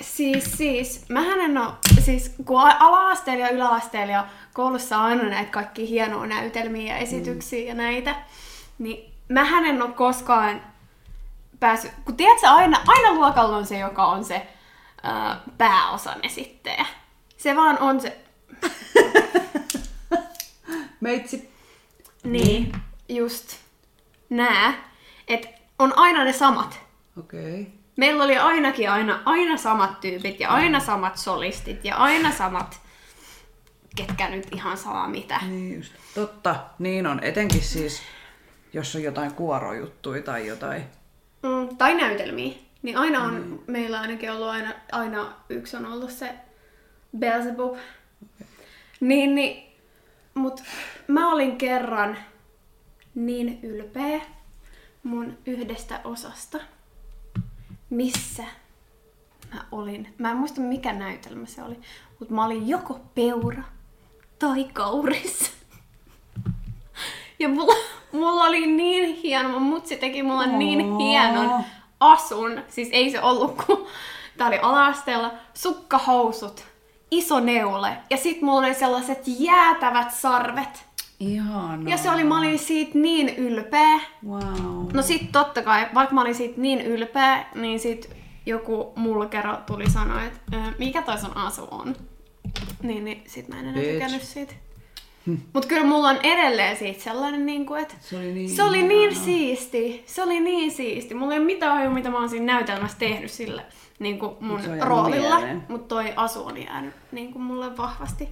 siis, 0.01 0.57
siis, 0.57 1.09
mähän 1.09 1.39
en 1.39 1.57
oo, 1.57 1.73
siis 2.05 2.35
kun 2.45 2.61
ala-asteella 2.61 3.45
ja 3.45 3.51
yläasteella 3.51 4.13
ja 4.13 4.27
koulussa 4.53 4.97
on 4.97 5.05
aina 5.05 5.23
näitä 5.23 5.51
kaikki 5.51 5.89
hienoja 5.89 6.27
näytelmiä 6.27 6.93
ja 6.93 6.99
esityksiä 6.99 7.61
mm. 7.61 7.67
ja 7.67 7.73
näitä, 7.73 8.15
niin 8.79 9.13
mähän 9.29 9.65
en 9.65 9.81
oo 9.81 9.87
koskaan 9.87 10.61
päässyt, 11.59 11.91
kun 12.05 12.17
tiedätkö, 12.17 12.47
aina, 12.47 12.81
aina 12.87 13.13
luokalla 13.13 13.57
on 13.57 13.65
se, 13.65 13.79
joka 13.79 14.05
on 14.05 14.25
se 14.25 14.47
ää, 15.03 15.39
pääosan 15.57 16.19
esittäjä. 16.23 16.85
Se 17.37 17.55
vaan 17.55 17.79
on 17.79 18.01
se, 18.01 18.17
Meitsi. 21.01 21.49
niin, 22.23 22.71
just 23.09 23.57
nää, 24.29 24.73
että 25.27 25.47
on 25.79 25.97
aina 25.97 26.23
ne 26.23 26.33
samat. 26.33 26.79
Okei. 27.19 27.61
Okay. 27.61 27.84
Meillä 27.95 28.23
oli 28.23 28.37
ainakin 28.37 28.91
aina, 28.91 29.21
aina 29.25 29.57
samat 29.57 30.01
tyypit 30.01 30.39
ja 30.39 30.49
aina 30.49 30.79
samat 30.79 31.17
solistit 31.17 31.85
ja 31.85 31.95
aina 31.95 32.31
samat, 32.31 32.79
ketkä 33.95 34.29
nyt 34.29 34.47
ihan 34.51 34.77
sama 34.77 35.07
mitä. 35.07 35.39
Niin 35.47 35.75
just. 35.75 35.93
Totta, 36.15 36.55
niin 36.79 37.07
on. 37.07 37.23
Etenkin 37.23 37.61
siis, 37.61 38.01
jos 38.73 38.95
on 38.95 39.03
jotain 39.03 39.33
kuorojuttuja 39.33 40.21
tai 40.21 40.47
jotain. 40.47 40.83
Mm, 41.43 41.77
tai 41.77 41.95
näytelmiä. 41.95 42.53
Niin 42.81 42.97
aina 42.97 43.23
on, 43.23 43.33
mm. 43.33 43.59
meillä 43.67 43.99
ainakin 43.99 44.31
ollut 44.31 44.47
aina, 44.47 44.73
aina 44.91 45.33
yksi 45.49 45.77
on 45.77 45.85
ollut 45.85 46.11
se 46.11 46.33
Beelzebub. 47.19 47.71
Okay. 47.71 48.47
Niin, 48.99 49.35
niin, 49.35 49.75
mut 50.33 50.63
mä 51.07 51.31
olin 51.31 51.57
kerran 51.57 52.17
niin 53.15 53.59
ylpeä 53.63 54.21
mun 55.03 55.37
yhdestä 55.45 56.01
osasta, 56.03 56.59
missä 57.95 58.43
mä 59.53 59.65
olin. 59.71 60.13
Mä 60.17 60.31
en 60.31 60.37
muista 60.37 60.61
mikä 60.61 60.93
näytelmä 60.93 61.45
se 61.45 61.63
oli, 61.63 61.79
mutta 62.19 62.33
mä 62.33 62.45
olin 62.45 62.67
joko 62.67 62.99
peura 63.15 63.63
tai 64.39 64.63
kauris. 64.73 65.51
Ja 67.39 67.49
mulla, 67.49 67.75
mulla 68.11 68.43
oli 68.43 68.67
niin 68.67 69.15
hieno, 69.15 69.49
mun 69.49 69.61
mutsi 69.61 69.97
teki 69.97 70.23
mulle 70.23 70.47
niin 70.47 70.91
Oo. 70.91 70.97
hienon 70.97 71.63
asun. 71.99 72.61
Siis 72.67 72.89
ei 72.91 73.11
se 73.11 73.21
ollut, 73.21 73.63
kun 73.65 73.87
tää 74.37 74.47
oli 74.47 74.59
alasteella, 74.59 75.31
sukkahousut, 75.53 76.63
iso 77.11 77.39
neule 77.39 77.97
ja 78.09 78.17
sit 78.17 78.41
mulla 78.41 78.59
oli 78.59 78.73
sellaiset 78.73 79.23
jäätävät 79.25 80.11
sarvet. 80.13 80.85
Ihanaa. 81.19 81.89
Ja 81.89 81.97
se 81.97 82.09
oli, 82.11 82.23
mä 82.23 82.37
olin 82.39 82.59
siitä 82.59 82.91
niin 82.99 83.29
ylpeä. 83.35 83.99
Wow. 84.27 84.85
No 84.93 85.01
sit 85.01 85.31
totta 85.31 85.61
kai, 85.61 85.87
vaikka 85.93 86.15
mä 86.15 86.21
olin 86.21 86.35
siitä 86.35 86.61
niin 86.61 86.81
ylpeä, 86.81 87.45
niin 87.55 87.79
sit 87.79 88.09
joku 88.45 88.93
mulkero 88.95 89.57
tuli 89.65 89.89
sanoa, 89.89 90.23
että 90.23 90.39
"Ö, 90.53 90.57
mikä 90.79 91.01
toi 91.01 91.17
sun 91.17 91.37
asu 91.37 91.67
on. 91.71 91.95
Niin, 92.83 93.05
niin 93.05 93.23
sit 93.27 93.47
mä 93.47 93.59
en 93.59 93.65
enää 93.65 93.81
tykännyt 93.83 94.21
siitä. 94.21 94.53
Mut 95.53 95.65
kyllä 95.65 95.85
mulla 95.85 96.09
on 96.09 96.17
edelleen 96.23 96.77
siitä 96.77 97.03
sellainen, 97.03 97.45
niin 97.45 97.65
kuin, 97.65 97.81
että 97.81 97.95
Se 98.01 98.17
oli 98.17 98.33
niin 98.33 98.49
se 98.49 98.63
oli 98.63 98.83
niin 98.83 99.15
siisti. 99.15 100.03
Se 100.05 100.23
oli 100.23 100.39
niin 100.39 100.71
siisti. 100.71 101.13
Mulla 101.15 101.33
ei 101.33 101.39
ole 101.39 101.45
mitään 101.45 101.75
hajua, 101.77 101.93
mitä 101.93 102.09
mä 102.09 102.17
oon 102.19 102.29
siinä 102.29 102.53
näytelmässä 102.53 102.97
tehnyt 102.97 103.31
sillä 103.31 103.63
niin 103.99 104.19
kuin 104.19 104.31
mun 104.39 104.59
roolilla. 104.81 105.39
Mutta 105.69 105.95
toi 105.95 106.13
asu 106.15 106.45
on 106.45 106.63
jäänyt 106.63 106.93
niin 107.11 107.33
kuin 107.33 107.43
mulle 107.43 107.77
vahvasti, 107.77 108.29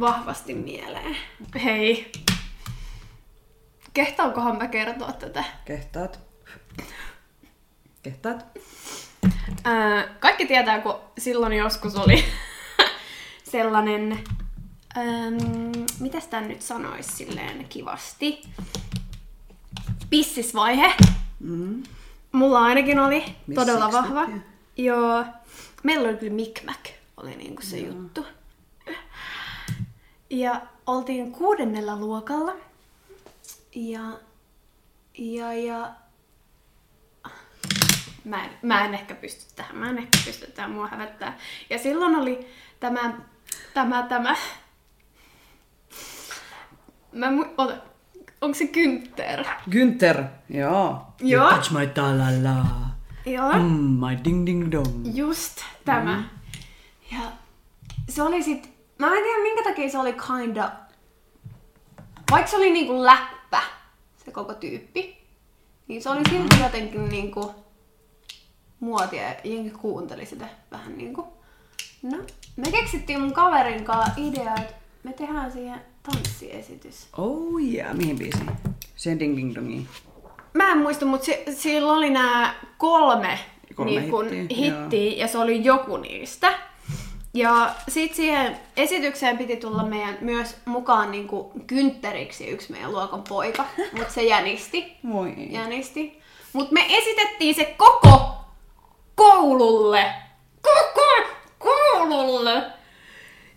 vahvasti 0.00 0.54
mieleen. 0.54 1.16
Hei. 1.64 2.12
Kehtaankohan 3.94 4.56
mä 4.56 4.68
kertoa 4.68 5.12
tätä? 5.12 5.44
Kehtaat. 5.64 6.20
Kehtaat? 8.02 8.46
Ää, 9.64 10.08
kaikki 10.20 10.46
tietää, 10.46 10.80
kun 10.80 10.94
silloin 11.18 11.52
joskus 11.52 11.96
oli 11.96 12.24
sellainen, 13.52 14.24
äm, 14.96 15.36
mitäs 16.00 16.26
tän 16.26 16.48
nyt 16.48 16.62
sanoisi 16.62 17.16
silleen 17.16 17.66
kivasti, 17.68 18.42
pissisvaihe. 20.10 20.94
Mm. 21.40 21.82
Mulla 22.32 22.62
ainakin 22.62 22.98
oli 22.98 23.24
todella 23.54 23.86
Missiks 23.86 24.08
vahva. 24.14 24.28
Joo. 24.76 25.24
Meillä 25.82 26.08
oli 26.08 26.16
kyllä 26.16 26.34
Mikmäk, 26.34 26.88
oli 27.16 27.36
niinku 27.36 27.62
se 27.62 27.78
juttu. 27.78 28.26
Ja 30.30 30.60
oltiin 30.86 31.32
kuudennella 31.32 31.96
luokalla. 31.96 32.52
Ja, 33.74 34.00
ja, 35.18 35.52
ja 35.52 35.90
mä 38.24 38.44
en, 38.44 38.50
mä 38.62 38.84
en 38.84 38.94
ehkä 38.94 39.14
pysty 39.14 39.44
tähän, 39.56 39.76
mä 39.76 39.90
en 39.90 39.98
ehkä 39.98 40.18
pysty 40.24 40.46
tähän, 40.50 40.70
mua 40.70 40.86
hävettää. 40.86 41.38
Ja 41.70 41.78
silloin 41.78 42.16
oli 42.16 42.46
tämä, 42.80 43.14
tämä, 43.74 44.02
tämä, 44.02 44.36
mä 47.12 47.26
mu- 47.26 47.48
ota, 47.58 47.76
onko 48.40 48.54
se 48.54 48.64
Günther? 48.64 49.44
Günther. 49.70 50.24
Joo. 50.48 51.06
Joo. 51.20 51.44
You 51.44 51.54
touch 51.54 51.72
my 51.72 51.86
talala. 51.86 52.66
Joo. 53.26 53.52
Mm, 53.52 54.06
my 54.06 54.18
ding 54.24 54.46
ding 54.46 54.72
dong. 54.72 55.16
Just 55.16 55.60
tämä. 55.84 56.24
Ja 57.12 57.18
se 58.08 58.22
oli 58.22 58.42
sit, 58.42 58.75
mä 58.98 59.06
en 59.16 59.22
tiedä 59.22 59.42
minkä 59.42 59.62
takia 59.62 59.90
se 59.90 59.98
oli 59.98 60.12
kinda, 60.36 60.72
vaikka 62.30 62.50
se 62.50 62.56
oli 62.56 62.70
niinku 62.70 63.04
läppä, 63.04 63.62
se 64.24 64.30
koko 64.30 64.54
tyyppi, 64.54 65.16
niin 65.88 66.02
se 66.02 66.10
oli 66.10 66.20
silti 66.30 66.60
jotenkin 66.62 67.08
niinku 67.08 67.54
muotia 68.80 69.22
ja 69.22 69.34
jengi 69.44 69.70
kuunteli 69.70 70.26
sitä 70.26 70.48
vähän 70.70 70.98
niinku. 70.98 71.26
No, 72.02 72.16
me 72.56 72.70
keksittiin 72.70 73.20
mun 73.20 73.32
kaverin 73.32 73.84
kanssa 73.84 74.12
idea, 74.16 74.54
että 74.60 74.74
me 75.02 75.12
tehdään 75.12 75.52
siihen 75.52 75.80
tanssiesitys. 76.02 77.08
Oh 77.18 77.60
yeah, 77.72 77.94
mihin 77.96 78.18
biisiin? 78.18 78.50
Sen 78.96 79.18
ding 79.20 79.36
ding 79.36 79.54
dongiin. 79.54 79.88
Mä 80.54 80.72
en 80.72 80.78
muista, 80.78 81.06
mutta 81.06 81.24
si- 81.24 81.44
sillä 81.54 81.92
oli 81.92 82.10
nämä 82.10 82.54
kolme, 82.78 83.38
Kolme 83.74 83.90
niin 84.00 84.10
kun, 84.10 84.28
hittiä, 84.30 84.56
hittiä 84.56 85.12
ja 85.16 85.28
se 85.28 85.38
oli 85.38 85.64
joku 85.64 85.96
niistä. 85.96 86.58
Ja 87.36 87.70
sitten 87.88 88.16
siihen 88.16 88.56
esitykseen 88.76 89.38
piti 89.38 89.56
tulla 89.56 89.82
meidän 89.82 90.18
myös 90.20 90.56
mukaan 90.64 91.10
niin 91.10 91.28
kyntteriksi 91.66 92.46
yksi 92.48 92.72
meidän 92.72 92.92
luokan 92.92 93.22
poika, 93.28 93.64
mutta 93.98 94.12
se 94.12 94.22
jänisti. 94.22 94.96
Voi. 95.12 95.34
jänisti. 95.50 96.20
Mutta 96.52 96.72
me 96.74 96.86
esitettiin 96.88 97.54
se 97.54 97.74
koko 97.76 98.30
koululle. 99.14 100.04
Koko 100.62 101.26
koululle! 101.58 102.62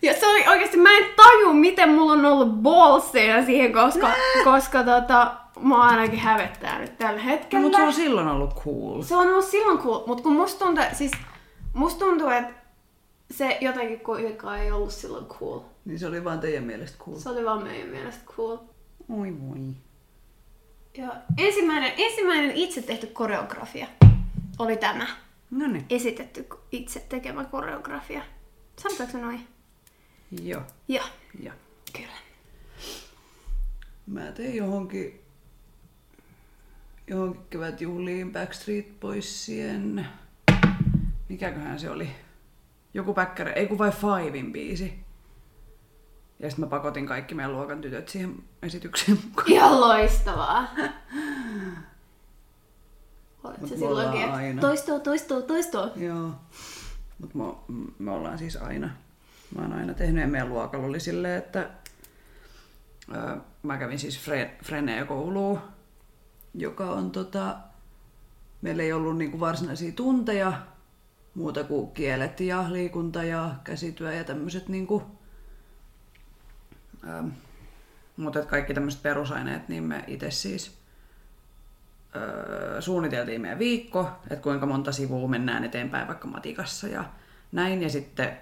Ja 0.02 0.14
se 0.14 0.26
oli 0.26 0.48
oikeasti, 0.48 0.76
mä 0.76 0.96
en 0.96 1.04
taju, 1.16 1.52
miten 1.52 1.88
mulla 1.88 2.12
on 2.12 2.26
ollut 2.26 2.48
ballseja 2.48 3.44
siihen, 3.44 3.72
koska, 3.72 4.10
koska 4.44 4.82
tota, 4.82 5.32
mä 5.60 5.82
ainakin 5.82 6.18
hävettää 6.18 6.78
nyt 6.78 6.98
tällä 6.98 7.20
No, 7.22 7.24
hetkellä. 7.30 7.62
mutta 7.62 7.78
se 7.78 7.84
on 7.84 7.92
silloin 7.92 8.28
ollut 8.28 8.54
cool. 8.64 9.02
Se 9.02 9.16
on 9.16 9.28
ollut 9.28 9.44
silloin 9.44 9.78
cool, 9.78 10.02
mutta 10.06 10.22
kun 10.22 10.32
musta 10.32 10.64
tuntuu, 10.64 10.84
siis 10.92 11.12
musta 11.74 12.04
tuntuu, 12.04 12.28
että 12.28 12.59
se 13.30 13.58
jotenkin 13.60 14.00
kuitenkaan 14.00 14.58
ei 14.60 14.72
ollut 14.72 14.92
silloin 14.92 15.26
cool. 15.26 15.60
Niin 15.84 15.98
se 15.98 16.06
oli 16.06 16.24
vaan 16.24 16.40
teidän 16.40 16.64
mielestä 16.64 16.98
cool. 16.98 17.18
Se 17.18 17.28
oli 17.28 17.44
vaan 17.44 17.62
meidän 17.62 17.88
mielestä 17.88 18.24
cool. 18.24 18.56
Oi 19.08 19.36
voi. 19.40 19.58
Ja 20.96 21.12
ensimmäinen, 21.38 21.92
ensimmäinen 21.96 22.50
itse 22.50 22.82
tehty 22.82 23.06
koreografia 23.06 23.86
oli 24.58 24.76
tämä. 24.76 25.06
No 25.50 25.66
niin. 25.66 25.84
Esitetty 25.90 26.46
itse 26.72 27.00
tekemä 27.08 27.44
koreografia. 27.44 28.22
Sanotaanko 28.82 29.12
se 29.12 29.18
noin? 29.18 29.46
Joo. 30.42 30.62
Joo, 30.88 31.04
Ja. 31.42 31.52
kyllä. 31.92 32.12
Mä 34.06 34.32
tein 34.32 34.56
johonkin, 34.56 35.20
johonkin 37.06 37.42
kevätjuhliin 37.50 38.32
Backstreet 38.32 39.00
Boysien, 39.00 40.06
mikäköhän 41.28 41.80
se 41.80 41.90
oli? 41.90 42.10
Joku 42.94 43.14
päkkäri, 43.14 43.52
ei 43.52 43.66
kun 43.66 43.78
vai 43.78 43.92
Fivein 43.92 44.52
biisi. 44.52 45.04
Ja 46.38 46.50
sitten 46.50 46.64
mä 46.64 46.70
pakotin 46.70 47.06
kaikki 47.06 47.34
meidän 47.34 47.52
luokan 47.52 47.80
tytöt 47.80 48.08
siihen 48.08 48.34
esitykseen 48.62 49.18
mukaan. 49.24 49.48
Ihan 49.52 49.80
loistavaa. 49.80 50.68
Olet 53.44 53.60
Mut 53.60 53.68
se 53.68 53.74
me 53.74 53.78
silloinkin, 53.78 54.20
että 54.22 54.34
aina. 54.34 54.60
toistuu, 54.60 55.00
toistuu, 55.00 55.42
toistuu. 55.42 55.90
Joo. 55.96 56.30
Mutta 57.18 57.38
me, 57.38 57.44
me 57.98 58.10
ollaan 58.10 58.38
siis 58.38 58.56
aina, 58.56 58.90
mä 59.56 59.62
oon 59.62 59.72
aina 59.72 59.94
tehnyt 59.94 60.22
ja 60.22 60.28
meidän 60.28 60.48
luokalla 60.48 60.86
oli 60.86 61.00
silleen, 61.00 61.38
että 61.38 61.70
ö, 63.14 63.36
mä 63.62 63.78
kävin 63.78 63.98
siis 63.98 64.20
Fre, 64.20 64.56
Freneen 64.64 65.06
kouluun, 65.06 65.58
joka 66.54 66.90
on 66.90 67.10
tota, 67.10 67.56
meillä 68.62 68.82
ei 68.82 68.92
ollut 68.92 69.18
niinku 69.18 69.40
varsinaisia 69.40 69.92
tunteja, 69.92 70.52
muuta 71.34 71.64
kuin 71.64 71.90
kielet 71.90 72.40
ja 72.40 72.72
liikunta 72.72 73.24
ja 73.24 73.54
käsityö 73.64 74.12
ja 74.12 74.24
tämmöiset 74.24 74.68
niinku, 74.68 75.02
Ähm, 77.08 77.28
mutta 78.16 78.42
kaikki 78.42 78.74
tämmöiset 78.74 79.02
perusaineet, 79.02 79.68
niin 79.68 79.82
me 79.82 80.04
itse 80.06 80.30
siis 80.30 80.78
öö, 82.16 82.80
suunniteltiin 82.80 83.40
meidän 83.40 83.58
viikko, 83.58 84.10
että 84.30 84.42
kuinka 84.42 84.66
monta 84.66 84.92
sivua 84.92 85.28
mennään 85.28 85.64
eteenpäin 85.64 86.08
vaikka 86.08 86.28
matikassa 86.28 86.88
ja 86.88 87.04
näin. 87.52 87.82
Ja 87.82 87.88
sitten 87.88 88.38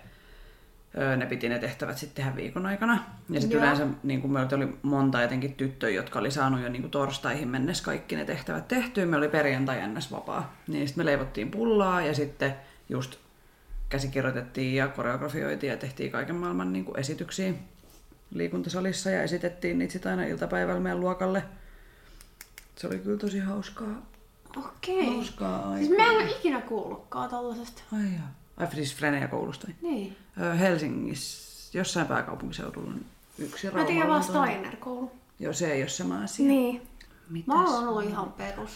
öö, 0.98 1.16
ne 1.16 1.26
piti 1.26 1.48
ne 1.48 1.58
tehtävät 1.58 1.98
sitten 1.98 2.24
tehdä 2.24 2.36
viikon 2.36 2.66
aikana. 2.66 3.04
Ja 3.30 3.40
sitten 3.40 3.58
yleensä 3.58 3.86
niin 4.02 4.22
kun 4.22 4.32
meillä 4.32 4.56
oli 4.56 4.78
monta 4.82 5.22
etenkin 5.22 5.54
tyttöjä, 5.54 5.96
jotka 5.96 6.18
oli 6.18 6.30
saanut 6.30 6.60
jo 6.60 6.68
niin 6.68 6.82
kuin 6.82 6.90
torstaihin 6.90 7.48
mennessä 7.48 7.84
kaikki 7.84 8.16
ne 8.16 8.24
tehtävät 8.24 8.68
tehtyä. 8.68 9.06
Me 9.06 9.16
oli 9.16 9.28
perjantai 9.28 9.88
ns. 9.88 10.12
vapaa. 10.12 10.54
Niin 10.68 10.88
sitten 10.88 11.04
me 11.04 11.10
leivottiin 11.10 11.50
pullaa 11.50 12.02
ja 12.02 12.14
sitten 12.14 12.54
just 12.88 13.16
käsikirjoitettiin 13.88 14.74
ja 14.74 14.88
koreografioitiin 14.88 15.70
ja 15.70 15.76
tehtiin 15.76 16.12
kaiken 16.12 16.36
maailman 16.36 16.72
niin 16.72 16.84
kuin 16.84 17.00
esityksiä 17.00 17.52
liikuntasalissa 18.30 19.10
ja 19.10 19.22
esitettiin 19.22 19.78
niitä 19.78 19.92
sitten 19.92 20.10
aina 20.10 20.24
iltapäivällä 20.24 20.80
meidän 20.80 21.00
luokalle. 21.00 21.44
Se 22.76 22.86
oli 22.86 22.98
kyllä 22.98 23.18
tosi 23.18 23.38
hauskaa, 23.38 24.02
Okei. 24.56 25.06
hauskaa 25.06 25.76
Siis 25.76 25.90
aikaa. 25.90 26.06
mä 26.06 26.12
en 26.12 26.16
ole 26.16 26.30
ikinä 26.30 26.60
kuullutkaan 26.60 27.30
tollasesta. 27.30 27.82
Ai 27.92 28.14
jaa. 28.14 28.34
Ai 28.56 28.74
siis 28.74 28.96
Freneja 28.96 29.28
koulusta. 29.28 29.68
Niin. 29.82 30.16
Helsingissä, 30.58 31.78
jossain 31.78 32.06
pääkaupunkiseudulla 32.06 32.90
on 32.90 33.00
yksi 33.38 33.70
Mä 33.70 33.84
tiedän 33.84 34.08
vaan 34.08 34.24
Steiner-koulu. 34.24 35.10
Joo, 35.38 35.52
se 35.52 35.72
ei 35.72 35.82
ole 35.82 35.88
sama 35.88 36.22
asia. 36.22 36.46
Niin. 36.46 36.82
Mitäs? 37.30 37.46
Mä 37.46 37.64
oon 37.64 37.88
ollut 37.88 38.04
ihan 38.04 38.32
perus. 38.32 38.70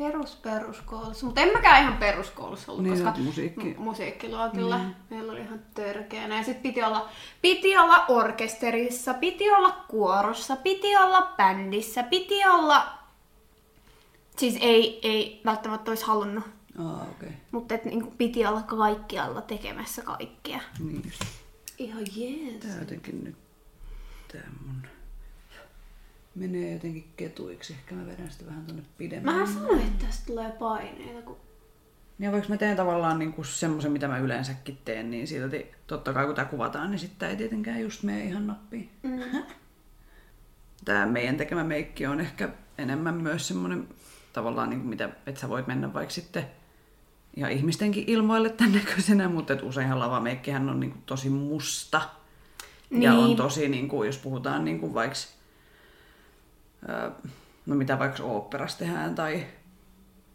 Perus 0.00 0.36
peruskoulussa. 0.36 1.26
Mutta 1.26 1.40
en 1.40 1.52
mäkään 1.52 1.82
ihan 1.82 1.96
peruskoulussa 1.96 2.72
ollut, 2.72 2.84
Niin, 2.84 3.04
koska 3.04 3.20
musiikki- 3.20 3.74
mu- 3.74 3.80
musiikkiluokilla 3.80 4.78
mm. 4.78 4.94
meillä 5.10 5.32
oli 5.32 5.40
ihan 5.40 5.60
törkeänä. 5.74 6.38
Ja 6.38 6.44
sit 6.44 6.62
piti 6.62 6.82
olla, 6.82 7.08
piti 7.42 7.78
olla 7.78 8.06
orkesterissa, 8.06 9.14
piti 9.14 9.50
olla 9.50 9.84
kuorossa, 9.88 10.56
piti 10.56 10.96
olla 10.96 11.32
bändissä, 11.36 12.02
piti 12.02 12.46
olla... 12.46 12.98
Siis 14.36 14.56
ei, 14.60 15.00
ei 15.02 15.40
välttämättä 15.44 15.90
olisi 15.90 16.04
halunnut, 16.04 16.44
okei. 16.78 17.08
Okay. 17.10 17.28
mutta 17.50 17.74
et, 17.74 17.84
niin 17.84 18.06
piti 18.06 18.46
olla 18.46 18.62
kaikkialla 18.62 19.42
tekemässä 19.42 20.02
kaikkea. 20.02 20.60
Niin 20.78 21.02
just. 21.04 21.22
Ihan 21.78 22.04
jees. 22.16 22.60
Tää 22.60 22.78
jotenkin 22.78 23.24
nyt, 23.24 23.36
tää 24.32 24.50
mun 24.66 24.82
menee 26.34 26.72
jotenkin 26.72 27.04
ketuiksi. 27.16 27.72
Ehkä 27.72 27.94
mä 27.94 28.06
vedän 28.06 28.30
sitä 28.30 28.46
vähän 28.46 28.66
tonne 28.66 28.82
pidemmän. 28.98 29.34
Mähän 29.34 29.48
sanoin, 29.54 29.80
että 29.80 30.06
tästä 30.06 30.26
tulee 30.26 30.50
paineita, 30.50 31.22
kun 31.22 31.36
Ja 32.18 32.32
vaikka 32.32 32.48
mä 32.48 32.56
teen 32.56 32.76
tavallaan 32.76 33.18
niinku 33.18 33.44
semmoisen, 33.44 33.92
mitä 33.92 34.08
mä 34.08 34.18
yleensäkin 34.18 34.78
teen, 34.84 35.10
niin 35.10 35.26
silti 35.26 35.66
totta 35.86 36.12
kai 36.12 36.26
kun 36.26 36.34
tää 36.34 36.44
kuvataan, 36.44 36.90
niin 36.90 36.98
sitten 36.98 37.28
ei 37.30 37.36
tietenkään 37.36 37.80
just 37.80 38.02
mene 38.02 38.24
ihan 38.24 38.46
nappiin. 38.46 38.90
Mm. 39.02 39.20
Tää 40.84 41.06
meidän 41.06 41.36
tekemä 41.36 41.64
meikki 41.64 42.06
on 42.06 42.20
ehkä 42.20 42.48
enemmän 42.78 43.14
myös 43.14 43.48
semmoinen 43.48 43.88
tavallaan, 44.32 44.70
niin 44.70 44.80
kuin 44.80 44.88
mitä, 44.90 45.08
että 45.26 45.40
sä 45.40 45.48
voit 45.48 45.66
mennä 45.66 45.94
vaikka 45.94 46.14
sitten 46.14 46.46
ihan 47.36 47.50
ihmistenkin 47.52 48.04
ilmoille 48.06 48.48
tämän 48.50 48.72
näköisenä, 48.84 49.28
mutta 49.28 49.52
et 49.52 49.62
useinhan 49.62 49.98
lavameikkihän 49.98 50.68
on 50.68 50.80
niin 50.80 50.90
kuin 50.92 51.02
tosi 51.06 51.30
musta. 51.30 52.02
Niin. 52.90 53.02
Ja 53.02 53.14
on 53.14 53.24
Niin. 53.24 53.36
tosi, 53.36 53.68
niin 53.68 53.88
kuin, 53.88 54.06
jos 54.06 54.18
puhutaan 54.18 54.64
niin 54.64 54.80
kuin 54.80 54.94
vaikka, 54.94 55.16
no 57.66 57.76
mitä 57.76 57.98
vaikka 57.98 58.22
oopperassa 58.22 58.78
tehdään 58.78 59.14
tai 59.14 59.46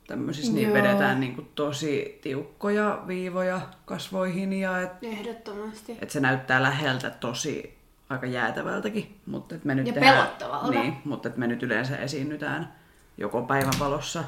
tämmöisissä, 0.08 0.54
niin 0.54 0.68
Joo. 0.68 0.74
vedetään 0.74 1.20
niin 1.20 1.36
kuin 1.36 1.52
tosi 1.56 2.20
tiukkoja 2.22 3.04
viivoja 3.08 3.62
kasvoihin 3.86 4.54
ja 4.54 4.82
et, 4.82 4.92
ehdottomasti. 5.02 5.98
et 6.02 6.10
se 6.10 6.20
näyttää 6.20 6.64
läheltä 6.64 7.10
tosi 7.10 7.78
aika 8.10 8.26
jäätävältäkin. 8.26 9.20
Mutta 9.26 9.56
et 9.56 9.66
me 9.66 9.76
nyt 9.76 9.88
Ja 9.88 9.94
tehdään, 9.94 10.18
pelottavalta. 10.18 10.72
Niin, 10.72 10.98
mutta 11.06 11.30
et 11.30 11.38
me 11.38 11.48
nyt 11.48 11.64
yleensä 11.64 11.98
esiinnytään 11.98 12.74
joko 13.18 13.42
päivänvalossa 13.42 14.24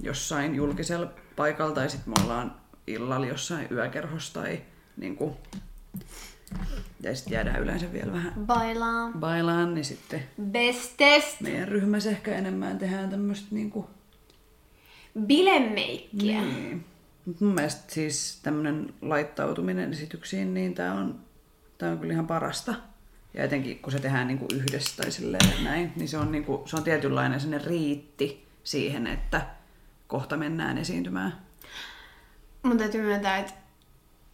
jossain 0.00 0.54
julkisella 0.54 1.10
paikalla 1.36 1.74
tai 1.74 1.90
sitten 1.90 2.14
me 2.16 2.24
ollaan 2.24 2.54
illalla 2.86 3.26
jossain 3.26 3.68
yökerhossa 3.70 4.40
tai 4.40 4.62
niin 4.96 5.16
kuin, 5.16 5.36
ja 7.00 7.16
sitten 7.16 7.34
jäädään 7.34 7.62
yleensä 7.62 7.92
vielä 7.92 8.12
vähän 8.12 8.32
Bailaan. 8.46 9.12
bailaan, 9.12 9.74
niin 9.74 9.84
sitten 9.84 10.22
Bestest. 10.50 11.40
meidän 11.40 11.68
ryhmässä 11.68 12.10
ehkä 12.10 12.34
enemmän 12.34 12.78
tehdään 12.78 13.10
tämmöistä 13.10 13.46
niinku... 13.50 13.90
Bilemeikkiä. 15.26 16.40
Niin. 16.40 16.84
Mut 17.26 17.40
mun 17.40 17.54
mielestä 17.54 17.94
siis 17.94 18.40
tämmöinen 18.42 18.94
laittautuminen 19.02 19.92
esityksiin, 19.92 20.54
niin 20.54 20.74
tää 20.74 20.94
on, 20.94 21.20
tää 21.78 21.90
on 21.90 21.98
kyllä 21.98 22.12
ihan 22.12 22.26
parasta. 22.26 22.74
Ja 23.34 23.44
etenkin 23.44 23.78
kun 23.78 23.92
se 23.92 23.98
tehdään 23.98 24.26
niinku 24.26 24.46
yhdessä 24.54 25.02
tai 25.02 25.10
silleen 25.10 25.64
näin, 25.64 25.92
niin 25.96 26.08
se 26.08 26.18
on, 26.18 26.32
niinku, 26.32 26.62
se 26.66 26.76
on 26.76 26.84
tietynlainen 26.84 27.40
sinne 27.40 27.58
riitti 27.58 28.46
siihen, 28.64 29.06
että 29.06 29.46
kohta 30.06 30.36
mennään 30.36 30.78
esiintymään. 30.78 31.38
Mun 32.62 32.78
täytyy 32.78 33.02
myöntää, 33.02 33.38
että 33.38 33.52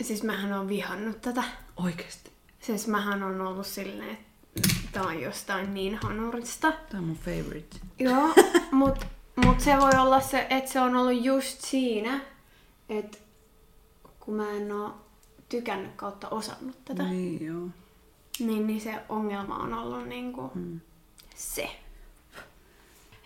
siis 0.02 0.22
mähän 0.22 0.52
on 0.52 0.68
vihannut 0.68 1.20
tätä. 1.20 1.42
Oikeesti. 1.84 2.30
Siis 2.60 2.86
mähän 2.86 3.22
on 3.22 3.40
ollut 3.40 3.66
silleen, 3.66 4.18
että 4.56 4.68
tää 4.92 5.02
on 5.02 5.20
jostain 5.20 5.74
niin 5.74 5.98
hanurista. 6.02 6.72
Tää 6.72 7.00
on 7.00 7.04
mun 7.06 7.16
favorite. 7.16 7.76
Joo, 7.98 8.34
mut, 8.72 9.06
mut 9.44 9.60
se 9.60 9.76
voi 9.80 9.90
olla 9.98 10.20
se, 10.20 10.46
että 10.50 10.70
se 10.70 10.80
on 10.80 10.96
ollut 10.96 11.24
just 11.24 11.60
siinä, 11.60 12.20
että 12.88 13.18
kun 14.20 14.34
mä 14.34 14.50
en 14.50 14.72
oo 14.72 15.00
tykännyt 15.48 15.92
kautta 15.96 16.28
osannut 16.28 16.84
tätä, 16.84 17.02
niin, 17.02 17.46
joo. 17.46 17.68
niin, 18.38 18.66
niin 18.66 18.80
se 18.80 18.94
ongelma 19.08 19.56
on 19.56 19.74
ollut 19.74 20.08
niinku 20.08 20.48
Hmm. 20.54 20.80
se. 21.36 21.70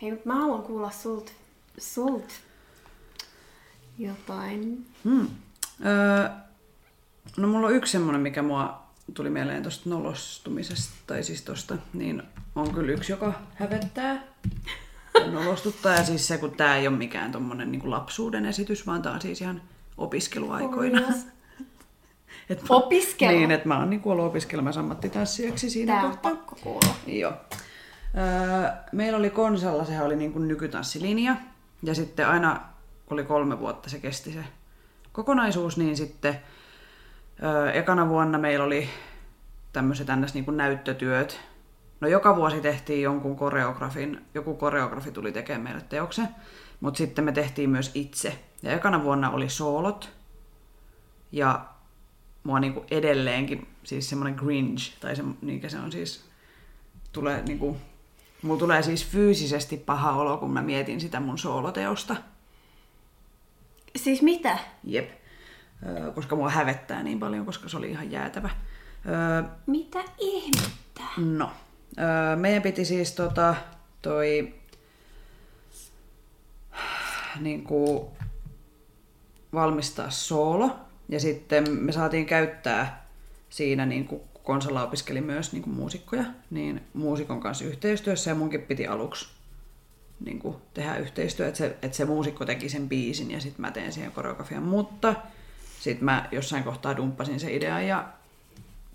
Hei, 0.02 0.10
mut 0.10 0.24
mä 0.24 0.34
haluan 0.34 0.62
kuulla 0.62 0.90
sult, 0.90 1.32
sult 1.78 2.32
jotain. 3.98 4.86
Hmm. 5.04 5.28
Öö, 5.86 6.28
no 7.36 7.48
mulla 7.48 7.66
on 7.66 7.74
yksi 7.74 7.92
semmonen, 7.92 8.20
mikä 8.20 8.42
mua 8.42 8.82
tuli 9.14 9.30
mieleen 9.30 9.62
tosta 9.62 9.90
nolostumisesta, 9.90 10.94
tai 11.06 11.22
siis 11.22 11.42
tosta, 11.42 11.76
niin 11.92 12.22
on 12.56 12.74
kyllä 12.74 12.92
yksi, 12.92 13.12
joka 13.12 13.32
hävettää 13.54 14.22
ja 15.20 15.30
nolostuttaa. 15.30 15.94
Ja 15.94 16.04
siis 16.04 16.26
se, 16.28 16.38
kun 16.38 16.50
tää 16.56 16.76
ei 16.76 16.88
ole 16.88 16.96
mikään 16.96 17.32
tommonen 17.32 17.72
niin 17.72 17.90
lapsuuden 17.90 18.46
esitys, 18.46 18.86
vaan 18.86 19.02
tää 19.02 19.12
on 19.12 19.20
siis 19.20 19.40
ihan 19.40 19.62
opiskeluaikoina. 19.96 21.00
Et 22.50 22.60
mä- 22.62 22.66
Opiskelu? 22.76 23.30
Niin, 23.38 23.50
että 23.50 23.68
mä 23.68 23.78
oon 23.78 23.90
niin 23.90 24.02
ollut 24.04 24.26
opiskelemassa 24.26 24.80
ammattitanssijaksi 24.80 25.70
siinä 25.70 25.92
Tää 25.94 26.02
on 26.04 26.10
kohtaa. 26.10 26.30
pakko 26.30 26.56
kuulla. 26.62 26.94
Joo. 27.06 27.32
Öö, 28.18 28.70
meillä 28.92 29.18
oli 29.18 29.30
Konsalla, 29.30 29.84
sehän 29.84 30.06
oli 30.06 30.16
niin 30.16 30.32
kuin 30.32 30.48
nykytanssilinja. 30.48 31.36
Ja 31.82 31.94
sitten 31.94 32.28
aina, 32.28 32.60
kun 33.06 33.14
oli 33.18 33.24
kolme 33.24 33.58
vuotta 33.60 33.90
se 33.90 33.98
kesti 33.98 34.32
se 34.32 34.44
kokonaisuus, 35.12 35.76
niin 35.76 35.96
sitten 35.96 36.40
öö, 37.42 37.72
ekana 37.72 38.08
vuonna 38.08 38.38
meillä 38.38 38.64
oli 38.64 38.88
tämmöiset 39.72 40.06
ns. 40.16 40.34
Niin 40.34 40.44
kuin 40.44 40.56
näyttötyöt. 40.56 41.40
No 42.00 42.08
joka 42.08 42.36
vuosi 42.36 42.60
tehtiin 42.60 43.02
jonkun 43.02 43.36
koreografin, 43.36 44.24
joku 44.34 44.54
koreografi 44.54 45.10
tuli 45.10 45.32
tekemään 45.32 45.62
meille 45.62 45.82
teoksen, 45.88 46.28
mutta 46.80 46.98
sitten 46.98 47.24
me 47.24 47.32
tehtiin 47.32 47.70
myös 47.70 47.90
itse. 47.94 48.38
Ja 48.62 48.72
ekana 48.72 49.02
vuonna 49.02 49.30
oli 49.30 49.48
soolot, 49.48 50.12
ja 51.32 51.64
mua 52.42 52.60
niinku 52.60 52.84
edelleenkin, 52.90 53.66
siis 53.82 54.08
semmoinen 54.08 54.36
cringe, 54.36 54.82
tai 55.00 55.16
se, 55.16 55.22
mikä 55.40 55.68
se 55.68 55.78
on 55.78 55.92
siis, 55.92 56.24
tulee 57.12 57.42
niinku, 57.42 57.76
mulla 58.42 58.58
tulee 58.58 58.82
siis 58.82 59.06
fyysisesti 59.06 59.76
paha 59.76 60.12
olo, 60.12 60.36
kun 60.36 60.52
mä 60.52 60.62
mietin 60.62 61.00
sitä 61.00 61.20
mun 61.20 61.38
sooloteosta. 61.38 62.16
Siis 63.96 64.22
mitä? 64.22 64.58
Jep. 64.84 65.23
Koska 66.14 66.36
mua 66.36 66.50
hävettää 66.50 67.02
niin 67.02 67.20
paljon, 67.20 67.46
koska 67.46 67.68
se 67.68 67.76
oli 67.76 67.90
ihan 67.90 68.10
jäätävä. 68.10 68.50
Mitä 69.66 70.04
ihmettä? 70.18 71.02
No, 71.16 71.50
meidän 72.36 72.62
piti 72.62 72.84
siis 72.84 73.12
tota, 73.12 73.54
toi 74.02 74.54
niin 77.40 77.64
kuin, 77.64 78.08
valmistaa 79.54 80.10
soolo 80.10 80.76
ja 81.08 81.20
sitten 81.20 81.70
me 81.70 81.92
saatiin 81.92 82.26
käyttää 82.26 83.06
siinä, 83.50 83.86
niin 83.86 84.06
kuin, 84.06 84.20
kun 84.34 84.42
Konsalla 84.42 84.82
opiskeli 84.82 85.20
myös 85.20 85.52
niin 85.52 85.62
kuin 85.62 85.76
muusikkoja, 85.76 86.24
niin 86.50 86.80
muusikon 86.94 87.40
kanssa 87.40 87.64
yhteistyössä 87.64 88.30
ja 88.30 88.34
munkin 88.34 88.62
piti 88.62 88.86
aluksi 88.86 89.28
niin 90.24 90.38
kuin, 90.38 90.56
tehdä 90.74 90.96
yhteistyötä, 90.96 91.48
että 91.48 91.58
se, 91.58 91.76
että 91.82 91.96
se 91.96 92.04
muusikko 92.04 92.44
teki 92.44 92.68
sen 92.68 92.88
biisin 92.88 93.30
ja 93.30 93.40
sitten 93.40 93.60
mä 93.60 93.70
teen 93.70 93.92
siihen 93.92 94.12
koreografian, 94.12 94.62
mutta 94.62 95.14
sitten 95.84 96.04
mä 96.04 96.28
jossain 96.32 96.64
kohtaa 96.64 96.96
dumppasin 96.96 97.40
se 97.40 97.54
idean 97.54 97.86
ja 97.86 98.04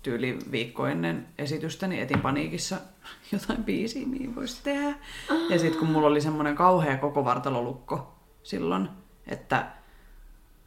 tyyli 0.02 0.38
viikko 0.50 0.86
ennen 0.86 1.26
esitystä, 1.38 1.86
niin 1.86 2.02
etin 2.02 2.20
paniikissa 2.20 2.76
jotain 3.32 3.64
biisiä, 3.64 4.06
mihin 4.06 4.34
voisi 4.34 4.62
tehdä. 4.62 4.94
Ja 5.50 5.58
sitten 5.58 5.78
kun 5.78 5.88
mulla 5.88 6.06
oli 6.06 6.20
semmoinen 6.20 6.56
kauhea 6.56 6.96
koko 6.96 7.24
vartalolukko 7.24 8.14
silloin, 8.42 8.88
että 9.26 9.66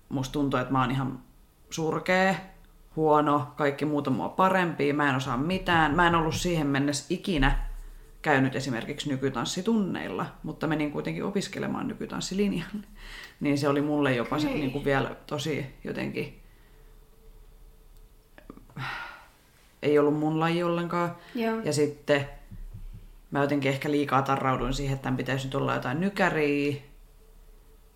musta 0.10 0.34
tuntui, 0.34 0.62
että 0.62 0.74
mä 0.74 0.82
oon 0.82 0.92
ihan 0.92 1.20
surkea 1.70 2.36
huono, 2.96 3.48
kaikki 3.56 3.86
muut 3.86 4.08
on 4.08 4.14
mua 4.14 4.30
parempi, 4.30 4.94
mä 4.94 5.10
en 5.10 5.16
osaa 5.16 5.38
mitään. 5.38 5.96
Mä 5.96 6.08
en 6.08 6.16
ollut 6.16 6.36
siihen 6.36 6.68
mennessä 6.68 7.06
ikinä 7.10 7.68
käynyt 8.24 8.56
esimerkiksi 8.56 9.10
nykytanssitunneilla, 9.10 10.26
mutta 10.44 10.68
menin 10.68 10.92
kuitenkin 10.92 11.24
opiskelemaan 11.24 11.88
nykytanssilinjalle. 11.88 12.88
Niin 13.40 13.58
se 13.58 13.68
oli 13.68 13.82
mulle 13.82 14.16
jopa 14.16 14.40
se, 14.40 14.48
niin 14.48 14.72
kuin 14.72 14.86
vielä 14.86 15.16
tosi 15.28 15.66
jotenkin... 15.84 16.42
Ei 19.82 20.00
ollut 20.00 20.20
mun 20.20 20.40
laji 20.40 20.64
ollenkaan. 20.64 21.16
Joo. 21.36 21.60
Ja 21.64 21.74
sitten 21.74 22.30
mä 23.32 23.42
jotenkin 23.42 23.72
ehkä 23.72 23.92
liikaa 23.92 24.22
tarrauduin 24.22 24.74
siihen, 24.74 24.94
että 24.94 25.04
tämän 25.04 25.18
pitäisi 25.18 25.46
nyt 25.46 25.56
olla 25.56 25.74
jotain 25.74 26.00
nykäriä. 26.00 26.76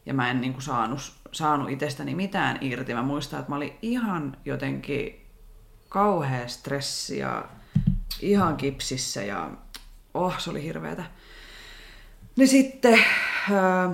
Ja 0.06 0.14
mä 0.14 0.32
en 0.32 0.42
niinku 0.42 0.62
saanut, 0.62 1.14
saanut 1.32 1.70
itsestäni 1.70 2.16
mitään 2.16 2.58
irti. 2.62 2.94
Mä 2.94 3.04
muistan, 3.04 3.40
että 3.40 3.52
mä 3.52 3.56
olin 3.56 3.78
ihan 3.82 4.38
jotenkin 4.46 5.26
kauhea 5.90 6.48
stressi 6.48 7.18
ja 7.18 7.46
ihan 8.22 8.58
kipsissä 8.58 9.24
ja 9.24 9.52
oh, 10.26 10.40
se 10.40 10.50
oli 10.50 10.64
hirveetä. 10.64 11.04
Niin 12.36 12.48
sitten, 12.48 13.00
öö, 13.52 13.90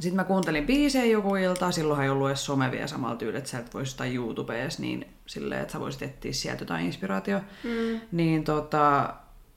sitten 0.00 0.16
mä 0.16 0.24
kuuntelin 0.24 0.66
biisejä 0.66 1.04
joku 1.04 1.34
ilta, 1.34 1.70
silloinhan 1.70 2.04
ei 2.04 2.10
ollut 2.10 2.28
edes 2.28 2.44
some 2.44 2.70
vielä 2.70 2.86
samalla 2.86 3.16
tyyllä, 3.16 3.38
että 3.38 3.50
sä 3.50 3.58
et 3.58 3.74
voisi 3.74 3.90
jostain 3.90 4.14
YouTubeessa 4.14 4.82
niin 4.82 5.06
silleen, 5.26 5.60
että 5.60 5.72
sä 5.72 5.80
voisit 5.80 6.02
etsiä 6.02 6.32
sieltä 6.32 6.62
jotain 6.62 6.86
inspiraatio. 6.86 7.40
Mm. 7.64 8.00
Niin 8.12 8.44
tota, 8.44 9.14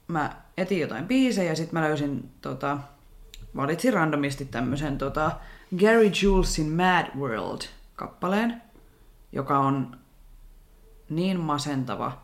mä 0.08 0.36
etin 0.56 0.80
jotain 0.80 1.06
biisejä 1.06 1.50
ja 1.50 1.56
sitten 1.56 1.80
mä 1.80 1.88
löysin, 1.88 2.30
tota, 2.40 2.78
valitsin 3.56 3.92
randomisti 3.92 4.44
tämmöisen 4.44 4.98
tota, 4.98 5.32
Gary 5.80 6.10
Julesin 6.22 6.72
Mad 6.72 7.06
World-kappaleen, 7.18 8.62
joka 9.32 9.58
on 9.58 9.98
niin 11.10 11.40
masentava 11.40 12.18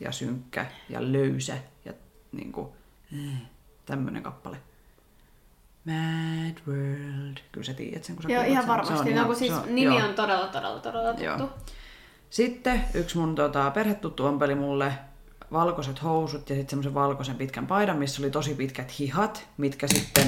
ja 0.00 0.12
synkkä 0.12 0.66
ja 0.88 1.12
löysä 1.12 1.56
ja 2.32 2.38
niinku, 2.38 2.72
tämmönen 3.86 4.22
kappale. 4.22 4.56
Mad 5.84 6.56
World. 6.68 7.36
Kyllä 7.52 7.64
sä 7.64 7.74
tiedät 7.74 8.04
sen, 8.04 8.16
kun 8.16 8.22
sä 8.22 8.28
Joo, 8.28 8.42
ihan 8.42 8.62
sen. 8.62 8.68
varmasti. 8.68 8.94
Se 8.94 9.00
on 9.00 9.04
no, 9.06 9.10
ihan- 9.12 9.26
kun 9.26 9.36
siis 9.36 9.52
se 9.52 9.58
on- 9.60 9.74
nimi 9.74 9.96
joo. 9.96 10.08
on 10.08 10.14
todella, 10.14 10.46
todella, 10.46 10.80
todella 10.80 11.08
tuttu. 11.08 11.24
Joo. 11.24 11.50
Sitten 12.30 12.84
yksi 12.94 13.18
mun 13.18 13.34
tota, 13.34 13.70
perhetuttu 13.70 14.26
ompeli 14.26 14.54
mulle 14.54 14.92
valkoiset 15.52 16.02
housut 16.02 16.50
ja 16.50 16.56
sitten 16.56 16.70
semmoisen 16.70 16.94
valkoisen 16.94 17.36
pitkän 17.36 17.66
paidan, 17.66 17.96
missä 17.96 18.22
oli 18.22 18.30
tosi 18.30 18.54
pitkät 18.54 18.98
hihat, 18.98 19.48
mitkä 19.56 19.86
sitten 19.88 20.26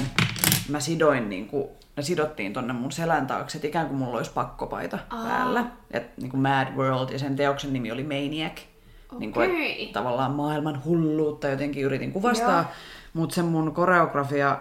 mä 0.69 0.79
sidoin 0.79 1.29
niin 1.29 1.47
kuin, 1.47 1.67
ne 1.97 2.03
sidottiin 2.03 2.53
tonne 2.53 2.73
mun 2.73 2.91
selän 2.91 3.27
taakse, 3.27 3.57
että 3.57 3.67
ikään 3.67 3.87
kuin 3.87 3.97
mulla 3.97 4.17
olisi 4.17 4.31
pakkopaita 4.31 4.99
Aa. 5.09 5.23
päällä. 5.27 5.65
Et, 5.91 6.17
niin 6.17 6.29
kuin 6.31 6.41
Mad 6.41 6.67
World 6.75 7.09
ja 7.09 7.19
sen 7.19 7.35
teoksen 7.35 7.73
nimi 7.73 7.91
oli 7.91 8.03
Maniac. 8.03 8.59
Niin 9.19 9.33
kuin, 9.33 9.49
tavallaan 9.93 10.31
maailman 10.31 10.83
hulluutta 10.85 11.47
jotenkin 11.47 11.83
yritin 11.83 12.11
kuvastaa. 12.11 12.71
Mutta 13.13 13.35
se 13.35 13.43
mun 13.43 13.73
koreografia, 13.73 14.59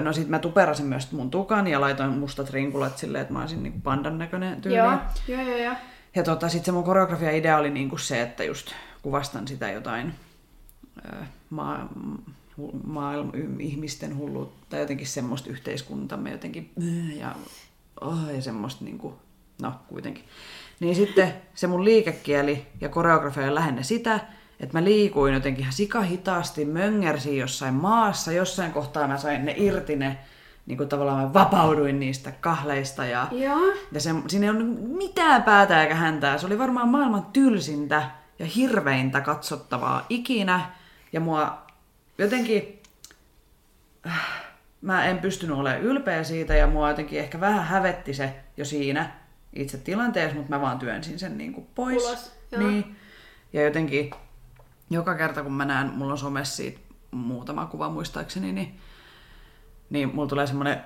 no 0.00 0.12
sit 0.12 0.28
mä 0.28 0.38
tuperasin 0.38 0.86
myös 0.86 1.12
mun 1.12 1.30
tukan 1.30 1.66
ja 1.66 1.80
laitoin 1.80 2.10
mustat 2.10 2.50
rinkulat 2.50 2.98
silleen, 2.98 3.22
että 3.22 3.32
mä 3.34 3.40
olisin 3.40 3.62
niin 3.62 3.82
pandan 3.82 4.18
näköinen 4.18 4.60
tyyli. 4.60 4.76
Joo, 4.76 4.92
joo, 5.28 5.42
joo, 5.42 5.56
joo. 5.58 5.74
Ja 6.14 6.22
tota, 6.22 6.48
sitten 6.48 6.64
se 6.64 6.72
mun 6.72 6.84
koreografia-idea 6.84 7.58
oli 7.58 7.70
niinku 7.70 7.98
se, 7.98 8.22
että 8.22 8.44
just 8.44 8.72
kuvastan 9.02 9.48
sitä 9.48 9.70
jotain 9.70 10.14
ö, 11.06 11.16
maa, 11.50 11.88
hu- 12.60 12.76
maailman 12.86 13.32
ihmisten 13.60 14.16
hulluutta, 14.16 14.76
jotenkin 14.76 15.06
semmoista 15.06 15.50
yhteiskuntamme 15.50 16.30
jotenkin 16.30 16.72
ja, 17.16 17.34
oh, 18.00 18.34
ja 18.34 18.42
semmoista 18.42 18.84
niinku, 18.84 19.14
no 19.62 19.72
kuitenkin. 19.88 20.24
Niin 20.80 20.94
sitten 20.94 21.34
se 21.54 21.66
mun 21.66 21.84
liikekieli 21.84 22.66
ja 22.80 22.88
koreografia 22.88 23.54
lähinnä 23.54 23.82
sitä, 23.82 24.20
että 24.60 24.78
mä 24.78 24.84
liikuin 24.84 25.34
jotenkin 25.34 25.60
ihan 25.60 25.72
sikahitaasti, 25.72 26.64
möngärsin 26.64 27.36
jossain 27.36 27.74
maassa, 27.74 28.32
jossain 28.32 28.72
kohtaa 28.72 29.08
mä 29.08 29.18
sain 29.18 29.44
ne 29.44 29.54
irti 29.56 29.96
ne, 29.96 30.18
niin 30.66 30.76
kuin 30.76 30.88
tavallaan 30.88 31.22
mä 31.22 31.32
vapauduin 31.32 32.00
niistä 32.00 32.32
kahleista 32.40 33.04
ja 33.04 33.28
Joo. 33.30 33.72
ja 33.92 34.00
se, 34.00 34.10
siinä 34.28 34.46
ei 34.46 34.50
ole 34.50 34.64
mitään 34.96 35.42
päätä 35.42 35.82
eikä 35.82 35.94
häntää. 35.94 36.38
Se 36.38 36.46
oli 36.46 36.58
varmaan 36.58 36.88
maailman 36.88 37.26
tylsintä 37.32 38.10
ja 38.38 38.46
hirveintä 38.46 39.20
katsottavaa 39.20 40.06
ikinä. 40.08 40.60
Ja 41.12 41.20
mua 41.20 41.62
jotenkin... 42.18 42.80
äh, 44.06 44.42
Mä 44.82 45.04
en 45.04 45.18
pystynyt 45.18 45.56
olemaan 45.56 45.82
ylpeä 45.82 46.24
siitä 46.24 46.54
ja 46.54 46.66
mua 46.66 46.88
jotenkin 46.88 47.18
ehkä 47.18 47.40
vähän 47.40 47.64
hävetti 47.64 48.14
se 48.14 48.34
jo 48.56 48.64
siinä 48.64 49.10
itse 49.56 49.78
tilanteessa, 49.78 50.36
mutta 50.36 50.50
mä 50.50 50.60
vaan 50.60 50.78
työnsin 50.78 51.18
sen 51.18 51.38
niin 51.38 51.52
kuin 51.52 51.66
pois. 51.74 52.04
Ulos, 52.04 52.32
joo. 52.52 52.62
niin. 52.62 52.96
Ja 53.52 53.62
jotenkin 53.62 54.10
joka 54.90 55.14
kerta 55.14 55.42
kun 55.42 55.52
mä 55.52 55.64
näen, 55.64 55.86
mulla 55.86 56.12
on 56.12 56.18
somessa 56.18 56.56
siitä 56.56 56.80
muutama 57.10 57.66
kuva 57.66 57.90
muistaakseni, 57.90 58.52
niin, 58.52 58.74
niin 59.90 60.14
mulla 60.14 60.28
tulee 60.28 60.46
semmonen 60.46 60.82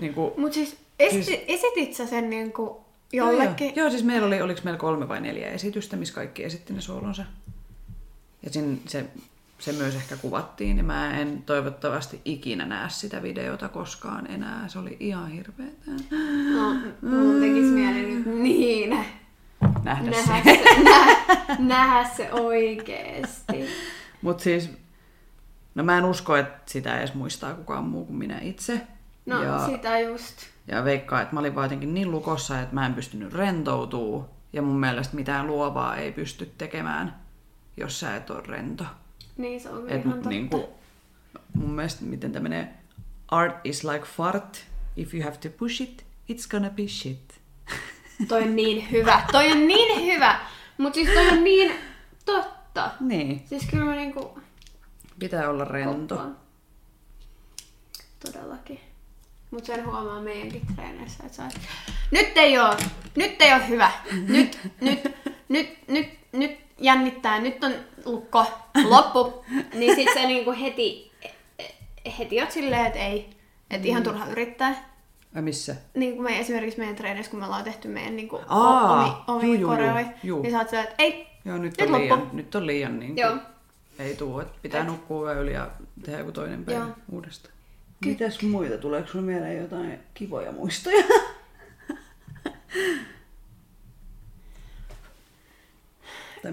niin 0.00 0.14
kuin, 0.14 0.32
Mut 0.36 0.52
siis, 0.52 0.76
esi- 0.98 1.44
esitit 1.48 1.94
sä 1.94 2.06
sen 2.06 2.30
niinku 2.30 2.84
jollekin? 3.12 3.66
Joo, 3.66 3.74
joo. 3.76 3.84
joo, 3.84 3.90
siis 3.90 4.04
meillä 4.04 4.26
oli, 4.26 4.42
oliko 4.42 4.60
meillä 4.64 4.78
kolme 4.78 5.08
vai 5.08 5.20
neljä 5.20 5.48
esitystä, 5.48 5.96
missä 5.96 6.14
kaikki 6.14 6.44
esitti 6.44 6.72
ne 6.72 6.80
soolonsa. 6.80 7.24
Ja 8.42 8.50
sin, 8.50 8.82
se, 8.86 9.04
se 9.64 9.72
myös 9.72 9.94
ehkä 9.94 10.16
kuvattiin, 10.16 10.76
ja 10.78 10.84
mä 10.84 11.18
en 11.18 11.42
toivottavasti 11.42 12.20
ikinä 12.24 12.66
näe 12.66 12.90
sitä 12.90 13.22
videota 13.22 13.68
koskaan 13.68 14.30
enää. 14.30 14.68
Se 14.68 14.78
oli 14.78 14.96
ihan 15.00 15.28
hirveetä. 15.28 15.90
No, 16.54 16.74
mun 17.02 17.40
tekis 17.40 17.64
mieli 17.64 18.14
nyt 18.14 18.26
niin 18.26 18.90
Nähdä, 19.84 20.10
nähdä 20.10 20.42
se. 20.42 20.64
se, 20.64 20.82
nä, 20.84 21.16
nähdä 21.58 22.10
se 22.16 22.32
oikeesti. 22.32 23.66
Mut 24.22 24.40
siis, 24.40 24.70
no 25.74 25.84
mä 25.84 25.98
en 25.98 26.04
usko, 26.04 26.36
että 26.36 26.62
sitä 26.66 26.98
edes 26.98 27.14
muistaa 27.14 27.54
kukaan 27.54 27.84
muu 27.84 28.04
kuin 28.04 28.16
minä 28.16 28.38
itse. 28.42 28.80
No, 29.26 29.42
ja, 29.42 29.66
sitä 29.66 29.98
just. 29.98 30.36
ja 30.66 30.84
veikkaa, 30.84 31.22
että 31.22 31.34
mä 31.34 31.40
olin 31.40 31.54
vaan 31.54 31.64
jotenkin 31.64 31.94
niin 31.94 32.10
lukossa, 32.10 32.60
että 32.60 32.74
mä 32.74 32.86
en 32.86 32.94
pystynyt 32.94 33.32
rentoutuu. 33.32 34.24
Ja 34.52 34.62
mun 34.62 34.80
mielestä 34.80 35.16
mitään 35.16 35.46
luovaa 35.46 35.96
ei 35.96 36.12
pysty 36.12 36.52
tekemään, 36.58 37.16
jos 37.76 38.00
sä 38.00 38.16
et 38.16 38.30
ole 38.30 38.42
rento. 38.46 38.84
Niin 39.36 39.60
se 39.60 39.68
on 39.68 39.90
Et, 39.90 40.00
ihan 40.00 40.12
totta. 40.14 40.28
niinku, 40.28 40.68
mun 41.54 41.70
mielestä 41.70 42.04
miten 42.04 42.32
tämä 42.32 42.42
menee, 42.42 42.74
art 43.28 43.56
is 43.64 43.84
like 43.84 44.04
fart, 44.16 44.64
if 44.96 45.14
you 45.14 45.24
have 45.24 45.36
to 45.36 45.48
push 45.58 45.82
it, 45.82 46.04
it's 46.32 46.48
gonna 46.50 46.70
be 46.70 46.88
shit. 46.88 47.40
Toi 48.28 48.42
on 48.42 48.56
niin 48.56 48.90
hyvä. 48.90 49.22
Toi 49.32 49.52
on 49.52 49.66
niin 49.68 50.14
hyvä. 50.14 50.40
Mut 50.78 50.94
siis 50.94 51.08
toi 51.08 51.28
on 51.28 51.44
niin 51.44 51.72
totta. 52.24 52.90
Niin, 53.00 53.42
Siis 53.48 53.66
kyllä 53.70 53.84
mä 53.84 53.94
niinku... 53.94 54.38
pitää 55.18 55.50
olla 55.50 55.64
rento. 55.64 56.14
koppaan. 56.16 56.36
Todellakin. 58.26 58.80
Mut 59.50 59.64
sen 59.64 59.86
huomaa 59.86 60.20
meidänkin 60.20 60.62
treeneissä, 60.74 61.24
että 61.24 61.36
sä 61.36 61.44
oot, 61.44 61.54
Nyt 62.10 62.36
ei 62.36 62.58
oo, 62.58 62.76
nyt 63.16 63.42
ei 63.42 63.52
oo 63.52 63.58
hyvä. 63.68 63.90
Nyt, 64.28 64.58
nyt, 64.80 65.00
nyt, 65.48 65.88
nyt, 65.88 66.08
nyt 66.32 66.58
jännittää, 66.78 67.40
nyt 67.40 67.64
on 67.64 67.72
lukko, 68.04 68.46
loppu. 68.84 69.44
Niin 69.74 69.94
sit 69.96 70.08
sä 70.14 70.20
niinku 70.26 70.54
heti, 70.60 71.12
heti 72.18 72.40
oot 72.40 72.50
silleen, 72.50 72.86
että 72.86 72.98
ei, 72.98 73.30
että 73.70 73.88
ihan 73.88 74.02
turha 74.02 74.26
yrittää. 74.26 74.94
Ja 75.34 75.42
missä? 75.42 75.76
Niin 75.94 76.12
kuin 76.14 76.24
me 76.24 76.38
esimerkiksi 76.40 76.78
meidän 76.78 76.96
treeneissä, 76.96 77.30
kun 77.30 77.38
me 77.40 77.44
ollaan 77.46 77.64
tehty 77.64 77.88
meidän 77.88 78.16
niin 78.16 78.28
kuin, 78.28 78.42
Aa, 78.48 79.02
omi, 79.04 79.12
omi 79.46 79.60
juu, 79.60 79.70
koreoja, 79.70 80.06
juu. 80.22 80.42
niin 80.42 80.52
sä 80.52 80.58
oot 80.58 80.72
että 80.74 80.94
ei, 80.98 81.26
Joo, 81.44 81.58
nyt, 81.58 81.74
Nyt 81.80 81.90
on 81.90 82.00
liian, 82.00 82.18
loppu. 82.20 82.36
nyt 82.36 82.54
on 82.54 82.66
liian 82.66 82.98
niin 83.00 83.16
Joo. 83.16 83.36
ei 83.98 84.16
tuu, 84.16 84.40
että 84.40 84.58
pitää 84.62 84.80
Et- 84.80 84.86
nukkua 84.86 85.32
yöllä 85.32 85.50
ja 85.50 85.70
tehdä 86.04 86.18
joku 86.18 86.32
toinen 86.32 86.64
päivä 86.64 86.80
Joo. 86.80 86.90
uudestaan. 87.12 87.54
Mitäs 88.04 88.42
muita? 88.42 88.78
Tuleeko 88.78 89.08
sulle 89.08 89.24
mieleen 89.24 89.58
jotain 89.58 89.98
kivoja 90.14 90.52
muistoja? 90.52 91.04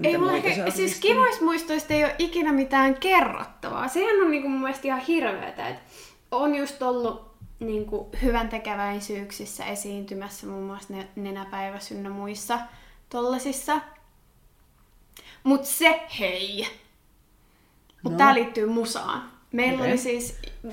Ei 0.10 0.18
mulla 0.18 0.32
ehkä, 0.32 0.70
siis 0.70 1.00
kivoista 1.00 1.44
muistoista 1.44 1.94
ei 1.94 2.04
ole 2.04 2.14
ikinä 2.18 2.52
mitään 2.52 2.94
kerrottavaa. 2.94 3.88
Sehän 3.88 4.22
on 4.22 4.30
niinku 4.30 4.48
mun 4.48 4.60
mielestä 4.60 4.88
ihan 4.88 5.00
hirveetä, 5.00 5.68
että 5.68 5.82
on 6.30 6.54
just 6.54 6.82
ollut 6.82 7.32
niinku 7.60 8.10
hyvän 8.22 8.48
tekeväisyyksissä 8.48 9.64
esiintymässä 9.64 10.46
muun 10.46 10.64
muassa 10.66 10.94
ne- 10.94 11.08
nenäpäivässä 11.16 11.94
ynnä 11.94 12.10
muissa 12.10 12.58
tollasissa. 13.08 13.80
Mut 15.44 15.64
se 15.64 16.00
hei! 16.18 16.66
Mut 18.02 18.12
No. 18.12 18.18
tää 18.18 18.34
liittyy 18.34 18.66
musaan. 18.66 19.30
Meillä 19.52 19.78
Okei. 19.78 19.90
oli 19.92 19.98
siis, 19.98 20.38
mm, 20.62 20.70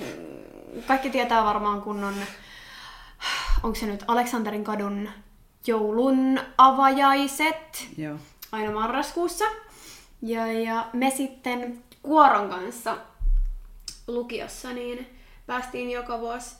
kaikki 0.87 1.09
tietää 1.09 1.43
varmaan 1.43 1.81
kunnon, 1.81 2.13
onko 3.63 3.75
se 3.75 3.85
nyt 3.85 4.03
Aleksanterin 4.07 4.63
kadun 4.63 5.09
joulun 5.67 6.39
avajaiset 6.57 7.87
Joo. 7.97 8.15
Aina 8.51 8.71
marraskuussa. 8.71 9.45
Ja, 10.21 10.51
ja 10.51 10.87
me 10.93 11.09
sitten 11.09 11.83
Kuoron 12.03 12.49
kanssa 12.49 12.97
lukiossa 14.07 14.73
niin 14.73 15.07
päästiin 15.47 15.91
joka 15.91 16.19
vuosi 16.19 16.55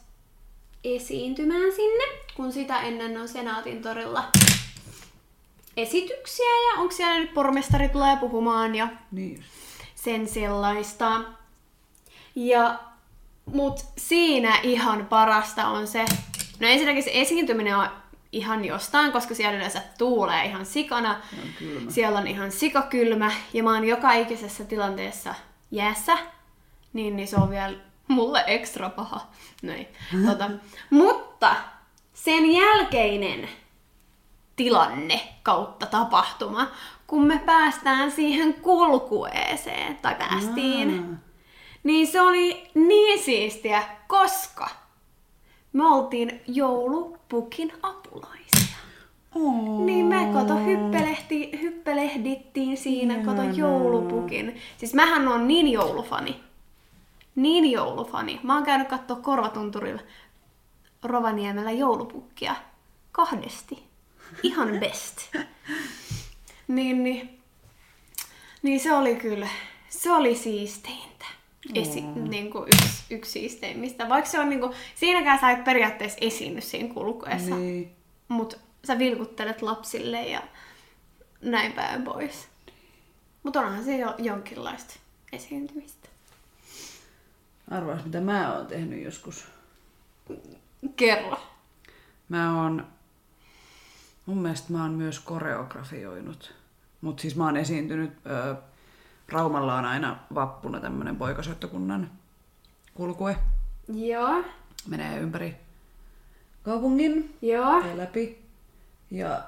esiintymään 0.83 1.71
sinne 1.71 2.03
kun 2.35 2.53
sitä 2.53 2.81
ennen 2.81 3.17
on 3.21 3.27
Senaatin 3.27 3.81
torilla 3.81 4.23
esityksiä 5.77 6.45
ja 6.45 6.81
onko 6.81 6.95
siellä 6.95 7.19
nyt 7.19 7.33
pormestari 7.33 7.89
tulee 7.89 8.17
puhumaan 8.17 8.75
ja 8.75 8.87
Niin 9.11 9.43
sen 9.95 10.27
sellaista. 10.27 11.21
Ja, 12.35 12.79
mut 13.45 13.85
siinä 13.97 14.59
ihan 14.63 15.05
parasta 15.05 15.67
on 15.67 15.87
se, 15.87 16.05
no 16.59 16.67
ensinnäkin 16.67 17.03
se 17.03 17.11
esiintyminen 17.13 17.77
on 17.77 17.87
ihan 18.31 18.65
jostain, 18.65 19.11
koska 19.11 19.35
siellä 19.35 19.57
yleensä 19.57 19.81
tuulee 19.97 20.45
ihan 20.45 20.65
sikana. 20.65 21.11
On 21.11 21.49
kylmä. 21.59 21.91
Siellä 21.91 22.19
on 22.19 22.27
ihan 22.27 22.51
sikakylmä 22.51 23.31
ja 23.53 23.63
mä 23.63 23.73
oon 23.73 23.87
joka 23.87 24.13
ikisessä 24.13 24.63
tilanteessa 24.63 25.35
jäässä, 25.71 26.17
niin, 26.93 27.15
niin 27.15 27.27
se 27.27 27.35
on 27.35 27.49
vielä 27.49 27.77
mulle 28.07 28.43
ekstra 28.47 28.89
paha. 28.89 29.21
No 29.61 29.73
ei. 29.73 29.87
Tota, 30.25 30.49
mutta 30.89 31.55
sen 32.13 32.51
jälkeinen 32.51 33.49
tilanne 34.55 35.21
kautta 35.43 35.85
tapahtuma, 35.85 36.67
kun 37.07 37.27
me 37.27 37.41
päästään 37.45 38.11
siihen 38.11 38.53
kulkueeseen, 38.53 39.97
tai 39.97 40.15
päästiin, 40.15 41.09
Aa. 41.09 41.17
niin 41.83 42.07
se 42.07 42.21
oli 42.21 42.69
niin 42.73 43.23
siistiä, 43.23 43.83
koska 44.07 44.69
me 45.73 45.85
oltiin 45.85 46.41
joulupukin. 46.47 47.73
Oh. 49.35 49.85
Niin 49.85 50.05
me 50.05 50.29
kato 50.33 50.55
hyppelehti, 50.55 51.59
hyppelehdittiin 51.61 52.77
siinä, 52.77 53.25
kato 53.25 53.43
joulupukin. 53.43 54.55
Siis 54.77 54.93
mähän 54.93 55.27
on 55.27 55.47
niin 55.47 55.71
joulufani. 55.71 56.39
Niin 57.35 57.71
joulufani. 57.71 58.39
Mä 58.43 58.55
oon 58.55 58.63
käynyt 58.63 58.87
kattoo 58.87 59.15
Korvatunturilla 59.15 60.01
Rovaniemellä 61.03 61.71
joulupukkia. 61.71 62.55
Kahdesti. 63.11 63.83
Ihan 64.43 64.69
best. 64.79 65.35
niin, 66.67 67.03
niin, 67.03 67.39
niin 68.63 68.79
se 68.79 68.93
oli 68.93 69.15
kyllä, 69.15 69.47
se 69.89 70.11
oli 70.11 70.35
siisteintä. 70.35 71.25
Esi, 71.75 72.01
niin 72.01 72.51
kuin 72.51 72.67
yksi, 72.67 73.03
yksi 73.09 73.31
siisteimmistä. 73.31 74.09
Vaikka 74.09 74.29
se 74.29 74.39
on 74.39 74.49
niin 74.49 74.59
kuin, 74.59 74.73
siinäkään 74.95 75.39
sä 75.39 75.51
et 75.51 75.63
periaatteessa 75.63 76.17
esiinny 76.21 76.61
siinä 76.61 76.93
kulkuessa. 76.93 77.55
Niin. 77.55 77.91
Mut 78.27 78.59
sä 78.87 78.99
vilkuttelet 78.99 79.61
lapsille 79.61 80.21
ja 80.27 80.43
näin 81.41 81.73
päin 81.73 82.03
pois. 82.03 82.47
Mutta 83.43 83.59
onhan 83.59 83.83
se 83.83 83.97
jo 83.97 84.15
jonkinlaista 84.17 84.95
esiintymistä. 85.31 86.09
Arvaas, 87.71 88.05
mitä 88.05 88.21
mä 88.21 88.53
oon 88.53 88.67
tehnyt 88.67 89.03
joskus. 89.03 89.47
Kerro. 90.95 91.39
Mä 92.29 92.63
oon, 92.63 92.87
mun 94.25 94.37
mielestä 94.37 94.73
mä 94.73 94.81
oon 94.81 94.91
myös 94.91 95.19
koreografioinut. 95.19 96.53
Mut 97.01 97.19
siis 97.19 97.35
mä 97.35 97.45
oon 97.45 97.57
esiintynyt, 97.57 98.11
ö, 98.25 98.55
Raumalla 99.29 99.75
on 99.75 99.85
aina 99.85 100.19
vappuna 100.35 100.79
tämmönen 100.79 101.15
poikasoittokunnan 101.15 102.11
kulkue. 102.93 103.37
Joo. 103.93 104.43
Menee 104.87 105.19
ympäri 105.19 105.55
kaupungin 106.63 107.37
Joo. 107.41 107.79
ja 107.79 107.97
läpi. 107.97 108.48
Ja 109.11 109.41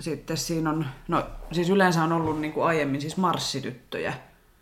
sitten 0.00 0.36
siinä 0.36 0.70
on, 0.70 0.86
no 1.08 1.26
siis 1.52 1.70
yleensä 1.70 2.02
on 2.02 2.12
ollut 2.12 2.40
niin 2.40 2.52
kuin 2.52 2.66
aiemmin 2.66 3.00
siis 3.00 3.16
marssityttöjä, 3.16 4.14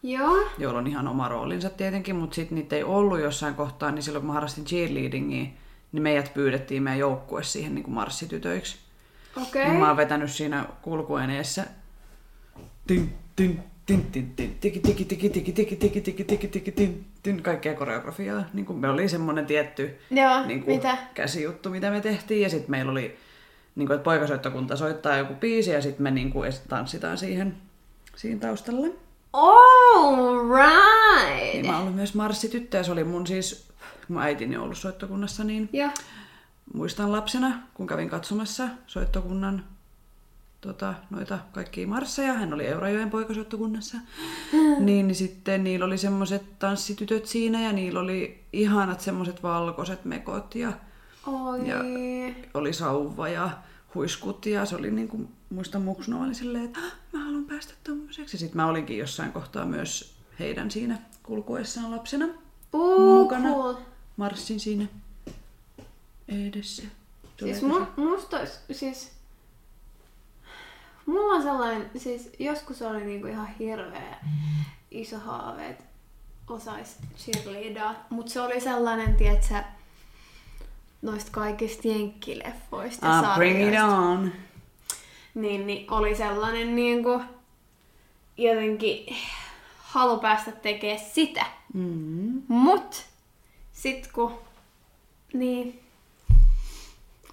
Joo. 0.02 0.36
joilla 0.58 0.78
on 0.78 0.86
ihan 0.86 1.08
oma 1.08 1.28
roolinsa 1.28 1.70
tietenkin, 1.70 2.16
mutta 2.16 2.34
sitten 2.34 2.54
niitä 2.54 2.76
ei 2.76 2.84
ollut 2.84 3.20
jossain 3.20 3.54
kohtaa, 3.54 3.90
niin 3.90 4.02
silloin 4.02 4.20
kun 4.20 4.26
mä 4.26 4.32
harrastin 4.34 4.64
cheerleadingia, 4.64 5.46
niin 5.92 6.02
meidät 6.02 6.34
pyydettiin 6.34 6.82
meidän 6.82 6.98
joukkue 6.98 7.42
siihen 7.42 7.74
niin 7.74 7.84
kuin 7.84 7.94
marssitytöiksi. 7.94 8.76
Okei. 9.42 9.68
Niin 9.68 9.80
mä 9.80 9.88
oon 9.88 9.96
vetänyt 9.96 10.30
siinä 10.30 10.64
kulkuen 10.82 11.30
eessä 11.30 11.66
tin, 12.86 13.12
tin, 13.36 13.62
tin, 13.86 14.02
tin, 14.12 14.32
tin, 14.36 14.56
tiki, 14.60 14.80
tiki, 14.80 15.04
tiki, 15.04 15.28
tiki, 15.28 15.52
tiki, 15.52 15.76
tiki, 15.76 16.00
tiki, 16.00 16.24
tiki, 16.24 16.48
tiki, 16.48 16.72
tin, 16.72 17.06
tin, 17.22 17.42
kaikkea 17.42 17.74
koreografiaa. 17.74 18.44
Niin 18.52 18.66
kuin 18.66 18.78
me 18.78 18.88
oli 18.88 19.08
semmonen 19.08 19.46
tietty 19.46 19.98
Joo, 20.10 20.46
niin 20.46 20.62
kuin 20.62 20.76
mitä? 20.76 20.98
käsijuttu, 21.14 21.70
mitä 21.70 21.90
me 21.90 22.00
tehtiin. 22.00 22.42
Ja 22.42 22.48
sitten 22.48 22.70
meillä 22.70 22.92
oli, 22.92 23.16
niin 23.76 23.86
kuin, 23.86 23.94
että 23.94 24.04
poikasoittokunta 24.04 24.76
soittaa 24.76 25.16
joku 25.16 25.34
biisi 25.34 25.70
ja 25.70 25.82
sitten 25.82 26.02
me 26.02 26.10
niin 26.10 26.30
kuin, 26.30 26.52
tanssitaan 26.68 27.18
siihen, 27.18 27.56
siinä 28.16 28.40
taustalla. 28.40 28.86
All 29.32 30.38
right. 30.48 31.52
Niin 31.52 31.66
mä 31.66 31.78
ollut 31.78 31.94
myös 31.94 32.14
marssityttö 32.14 32.76
ja 32.76 32.84
se 32.84 32.92
oli 32.92 33.04
mun 33.04 33.26
siis, 33.26 33.68
mun 34.08 34.22
äitini 34.22 34.56
on 34.56 34.62
ollut 34.62 34.78
soittokunnassa, 34.78 35.44
niin 35.44 35.68
Joo. 35.72 35.90
muistan 36.74 37.12
lapsena, 37.12 37.52
kun 37.74 37.86
kävin 37.86 38.08
katsomassa 38.08 38.68
soittokunnan 38.86 39.64
tota, 40.60 40.94
noita 41.10 41.38
kaikkia 41.52 41.86
marsseja, 41.86 42.32
hän 42.32 42.54
oli 42.54 42.66
Eurajoen 42.66 43.10
poikasoittokunnassa, 43.10 43.98
niin, 44.78 45.06
niin 45.06 45.14
sitten 45.14 45.64
niillä 45.64 45.86
oli 45.86 45.98
semmoiset 45.98 46.58
tanssitytöt 46.58 47.26
siinä 47.26 47.62
ja 47.62 47.72
niillä 47.72 48.00
oli 48.00 48.44
ihanat 48.52 49.00
semmoiset 49.00 49.42
valkoiset 49.42 50.04
mekot 50.04 50.54
ja 50.54 50.72
Oi. 51.26 51.68
Ja- 51.68 51.84
oli 52.54 52.72
sauva 52.72 53.28
ja 53.28 53.50
huiskut 53.96 54.46
ja 54.46 54.64
se 54.66 54.76
oli 54.76 54.90
niin 54.90 55.08
kuin, 55.08 55.28
muistan 55.50 55.82
muksuna 55.82 56.24
oli 56.24 56.34
silleen, 56.34 56.64
että 56.64 56.80
"Ah, 56.80 56.92
mä 57.12 57.24
haluan 57.24 57.44
päästä 57.44 57.74
tommoseksi. 57.84 58.38
Sitten 58.38 58.56
mä 58.56 58.66
olinkin 58.66 58.98
jossain 58.98 59.32
kohtaa 59.32 59.64
myös 59.64 60.14
heidän 60.38 60.70
siinä 60.70 60.98
kulkuessaan 61.22 61.90
lapsena. 61.90 62.26
Uh, 62.72 63.18
mukana. 63.22 63.48
cool. 63.48 63.74
Marssin 64.16 64.60
siinä 64.60 64.86
edessä. 66.28 66.82
Siis 67.40 67.62
mu, 67.62 67.86
musta 67.96 68.38
ois, 68.38 68.60
siis... 68.72 69.12
Mulla 71.06 71.34
on 71.34 71.42
sellainen, 71.42 71.90
siis 71.96 72.30
joskus 72.38 72.82
oli 72.82 73.04
niinku 73.04 73.26
ihan 73.26 73.48
hirveä 73.58 74.16
iso 74.90 75.18
haave, 75.18 75.68
että 75.68 75.84
osais 76.48 76.96
cheerleadaa, 77.16 77.94
mutta 78.10 78.32
se 78.32 78.40
oli 78.40 78.60
sellainen, 78.60 79.14
tietsä, 79.16 79.64
noista 81.06 81.30
kaikista 81.30 81.88
jenkkileffoista 81.88 83.06
ja 83.06 83.18
Ah, 83.18 83.36
bring 83.36 83.68
it 83.68 83.80
on. 83.82 84.32
Niin, 85.34 85.66
niin 85.66 85.92
oli 85.92 86.14
sellainen 86.16 86.76
niinku 86.76 87.22
jotenkin 88.36 89.16
halu 89.78 90.18
päästä 90.18 90.50
tekemään 90.52 91.00
sitä. 91.12 91.46
Mm. 91.74 92.42
Mut 92.48 93.04
sit 93.72 94.06
kun 94.12 94.38
niin 95.32 95.80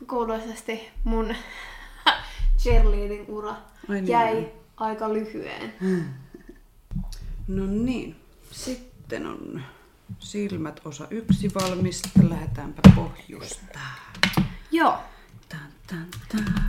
kuuluisesti 0.10 0.90
mun 1.04 1.36
cheerleading 2.64 3.30
ura 3.30 3.56
Ai 3.90 3.96
niin. 4.02 4.08
jäi 4.08 4.52
aika 4.78 5.14
lyhyeen. 5.14 5.74
No 7.48 7.66
niin, 7.66 8.16
sitten 8.52 9.26
on 9.26 9.62
silmät 10.20 10.82
osa 10.86 11.08
yksi 11.10 11.52
valmista. 11.56 12.10
Lähdetäänpä 12.30 12.82
pohjustaa. 12.96 13.96
Joo. 14.72 14.98
Tan, 15.50 15.60
tan, 15.88 16.08
tan. 16.32 16.66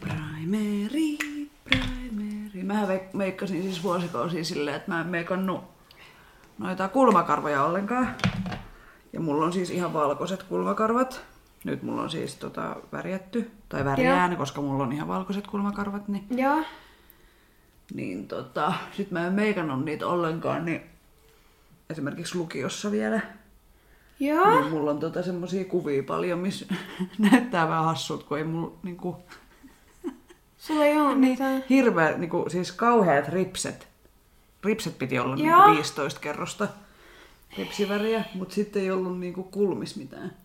Primary, 0.00 1.16
primary. 1.64 2.62
Mä 2.62 2.86
meikkasin 3.12 3.62
siis 3.62 3.82
vuosikausia 3.82 4.44
silleen, 4.44 4.76
että 4.76 4.90
mä 4.90 5.00
en 5.00 5.06
meikannut 5.06 5.64
noita 6.58 6.88
kulmakarvoja 6.88 7.64
ollenkaan. 7.64 8.14
Ja 9.12 9.20
mulla 9.20 9.46
on 9.46 9.52
siis 9.52 9.70
ihan 9.70 9.92
valkoiset 9.92 10.42
kulmakarvat. 10.42 11.24
Nyt 11.64 11.82
mulla 11.82 12.02
on 12.02 12.10
siis 12.10 12.34
tota 12.34 12.76
värjätty, 12.92 13.50
tai 13.68 13.84
värjään, 13.84 14.36
koska 14.36 14.60
mulla 14.60 14.84
on 14.84 14.92
ihan 14.92 15.08
valkoiset 15.08 15.46
kulmakarvat, 15.46 16.08
niin, 16.08 16.26
Joo. 16.30 16.62
niin 17.94 18.28
tota, 18.28 18.72
sit 18.92 19.10
mä 19.10 19.26
en 19.26 19.32
meikannut 19.32 19.84
niitä 19.84 20.06
ollenkaan, 20.06 20.64
niin 20.64 20.91
esimerkiksi 21.90 22.38
lukiossa 22.38 22.90
vielä, 22.90 23.20
Joo. 24.20 24.60
niin 24.60 24.70
mulla 24.70 24.90
on 24.90 25.00
tota 25.00 25.22
semmosia 25.22 25.64
kuvia 25.64 26.02
paljon, 26.02 26.38
missä 26.38 26.66
näyttää 27.30 27.68
vähän 27.68 27.84
hassut, 27.84 28.22
kun 28.24 28.38
ei 28.38 28.44
mulla 28.44 28.72
niinku, 28.82 29.16
Sulla 30.58 30.84
ei 30.84 30.98
oo 30.98 31.14
mitään. 31.28 31.64
hirveä, 31.70 32.18
niinku, 32.18 32.44
siis 32.48 32.72
kauheat 32.72 33.28
ripset. 33.28 33.88
Ripset 34.64 34.98
piti 34.98 35.18
olla 35.18 35.36
Joo. 35.36 35.56
niinku 35.58 35.76
15 35.76 36.20
kerrosta 36.20 36.68
ripsiväriä, 37.58 38.24
mutta 38.34 38.54
sitten 38.54 38.82
ei 38.82 38.90
ollut 38.90 39.20
niinku 39.20 39.42
kulmis 39.42 39.96
mitään. 39.96 40.36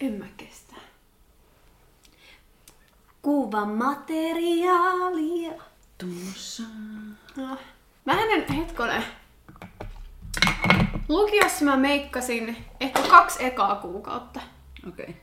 En 0.00 0.12
mä 0.12 0.26
kestä. 0.36 0.74
Kuvamateriaalia. 3.22 5.52
Tuossa. 5.98 6.62
No. 7.36 7.56
Mä 8.04 8.12
en 8.12 8.54
hetkonen. 8.54 9.02
Lukiossa 11.08 11.64
mä 11.64 11.76
meikkasin 11.76 12.56
ehkä 12.80 13.02
kaksi 13.02 13.44
ekaa 13.44 13.76
kuukautta. 13.76 14.40
Okei. 14.88 15.04
Okay. 15.04 15.14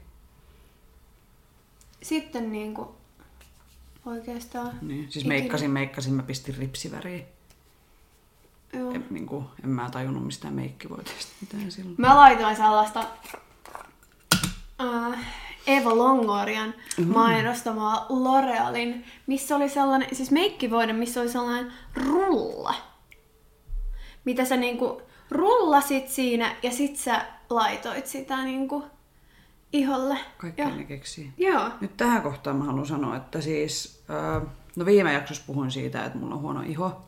Sitten 2.01 2.51
niinku 2.51 2.95
oikeastaan. 4.05 4.79
Niin. 4.81 5.03
Siis 5.03 5.15
ikinä. 5.15 5.27
meikkasin, 5.27 5.71
meikkasin, 5.71 6.13
mä 6.13 6.23
pistin 6.23 6.55
ripsiväriä. 6.57 7.25
Joo. 8.73 8.91
En, 8.91 9.05
niinku, 9.09 9.43
en 9.63 9.69
mä 9.69 9.89
tajunnut 9.89 10.25
mistään 10.25 10.53
meikkivoiteesta 10.53 11.31
mitään 11.41 11.71
silloin. 11.71 11.95
Mä 11.97 12.15
laitoin 12.15 12.55
sellaista 12.55 13.03
äh, 14.81 15.19
Eva 15.67 15.97
Longorian 15.97 16.73
mainostamaa 17.05 18.07
L'Orealin, 18.09 19.05
missä 19.27 19.55
oli 19.55 19.69
sellainen, 19.69 20.15
siis 20.15 20.31
meikkivoide, 20.31 20.93
missä 20.93 21.21
oli 21.21 21.29
sellainen 21.29 21.73
rulla. 21.95 22.75
Mitä 24.27 24.45
sä 24.45 24.57
niinku 24.57 25.01
rullasit 25.31 26.09
siinä 26.09 26.55
ja 26.63 26.71
sit 26.71 26.95
sä 26.95 27.25
laitoit 27.49 28.07
sitä 28.07 28.43
niinku 28.43 28.85
iholle. 29.73 30.17
Kaikkea 30.37 30.69
ja, 30.69 30.75
ne 30.75 30.83
keksii. 30.83 31.31
joo. 31.37 31.69
Nyt 31.81 31.97
tähän 31.97 32.21
kohtaan 32.21 32.55
mä 32.55 32.63
haluan 32.63 32.85
sanoa, 32.85 33.15
että 33.15 33.41
siis, 33.41 34.03
ää, 34.09 34.41
no 34.75 34.85
viime 34.85 35.13
jaksossa 35.13 35.43
puhuin 35.47 35.71
siitä, 35.71 36.05
että 36.05 36.17
mulla 36.17 36.35
on 36.35 36.41
huono 36.41 36.61
iho. 36.61 37.01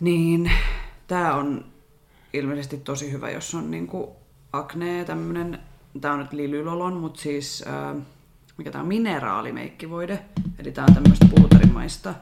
Niin 0.00 0.50
tää 1.06 1.34
on 1.34 1.64
ilmeisesti 2.32 2.76
tosi 2.76 3.12
hyvä, 3.12 3.30
jos 3.30 3.54
on 3.54 3.70
niinku 3.70 4.16
akne 4.52 5.04
tämmönen, 5.04 5.58
tää 6.00 6.12
on 6.12 6.18
nyt 6.18 6.32
Lilylolon, 6.32 6.96
mutta 6.96 7.20
siis 7.20 7.64
ää, 7.66 7.94
mikä 8.58 8.70
tää 8.70 8.80
on, 8.80 8.88
mineraalimeikkivoide. 8.88 10.24
Eli 10.58 10.72
tää 10.72 10.84
on 10.88 10.94
tämmöistä 10.94 11.26
puutarimaista 11.36 12.14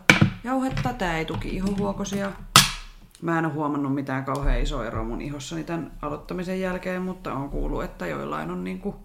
jauhetta, 0.44 0.92
tää 0.92 1.18
ei 1.18 1.24
tuki 1.24 1.48
ihohuokosia. 1.48 2.32
Mä 3.22 3.38
en 3.38 3.44
ole 3.44 3.54
huomannut 3.54 3.94
mitään 3.94 4.24
kauhean 4.24 4.60
isoa 4.60 4.86
eroa 4.86 5.04
mun 5.04 5.20
ihossani 5.20 5.64
tämän 5.64 5.92
aloittamisen 6.02 6.60
jälkeen, 6.60 7.02
mutta 7.02 7.32
on 7.32 7.50
kuullut, 7.50 7.84
että 7.84 8.06
joillain 8.06 8.50
on 8.50 8.64
niinku 8.64 8.96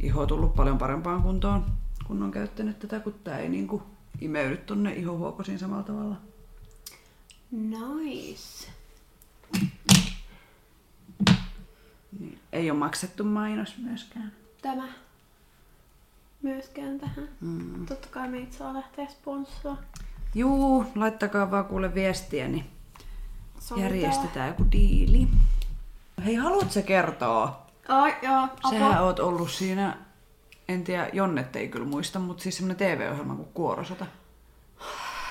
iho 0.00 0.26
tullut 0.26 0.54
paljon 0.54 0.78
parempaan 0.78 1.22
kuntoon, 1.22 1.64
kun 2.06 2.22
on 2.22 2.30
käyttänyt 2.30 2.78
tätä, 2.78 3.00
kun 3.00 3.14
tää 3.24 3.38
ei 3.38 3.48
niinku 3.48 3.82
imeydy 4.20 4.56
tonne 4.56 4.94
ihohuokosiin 4.94 5.58
samalla 5.58 5.82
tavalla. 5.82 6.16
Nice. 7.50 8.68
Niin. 12.20 12.38
Ei 12.52 12.70
ole 12.70 12.78
maksettu 12.78 13.24
mainos 13.24 13.78
myöskään. 13.78 14.32
Tämä 14.62 14.88
myöskään 16.42 17.00
tähän. 17.00 17.28
Mm. 17.40 17.86
Totta 17.86 18.08
kai 18.10 18.28
meitä 18.28 18.56
saa 18.56 18.74
lähteä 18.74 19.06
sponssoa. 19.06 19.76
Juu, 20.34 20.84
laittakaa 20.94 21.50
vaan 21.50 21.64
kuule 21.64 21.94
viestiä, 21.94 22.48
niin 22.48 22.64
Sovitaan. 23.60 23.94
järjestetään 23.94 24.48
joku 24.48 24.64
diili. 24.72 25.28
Hei, 26.24 26.34
haluatko 26.34 26.70
sä 26.70 26.82
kertoa? 26.82 27.66
Ai, 27.88 28.14
joo, 28.22 28.42
apua. 28.42 28.70
Sähän 28.70 29.02
oot 29.04 29.18
ollut 29.18 29.50
siinä, 29.50 29.96
en 30.68 30.84
tiedä, 30.84 31.10
Jonnet 31.12 31.56
ei 31.56 31.68
kyllä 31.68 31.86
muista, 31.86 32.18
mutta 32.18 32.42
siis 32.42 32.56
semmonen 32.56 32.76
TV-ohjelma 32.76 33.34
kuin 33.34 33.48
Kuorosota. 33.54 34.06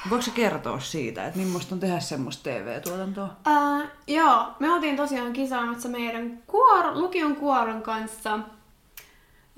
Voiko 0.10 0.22
sä 0.22 0.32
kertoa 0.32 0.80
siitä, 0.80 1.26
että 1.26 1.40
millaista 1.40 1.76
on 1.76 1.80
tehdä 1.80 2.00
semmoista 2.00 2.44
TV-tuotantoa? 2.44 3.30
Ää, 3.46 3.88
joo, 4.08 4.48
me 4.60 4.74
oltiin 4.74 4.98
tosiaan 4.98 5.34
kisaamassa 5.34 5.90
meidän 5.90 6.44
kuor- 6.48 6.94
lukion 6.98 7.36
kuoron 7.36 7.82
kanssa 7.82 8.40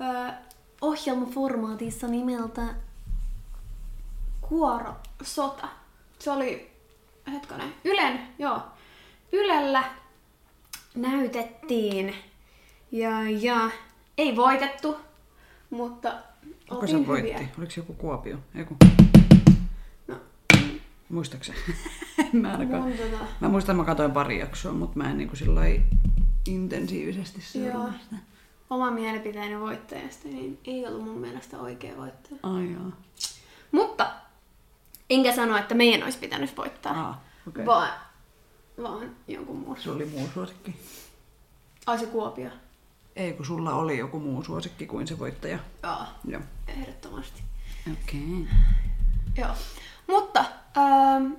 ää, 0.00 0.42
ohjelmaformaatissa 0.80 2.06
nimeltä 2.06 2.62
Kuoro 4.40 4.94
Sota. 5.22 5.68
Se 6.18 6.30
oli, 6.30 6.71
hetkonen, 7.32 7.74
Ylen, 7.84 8.20
joo, 8.38 8.62
Ylellä 9.32 9.84
näytettiin 10.94 12.14
ja, 12.92 13.10
ja 13.40 13.70
ei 14.18 14.36
voitettu, 14.36 14.96
mutta 15.70 16.12
Kuka 16.68 16.86
se 16.86 17.06
voitti? 17.06 17.32
hyviä. 17.34 17.48
Oliko 17.58 17.70
se 17.72 17.80
joku 17.80 17.92
Kuopio? 17.92 18.36
Eiku. 18.54 18.76
No, 20.08 20.16
Muistaakseni? 21.08 21.58
mä 22.32 22.52
ainakaan. 22.52 22.92
tota, 22.92 23.24
Mä 23.40 23.48
muistan, 23.48 23.74
että 23.74 23.82
mä 23.82 23.86
katsoin 23.86 24.12
pari 24.12 24.38
jaksoa, 24.38 24.72
mutta 24.72 24.98
mä 24.98 25.10
en 25.10 25.18
niinku 25.18 25.36
sillai 25.36 25.80
intensiivisesti 26.46 27.40
seurannut 27.40 28.00
sitä. 28.02 28.16
oma 28.70 28.90
mielipiteeni 28.90 29.60
voittajasta, 29.60 30.28
niin 30.28 30.58
ei 30.64 30.86
ollut 30.86 31.04
mun 31.04 31.18
mielestä 31.18 31.58
oikea 31.58 31.96
voittaja. 31.96 32.36
Ai 32.42 32.72
joo. 32.72 32.92
Mutta 33.72 34.10
enkä 35.10 35.34
sano, 35.34 35.56
että 35.56 35.74
meidän 35.74 36.02
olisi 36.02 36.18
pitänyt 36.18 36.56
voittaa, 36.56 37.08
Ah, 37.08 37.16
okei. 37.48 37.66
vaan, 37.66 37.90
vaan 38.82 39.10
jonkun 39.28 39.56
muun. 39.56 39.76
Se 39.80 39.90
oli 39.90 40.04
muu 40.04 40.28
suosikki. 40.34 40.76
Ai 41.86 41.98
se 41.98 42.06
Kuopio. 42.06 42.50
Ei, 43.16 43.32
kun 43.32 43.46
sulla 43.46 43.74
oli 43.74 43.98
joku 43.98 44.18
muu 44.20 44.44
suosikki 44.44 44.86
kuin 44.86 45.06
se 45.06 45.18
voittaja. 45.18 45.58
Joo, 45.82 45.96
Joo. 46.28 46.42
ehdottomasti. 46.68 47.42
Okei. 47.92 48.20
Okay. 48.42 48.54
Joo. 49.38 49.54
Mutta 50.06 50.44
ähm, 50.76 51.32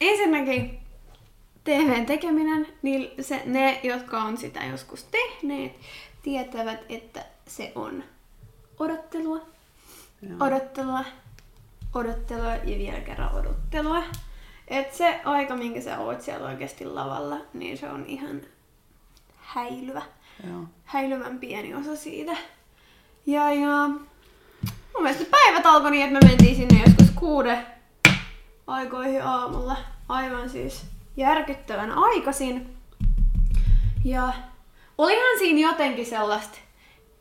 ensinnäkin 0.00 0.78
TVn 1.64 2.06
tekeminen, 2.06 2.66
niin 2.82 3.10
se, 3.24 3.42
ne, 3.44 3.80
jotka 3.82 4.22
on 4.22 4.36
sitä 4.36 4.64
joskus 4.64 5.04
tehneet, 5.04 5.72
tietävät, 6.22 6.80
että 6.88 7.24
se 7.46 7.72
on 7.74 8.04
odottelua, 8.78 9.38
Joo. 10.22 10.36
odottelua, 10.40 11.04
odottelua 11.94 12.54
ja 12.54 12.78
vielä 12.78 13.00
kerran 13.00 13.34
odottelua. 13.34 14.02
Et 14.68 14.94
se 14.94 15.20
aika, 15.24 15.56
minkä 15.56 15.80
sä 15.80 15.98
oot 15.98 16.22
siellä 16.22 16.46
oikeasti 16.46 16.84
lavalla, 16.84 17.36
niin 17.52 17.78
se 17.78 17.90
on 17.90 18.04
ihan 18.06 18.40
häilyvä. 19.36 20.02
Joo. 20.48 20.64
Häilyvän 20.84 21.38
pieni 21.38 21.74
osa 21.74 21.96
siitä. 21.96 22.36
Ja, 23.26 23.52
ja 23.52 23.88
mun 24.94 25.02
mielestä 25.02 25.24
päivät 25.30 25.66
alkoi 25.66 25.90
niin, 25.90 26.06
että 26.06 26.20
me 26.20 26.28
mentiin 26.28 26.56
sinne 26.56 26.82
joskus 26.86 27.10
kuuden 27.10 27.66
aikoihin 28.66 29.22
aamulla. 29.22 29.76
Aivan 30.08 30.50
siis 30.50 30.86
järkyttävän 31.16 31.92
aikaisin. 31.92 32.76
Ja 34.04 34.32
olihan 34.98 35.38
siinä 35.38 35.68
jotenkin 35.70 36.06
sellaista 36.06 36.58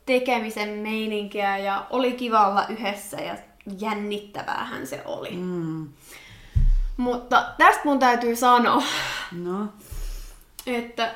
tekemisen 0.05 0.69
meininkiä 0.69 1.57
ja 1.57 1.87
oli 1.89 2.11
kiva 2.11 2.47
olla 2.47 2.67
yhdessä 2.67 3.17
ja 3.17 3.35
jännittäväähän 3.79 4.87
se 4.87 5.01
oli. 5.05 5.31
Mm. 5.31 5.89
Mutta 6.97 7.45
tästä 7.57 7.81
mun 7.85 7.99
täytyy 7.99 8.35
sanoa, 8.35 8.83
No. 9.31 9.67
että 10.67 11.15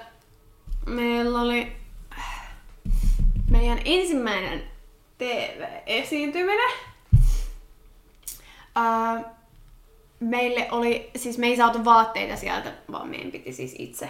meillä 0.86 1.42
oli 1.42 1.76
meidän 3.50 3.80
ensimmäinen 3.86 4.64
TV-esiintyminen. 5.18 6.70
Meille 10.20 10.68
oli, 10.72 11.12
siis 11.16 11.38
me 11.38 11.48
ei 11.48 11.58
saatu 11.58 11.86
vaatteita 11.86 12.36
sieltä, 12.36 12.74
vaan 12.92 13.08
meidän 13.08 13.32
piti 13.32 13.54
siis 13.54 13.76
itse 13.80 14.10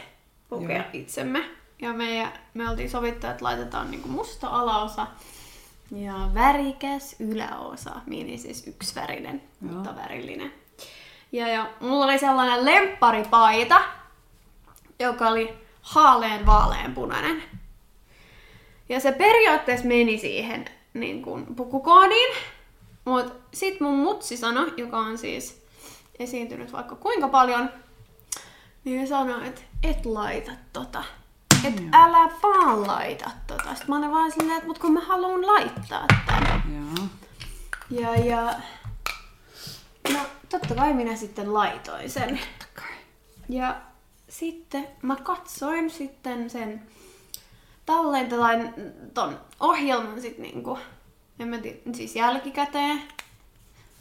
pukea 0.50 0.78
Joo. 0.78 0.86
itsemme. 0.94 1.50
Ja 1.82 1.94
me, 1.94 2.34
me 2.54 2.70
oltiin 2.70 2.90
sovittu, 2.90 3.28
että 3.28 3.44
laitetaan 3.44 3.92
niinku 3.92 4.08
musta 4.10 4.48
alaosa 4.48 5.08
ja 5.92 6.30
värikäs 6.34 7.16
yläosa, 7.20 7.92
mihin 8.06 8.40
siis 8.40 8.68
yksivärinen, 8.68 9.42
Joo. 9.62 9.72
mutta 9.72 9.96
värillinen. 9.96 10.54
Ja, 11.32 11.48
ja 11.48 11.70
mulla 11.80 12.06
oli 12.06 12.20
sellainen 12.20 12.66
lempparipaita, 12.66 13.82
joka 15.00 15.28
oli 15.28 15.54
haalean 15.82 16.46
vaaleanpunainen. 16.46 17.44
Ja 18.90 19.00
se 19.00 19.12
periaatteessa 19.12 19.88
meni 19.88 20.18
siihen 20.18 20.66
niin 20.94 21.22
kuin 21.22 21.56
pukukoodiin. 21.56 22.36
Mutta 23.06 23.34
sit 23.54 23.80
mun 23.80 24.00
mutsi 24.00 24.38
sanoi, 24.38 24.74
joka 24.78 24.98
on 24.98 25.18
siis 25.18 25.66
esiintynyt 26.20 26.74
vaikka 26.74 26.96
kuinka 26.96 27.28
paljon, 27.28 27.70
niin 28.84 29.08
sanoi, 29.08 29.48
että 29.48 29.62
et 29.84 30.06
laita 30.06 30.52
tota. 30.74 31.04
Et 31.68 31.84
älä 31.93 32.32
vaan 32.43 32.88
laita 32.88 33.32
tota. 33.47 33.70
Sitten 33.70 33.89
mä 33.89 33.97
olin 33.97 34.11
vaan 34.11 34.32
silleen, 34.32 34.57
että 34.57 34.68
mut 34.68 34.80
kun 34.80 34.93
mä 34.93 34.99
haluan 34.99 35.47
laittaa 35.47 36.05
tän. 36.26 36.63
Joo. 36.74 37.07
Ja, 37.89 38.15
ja... 38.15 38.53
No, 40.13 40.20
totta 40.49 40.76
kai 40.76 40.93
minä 40.93 41.15
sitten 41.15 41.53
laitoin 41.53 42.09
sen. 42.09 42.39
Kai. 42.76 42.95
Ja 43.49 43.82
sitten 44.30 44.88
mä 45.01 45.15
katsoin 45.15 45.89
sitten 45.89 46.49
sen 46.49 46.82
tallentajan 47.86 48.74
ton 49.13 49.39
ohjelman 49.59 50.22
sit 50.22 50.38
niinku, 50.38 50.80
en 51.39 51.47
mä 51.47 51.57
tiedä, 51.57 51.78
siis 51.93 52.15
jälkikäteen. 52.15 53.03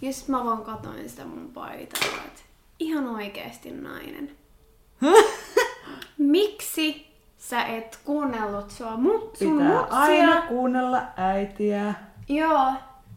Ja 0.00 0.12
sit 0.12 0.28
mä 0.28 0.44
vaan 0.44 0.64
katsoin 0.64 1.08
sitä 1.10 1.24
mun 1.24 1.52
paitaa, 1.52 2.08
että 2.26 2.42
ihan 2.78 3.08
oikeesti 3.08 3.70
nainen. 3.70 4.36
Miksi 6.18 7.15
sä 7.38 7.64
et 7.64 7.98
kuunnellut 8.04 8.70
sua 8.70 8.96
mut, 8.96 9.36
sun 9.36 9.58
Pitää 9.58 9.78
mutsia? 9.78 9.98
aina 9.98 10.42
kuunnella 10.42 11.02
äitiä. 11.16 11.94
Joo. 12.28 12.72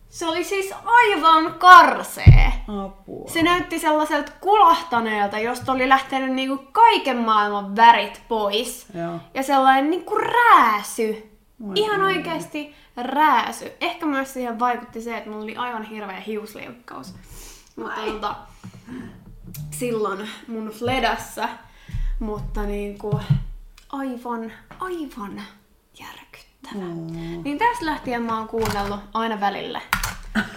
Se 0.09 0.25
oli 0.25 0.43
siis 0.43 0.73
aivan 0.85 1.53
karsee. 1.53 2.51
Apua. 2.85 3.29
Se 3.29 3.43
näytti 3.43 3.79
sellaiselta 3.79 4.31
kulahtaneelta, 4.41 5.39
josta 5.39 5.71
oli 5.71 5.89
lähtenyt 5.89 6.31
niinku 6.33 6.63
kaiken 6.71 7.17
maailman 7.17 7.75
värit 7.75 8.21
pois. 8.27 8.87
Joo. 8.93 9.19
Ja 9.33 9.43
sellainen 9.43 9.89
niinku 9.89 10.15
rääsy. 10.17 11.29
Voi 11.63 11.73
Ihan 11.75 11.99
ei. 12.09 12.17
oikeasti 12.17 12.75
rääsy. 12.97 13.71
Ehkä 13.81 14.05
myös 14.05 14.33
siihen 14.33 14.59
vaikutti 14.59 15.01
se, 15.01 15.17
että 15.17 15.29
mulla 15.29 15.43
oli 15.43 15.55
aivan 15.55 15.83
hirveä 15.83 16.19
hiusliukkaus. 16.19 17.15
Mutta 17.75 18.01
tota, 18.05 18.35
silloin 19.71 20.29
mun 20.47 20.69
fledassa. 20.69 21.49
Mutta 22.19 22.63
niinku 22.63 23.19
aivan, 23.89 24.51
aivan 24.79 25.41
jännittävä. 25.99 26.83
Mm. 26.83 27.43
Niin 27.43 27.57
tästä 27.57 27.85
lähtien 27.85 28.21
mä 28.21 28.37
oon 28.37 28.47
kuunnellut 28.47 28.99
aina 29.13 29.39
välillä 29.39 29.81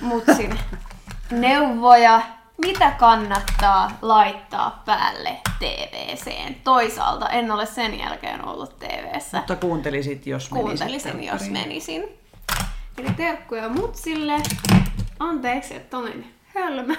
mutsin 0.01 0.59
neuvoja, 1.31 2.23
mitä 2.59 2.91
kannattaa 2.91 3.99
laittaa 4.03 4.83
päälle 4.87 5.37
TVCen. 5.59 6.55
Toisaalta 6.65 7.29
en 7.29 7.51
ole 7.51 7.67
sen 7.67 7.99
jälkeen 7.99 8.45
ollut 8.45 8.79
TVssä. 8.79 9.39
Mutta 9.39 9.57
kuuntelisit, 9.57 10.27
jos 10.27 10.51
menisit 10.51 10.79
Kuuntelisin, 10.79 11.25
jos 11.25 11.51
menisin. 11.51 12.05
Eli 12.99 13.11
terkkuja 13.17 13.69
mutsille. 13.69 14.43
Anteeksi, 15.19 15.77
että 15.77 15.99
olin 15.99 16.35
hölmö. 16.55 16.95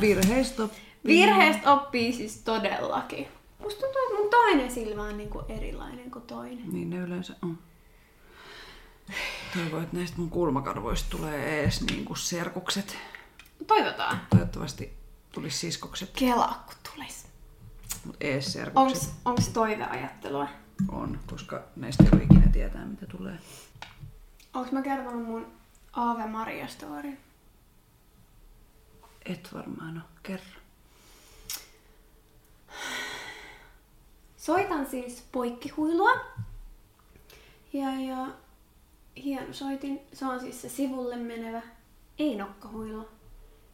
Virheistä 0.00 0.62
Virheestä 1.06 1.72
oppii 1.72 2.12
siis 2.12 2.36
todellakin. 2.36 3.28
Musta 3.60 3.80
tuntuu, 3.80 4.02
että 4.02 4.14
mun 4.22 4.30
toinen 4.30 4.70
silmä 4.70 5.02
on 5.02 5.18
niinku 5.18 5.42
erilainen 5.48 6.10
kuin 6.10 6.26
toinen. 6.26 6.72
Niin 6.72 6.90
ne 6.90 6.96
yleensä 6.96 7.34
on. 7.42 7.58
Toivon, 9.54 9.82
että 9.82 9.96
näistä 9.96 10.16
mun 10.18 10.30
kulmakarvoista 10.30 11.10
tulee 11.10 11.60
ees 11.60 11.80
niinku 11.82 12.14
serkukset. 12.14 12.96
Toivotaan. 13.66 14.20
Toivottavasti 14.30 14.92
tulisi 15.32 15.58
siskokset, 15.58 16.10
Kelaa, 16.16 16.64
kun 16.66 16.74
tulis. 16.94 17.26
mutta 18.04 18.26
ees 18.26 18.52
serkukset 18.52 18.98
Onks, 18.98 19.14
onks 19.24 19.48
toiveajattelua? 19.48 20.48
on, 20.88 21.20
koska 21.30 21.62
näistä 21.76 22.04
ei 22.04 22.10
voi 22.10 22.22
ikinä 22.24 22.46
tietää, 22.52 22.84
mitä 22.86 23.06
tulee. 23.06 23.38
Onks 24.54 24.72
mä 24.72 24.82
kertonut 24.82 25.24
mun 25.26 25.46
Aave 25.92 26.26
Maria 26.26 26.68
story? 26.68 27.18
Et 29.26 29.48
varmaan 29.54 29.94
ole. 29.94 30.02
Kerro. 30.22 30.60
Soitan 34.50 34.86
siis 34.86 35.24
poikkihuilua. 35.32 36.10
Ja, 37.72 38.00
ja 38.00 38.26
hieno 39.16 39.52
soitin. 39.52 40.00
Se 40.12 40.26
on 40.26 40.40
siis 40.40 40.62
se 40.62 40.68
sivulle 40.68 41.16
menevä, 41.16 41.62
ei 42.18 42.36
nokkahuilu. 42.36 43.08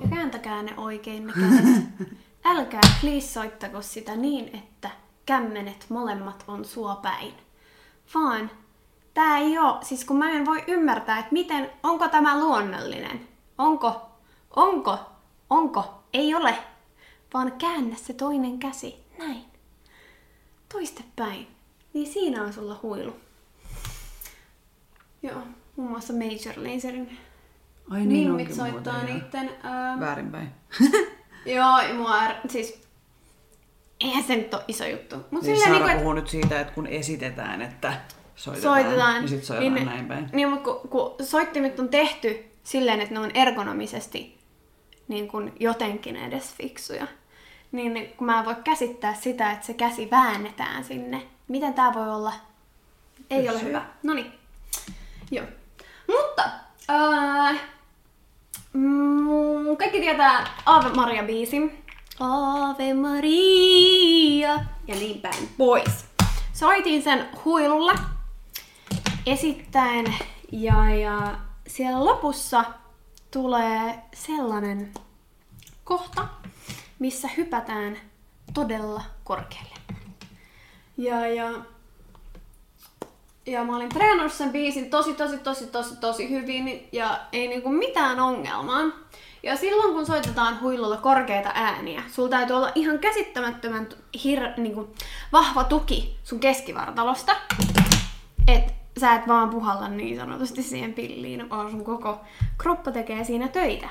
Ja 0.00 0.08
kääntäkää 0.08 0.62
ne 0.62 0.74
oikein 0.76 1.26
ne 1.26 1.32
kädet. 1.32 1.84
Älkää 2.44 2.80
please 3.00 3.26
soittako 3.26 3.82
sitä 3.82 4.16
niin, 4.16 4.56
että 4.56 4.90
kämmenet 5.26 5.86
molemmat 5.88 6.44
on 6.48 6.64
sua 6.64 6.96
päin. 6.96 7.34
Vaan 8.14 8.50
tää 9.14 9.38
ei 9.38 9.58
oo, 9.58 9.78
siis 9.82 10.04
kun 10.04 10.18
mä 10.18 10.30
en 10.30 10.46
voi 10.46 10.64
ymmärtää, 10.66 11.18
että 11.18 11.32
miten, 11.32 11.70
onko 11.82 12.08
tämä 12.08 12.40
luonnollinen? 12.40 13.28
Onko? 13.58 14.00
Onko? 14.56 14.98
Onko? 15.50 16.02
Ei 16.12 16.34
ole. 16.34 16.58
Vaan 17.34 17.52
käännä 17.52 17.96
se 17.96 18.12
toinen 18.12 18.58
käsi. 18.58 19.04
Näin 19.18 19.55
toistepäin, 20.72 21.46
niin 21.92 22.12
siinä 22.12 22.42
on 22.42 22.52
sulla 22.52 22.80
huilu. 22.82 23.16
Joo, 25.22 25.42
muun 25.76 25.90
muassa 25.90 26.12
Major 26.12 26.54
Laserin 26.56 27.18
Ai 27.90 28.06
niin 28.06 28.08
mimmit 28.08 28.40
onkin 28.40 28.56
soittaa 28.56 28.94
muuten, 28.94 29.14
niitten... 29.14 29.50
Ää, 29.62 30.00
Väärinpäin. 30.00 30.48
joo, 31.56 31.94
mua 31.96 32.22
är, 32.22 32.34
siis... 32.48 32.80
Eihän 34.00 34.24
se 34.24 34.36
nyt 34.36 34.54
ole 34.54 34.62
iso 34.68 34.84
juttu. 34.86 35.16
Mut 35.30 35.42
Niin 35.42 35.56
Saara 35.56 35.72
niinku, 35.72 35.88
et 35.88 35.98
puhuu 35.98 36.12
nyt 36.12 36.28
siitä, 36.28 36.60
että 36.60 36.72
kun 36.72 36.86
esitetään, 36.86 37.62
että 37.62 38.00
soitetaan, 38.36 38.82
soitetaan. 38.84 39.20
niin 39.20 39.28
sit 39.28 39.44
soitetaan 39.44 39.74
niin, 39.74 39.86
näin 39.86 40.06
päin. 40.06 40.28
Niin, 40.32 40.48
mutta 40.48 40.70
kun, 40.70 40.88
kun 40.88 41.26
soittimet 41.26 41.80
on 41.80 41.88
tehty 41.88 42.44
silleen, 42.62 43.00
että 43.00 43.14
ne 43.14 43.20
on 43.20 43.30
ergonomisesti 43.34 44.38
niin 45.08 45.28
kuin 45.28 45.52
jotenkin 45.60 46.16
edes 46.16 46.54
fiksuja, 46.54 47.06
niin 47.72 48.14
kun 48.16 48.26
mä 48.26 48.38
en 48.38 48.44
voi 48.44 48.54
käsittää 48.64 49.14
sitä, 49.14 49.50
että 49.50 49.66
se 49.66 49.74
käsi 49.74 50.10
väännetään 50.10 50.84
sinne. 50.84 51.22
Miten 51.48 51.74
tää 51.74 51.94
voi 51.94 52.08
olla? 52.14 52.32
Ei 53.30 53.48
ole 53.48 53.58
Se- 53.58 53.64
hyvä. 53.64 53.86
No 54.02 54.14
niin. 54.14 54.32
Joo. 55.30 55.46
Mutta, 56.08 56.42
äh, 56.90 57.60
mm, 58.72 59.76
kaikki 59.78 60.00
tietää 60.00 60.46
Ave 60.66 60.88
Maria 60.88 61.22
biisin. 61.22 61.84
Ave 62.20 62.94
Maria 62.94 64.52
ja 64.88 64.94
niin 64.94 65.20
päin 65.20 65.48
pois. 65.58 66.06
Soitin 66.52 67.02
sen 67.02 67.28
huilulla 67.44 67.94
esittäen 69.26 70.14
ja, 70.52 70.94
ja 70.94 71.34
siellä 71.66 72.04
lopussa 72.04 72.64
tulee 73.30 73.98
sellainen 74.14 74.92
kohta, 75.84 76.28
missä 76.98 77.28
hypätään 77.36 77.98
todella 78.54 79.02
korkealle. 79.24 79.76
Ja, 80.96 81.26
ja, 81.26 81.50
ja 83.46 83.64
mä 83.64 83.76
olin 83.76 83.88
treenannut 83.88 84.32
sen 84.32 84.52
biisin 84.52 84.90
tosi, 84.90 85.14
tosi, 85.14 85.38
tosi, 85.38 85.66
tosi, 85.66 85.96
tosi 85.96 86.30
hyvin 86.30 86.88
ja 86.92 87.20
ei 87.32 87.48
niinku 87.48 87.68
mitään 87.68 88.20
ongelmaa. 88.20 88.82
Ja 89.42 89.56
silloin 89.56 89.94
kun 89.94 90.06
soitetaan 90.06 90.60
huilulla 90.60 90.96
korkeita 90.96 91.50
ääniä, 91.54 92.02
sulla 92.08 92.28
täytyy 92.28 92.56
olla 92.56 92.72
ihan 92.74 92.98
käsittämättömän 92.98 93.88
hir- 94.16 94.60
niinku, 94.60 94.94
vahva 95.32 95.64
tuki 95.64 96.16
sun 96.24 96.40
keskivartalosta. 96.40 97.36
Et 98.48 98.74
sä 99.00 99.14
et 99.14 99.28
vaan 99.28 99.50
puhalla 99.50 99.88
niin 99.88 100.16
sanotusti 100.16 100.62
siihen 100.62 100.94
pilliin, 100.94 101.50
vaan 101.50 101.70
sun 101.70 101.84
koko 101.84 102.20
kroppa 102.58 102.92
tekee 102.92 103.24
siinä 103.24 103.48
töitä. 103.48 103.88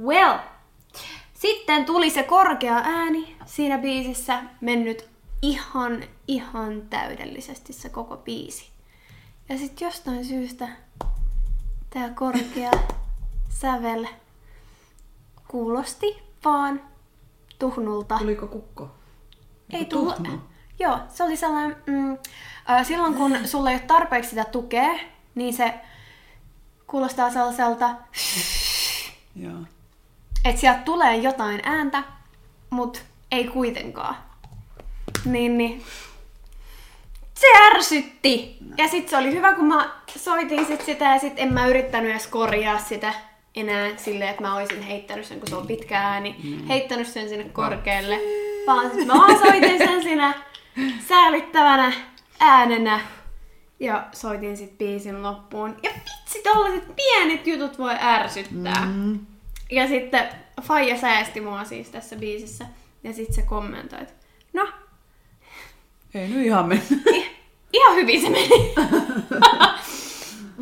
Well, 0.00 0.38
sitten 1.46 1.84
tuli 1.84 2.10
se 2.10 2.22
korkea 2.22 2.74
ääni 2.84 3.36
siinä 3.44 3.78
biisissä, 3.78 4.42
mennyt 4.60 5.08
ihan, 5.42 6.04
ihan 6.28 6.82
täydellisesti 6.90 7.72
se 7.72 7.88
koko 7.88 8.16
biisi. 8.16 8.70
Ja 9.48 9.58
sitten 9.58 9.86
jostain 9.86 10.24
syystä 10.24 10.68
tää 11.90 12.10
korkea 12.10 12.70
sävel 13.60 14.06
kuulosti 15.48 16.22
vaan 16.44 16.80
tuhnulta. 17.58 18.18
Tuliko 18.18 18.46
kukko? 18.46 18.90
Ei 19.72 19.80
Joku 19.80 19.90
tullut. 19.90 20.40
Joo, 20.78 20.98
se 21.08 21.24
oli 21.24 21.36
sellainen, 21.36 21.76
mm, 21.86 22.18
äh, 22.70 22.86
silloin 22.86 23.14
kun 23.14 23.48
sulla 23.48 23.70
ei 23.70 23.76
ole 23.76 23.82
tarpeeksi 23.86 24.30
sitä 24.30 24.44
tukea, 24.44 24.98
niin 25.34 25.54
se 25.54 25.74
kuulostaa 26.86 27.30
sellaiselta, 27.30 27.90
Joo. 29.36 29.58
Että 30.48 30.60
sieltä 30.60 30.80
tulee 30.80 31.16
jotain 31.16 31.60
ääntä, 31.64 32.02
mutta 32.70 33.00
ei 33.32 33.44
kuitenkaan. 33.44 34.16
Niin, 35.24 35.58
niin. 35.58 35.84
Se 37.34 37.46
ärsytti! 37.66 38.56
Ja 38.76 38.88
sit 38.88 39.08
se 39.08 39.16
oli 39.16 39.32
hyvä, 39.32 39.52
kun 39.54 39.64
mä 39.64 39.90
soitin 40.16 40.66
sit 40.66 40.84
sitä 40.84 41.04
ja 41.04 41.18
sit 41.18 41.32
en 41.36 41.52
mä 41.52 41.66
yrittänyt 41.66 42.10
edes 42.10 42.26
korjaa 42.26 42.78
sitä 42.78 43.14
enää 43.56 43.90
silleen, 43.96 44.30
että 44.30 44.42
mä 44.42 44.56
olisin 44.56 44.82
heittänyt 44.82 45.24
sen, 45.26 45.38
kun 45.40 45.48
se 45.48 45.56
on 45.56 45.66
pitkä 45.66 45.98
ääni, 45.98 46.36
mm. 46.44 46.66
heittänyt 46.66 47.06
sen 47.06 47.28
sinne 47.28 47.44
korkealle. 47.44 48.20
Vaan 48.66 48.90
sit 48.90 49.06
mä 49.06 49.14
vaan 49.14 49.38
soitin 49.38 49.78
sen 49.78 50.02
siinä 50.02 50.34
säällittävänä 51.08 51.92
äänenä 52.40 53.00
ja 53.80 54.06
soitin 54.12 54.56
sit 54.56 54.78
biisin 54.78 55.22
loppuun. 55.22 55.76
Ja 55.82 55.90
vitsi, 55.94 56.42
tollaset 56.42 56.96
pienet 56.96 57.46
jutut 57.46 57.78
voi 57.78 57.94
ärsyttää. 58.00 58.86
Mm. 58.86 59.35
Ja 59.70 59.88
sitten 59.88 60.28
Faija 60.62 60.98
säästi 61.00 61.40
mua 61.40 61.64
siis 61.64 61.88
tässä 61.88 62.16
biisissä. 62.16 62.66
Ja 63.04 63.12
sitten 63.12 63.34
se 63.34 63.42
kommentoi, 63.42 64.02
että 64.02 64.14
no, 64.52 64.68
Ei 66.14 66.28
nyt 66.28 66.46
ihan 66.46 66.68
mennyt. 66.68 67.02
ihan 67.72 67.96
hyvin 67.96 68.20
se 68.20 68.30
meni. 68.30 68.48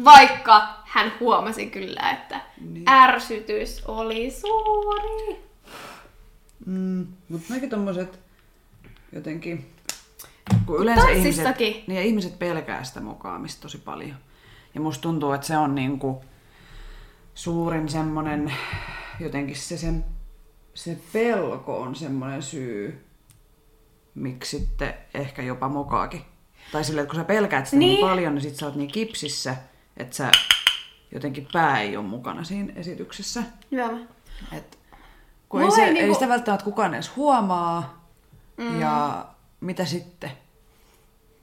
Vaikka 0.04 0.68
hän 0.84 1.12
huomasi 1.20 1.66
kyllä, 1.66 2.10
että 2.10 2.40
Niin. 2.60 2.88
ärsytys 2.88 3.82
oli 3.86 4.30
suuri. 4.30 5.44
Mm, 6.66 7.06
mutta 7.28 7.54
näkin 7.54 7.70
tommoset 7.70 8.18
jotenkin... 9.12 9.70
Kun 10.66 10.82
yleensä 10.82 11.08
ihmiset, 11.08 11.58
niin 11.86 12.02
ihmiset 12.02 12.38
pelkää 12.38 12.84
sitä 12.84 13.00
mokaamista 13.00 13.62
tosi 13.62 13.78
paljon. 13.78 14.16
Ja 14.74 14.80
musta 14.80 15.02
tuntuu, 15.02 15.32
että 15.32 15.46
se 15.46 15.56
on 15.56 15.74
niinku 15.74 16.24
suurin 17.34 17.88
semmonen, 17.88 18.52
jotenkin 19.20 19.56
se, 19.56 19.76
sen, 19.78 20.04
se 20.74 20.98
pelko 21.12 21.80
on 21.80 21.94
semmonen 21.94 22.42
syy, 22.42 23.04
miksi 24.14 24.58
sitten 24.58 24.94
ehkä 25.14 25.42
jopa 25.42 25.68
mokaakin. 25.68 26.22
Tai 26.72 26.84
silleen, 26.84 27.02
että 27.02 27.10
kun 27.14 27.20
sä 27.20 27.24
pelkäät 27.24 27.66
sitä 27.66 27.76
niin, 27.76 27.88
Niin. 27.94 28.06
paljon, 28.06 28.34
niin 28.34 28.42
sit 28.42 28.56
sä 28.56 28.66
oot 28.66 28.74
niin 28.74 28.90
kipsissä, 28.92 29.56
että 29.96 30.16
sä 30.16 30.30
jotenkin 31.12 31.48
pää 31.52 31.80
ei 31.80 31.96
ole 31.96 32.06
mukana 32.06 32.44
siinä 32.44 32.72
esityksessä. 32.76 33.42
Hyvä. 33.70 33.90
Et, 34.52 34.78
kun 35.48 35.62
ei, 35.62 35.70
se, 35.70 35.82
ei 35.82 35.88
ei, 35.88 35.94
niinku- 35.94 36.14
sitä 36.14 36.28
välttämättä 36.28 36.64
kukaan 36.64 36.94
edes 36.94 37.16
huomaa. 37.16 38.08
Mm. 38.56 38.80
Ja 38.80 39.26
mitä 39.60 39.84
sitten? 39.84 40.30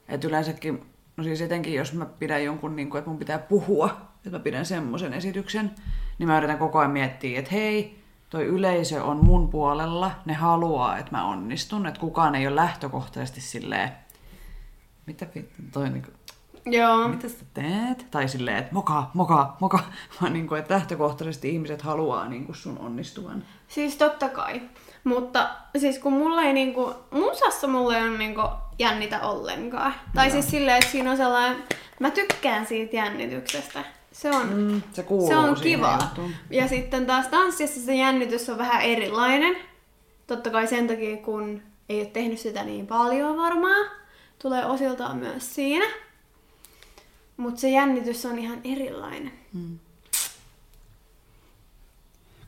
Et 0.10 0.24
yleensäkin, 0.24 0.86
no 1.18 1.24
siis 1.24 1.42
etenkin 1.42 1.74
jos 1.74 1.94
mä 1.94 2.06
pidän 2.06 2.44
jonkun, 2.44 2.76
niin 2.76 2.90
kuin, 2.90 3.00
että 3.00 3.10
mun 3.10 3.20
pitää 3.20 3.40
puhua, 3.40 4.11
että 4.26 4.38
mä 4.38 4.40
pidän 4.40 4.66
semmoisen 4.66 5.14
esityksen, 5.14 5.72
niin 6.20 6.28
mä 6.28 6.38
yritän 6.38 6.58
koko 6.58 6.80
ajan 6.80 6.92
miettiä, 6.92 7.40
että 7.40 7.52
hei, 7.52 8.04
toi 8.30 8.46
yleisö 8.46 9.04
on 9.04 9.26
mun 9.26 9.50
puolella, 9.50 10.12
ne 10.26 10.34
haluaa, 10.34 10.98
että 10.98 11.12
mä 11.12 11.26
onnistun, 11.26 11.88
että 11.88 12.00
kukaan 12.00 12.36
ei 12.36 12.48
ole 12.48 12.56
lähtökohtaisesti 12.56 13.42
silleen, 13.42 13.92
mitä 15.06 15.28
toi 15.72 15.90
niinku, 15.90 16.12
Joo. 16.66 17.08
mitä 17.08 17.30
sä 17.30 17.46
teet? 17.54 18.08
Tai 18.12 18.28
silleen, 18.28 18.58
että 18.58 18.74
moka, 18.74 19.12
moka, 19.14 19.58
moka. 19.60 19.80
Vaan 20.22 20.34
niin 20.34 20.48
kuin, 20.48 20.60
että 20.60 20.74
lähtökohtaisesti 20.74 21.50
ihmiset 21.50 21.82
haluaa 21.82 22.30
niin 22.30 22.46
kuin 22.46 22.56
sun 22.56 22.80
onnistuvan. 22.80 23.44
Siis 23.68 23.96
totta 23.96 24.30
kai. 24.30 24.62
Mutta 25.04 25.50
siis 25.78 26.00
kun 26.00 26.14
mulla 26.14 26.42
ei 26.42 26.54
niinku, 26.54 26.94
musassa 27.12 27.68
mulla 27.68 27.98
ei 27.98 28.04
ole 28.04 28.18
niinku 28.18 28.42
jännitä 28.80 29.20
ollenkaan. 29.20 29.94
Tai 30.16 30.28
Joo. 30.28 30.32
siis 30.32 30.50
silleen, 30.50 30.78
että 30.78 30.92
siinä 30.92 31.12
on 31.12 31.18
sellainen, 31.18 31.64
mä 32.00 32.12
tykkään 32.12 32.66
siitä 32.66 32.96
jännityksestä. 32.96 33.84
Se 34.12 34.32
on, 34.32 34.54
Mm, 34.54 34.82
se 34.94 35.04
kuuluu 35.04 35.28
se 35.28 35.36
on 35.36 35.56
kiva. 35.62 35.98
juttuun. 36.02 36.34
Ja 36.50 36.68
sitten 36.68 37.06
taas 37.06 37.28
tanssissa 37.28 37.82
se 37.82 37.96
jännitys 37.96 38.50
on 38.50 38.58
vähän 38.58 38.82
erilainen. 38.82 39.56
Totta 40.28 40.50
kai 40.50 40.68
sen 40.68 40.88
takia, 40.88 41.18
kun 41.18 41.62
ei 41.90 42.00
ole 42.00 42.06
tehnyt 42.10 42.40
sitä 42.40 42.64
niin 42.64 42.88
paljon 42.88 43.38
varmaan. 43.38 43.92
Tulee 44.42 44.66
osiltaan 44.66 45.18
myös 45.18 45.56
siinä. 45.56 45.86
Mutta 47.38 47.62
se 47.62 47.70
jännitys 47.70 48.26
on 48.26 48.40
ihan 48.40 48.62
erilainen. 48.64 49.32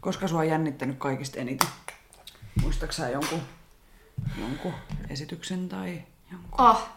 Koska 0.01 0.27
sua 0.27 0.39
on 0.39 0.47
jännittänyt 0.47 0.97
kaikista 0.97 1.39
eniten? 1.39 1.67
Muistaaksä 2.61 3.03
sä 3.03 3.09
jonkun, 3.09 3.41
jonkun 4.39 4.73
esityksen 5.09 5.69
tai 5.69 6.01
jonkun? 6.31 6.65
Oh, 6.65 6.89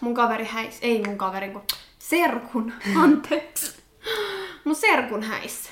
mun 0.00 0.14
kaveri 0.14 0.44
häis, 0.44 0.78
ei 0.82 1.02
mun 1.06 1.18
kaveri, 1.18 1.48
kun 1.50 1.62
serkun, 1.98 2.72
anteeksi. 2.96 3.81
Mun 4.64 4.74
serkun 4.74 5.22
häissä. 5.22 5.70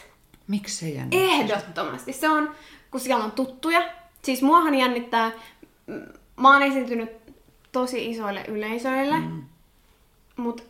Miksi 0.49 0.77
se 0.77 0.89
jännittää? 0.89 1.35
Ehdottomasti. 1.35 2.13
Se 2.13 2.29
on, 2.29 2.55
kun 2.91 3.01
siellä 3.01 3.25
on 3.25 3.33
tuttuja. 3.33 3.83
Siis 4.23 4.43
muahan 4.43 4.75
jännittää, 4.75 5.31
mä 6.37 6.53
oon 6.53 6.63
esiintynyt 6.63 7.11
tosi 7.73 8.11
isoille 8.11 8.45
yleisöille, 8.49 9.19
mm. 9.19 9.43
mutta 10.37 10.63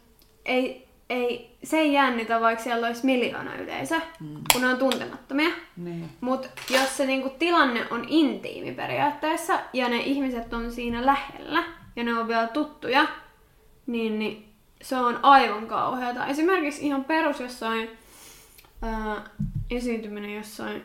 ei, 0.45 0.89
ei, 1.11 1.57
se 1.65 1.79
ei 1.79 1.93
jännitä, 1.93 2.41
vaikka 2.41 2.65
siellä 2.65 2.87
olisi 2.87 3.07
miljoona 3.07 3.55
yleisö, 3.55 4.01
mm. 4.21 4.35
kun 4.53 4.61
ne 4.61 4.69
on 4.69 4.77
tuntemattomia. 4.77 5.51
Niin. 5.77 6.09
Mutta 6.21 6.49
jos 6.71 6.97
se 6.97 7.07
niinku 7.07 7.31
tilanne 7.39 7.87
on 7.91 8.05
intiimi 8.09 8.73
periaatteessa 8.73 9.61
ja 9.73 9.89
ne 9.89 9.97
ihmiset 9.97 10.53
on 10.53 10.73
siinä 10.73 11.07
lähellä 11.07 11.65
ja 11.97 12.05
ne 12.05 12.19
on 12.19 12.29
vielä 12.29 12.47
tuttuja, 12.47 13.09
niin, 13.87 14.19
niin 14.19 14.50
se 14.83 14.97
on 14.97 15.19
aivan 15.23 15.67
kauheata. 15.67 16.27
Esimerkiksi 16.27 16.87
ihan 16.87 17.05
perus 17.05 17.41
jossain 17.41 17.91
ää, 18.83 19.17
esiintyminen 19.71 20.37
jossain 20.37 20.83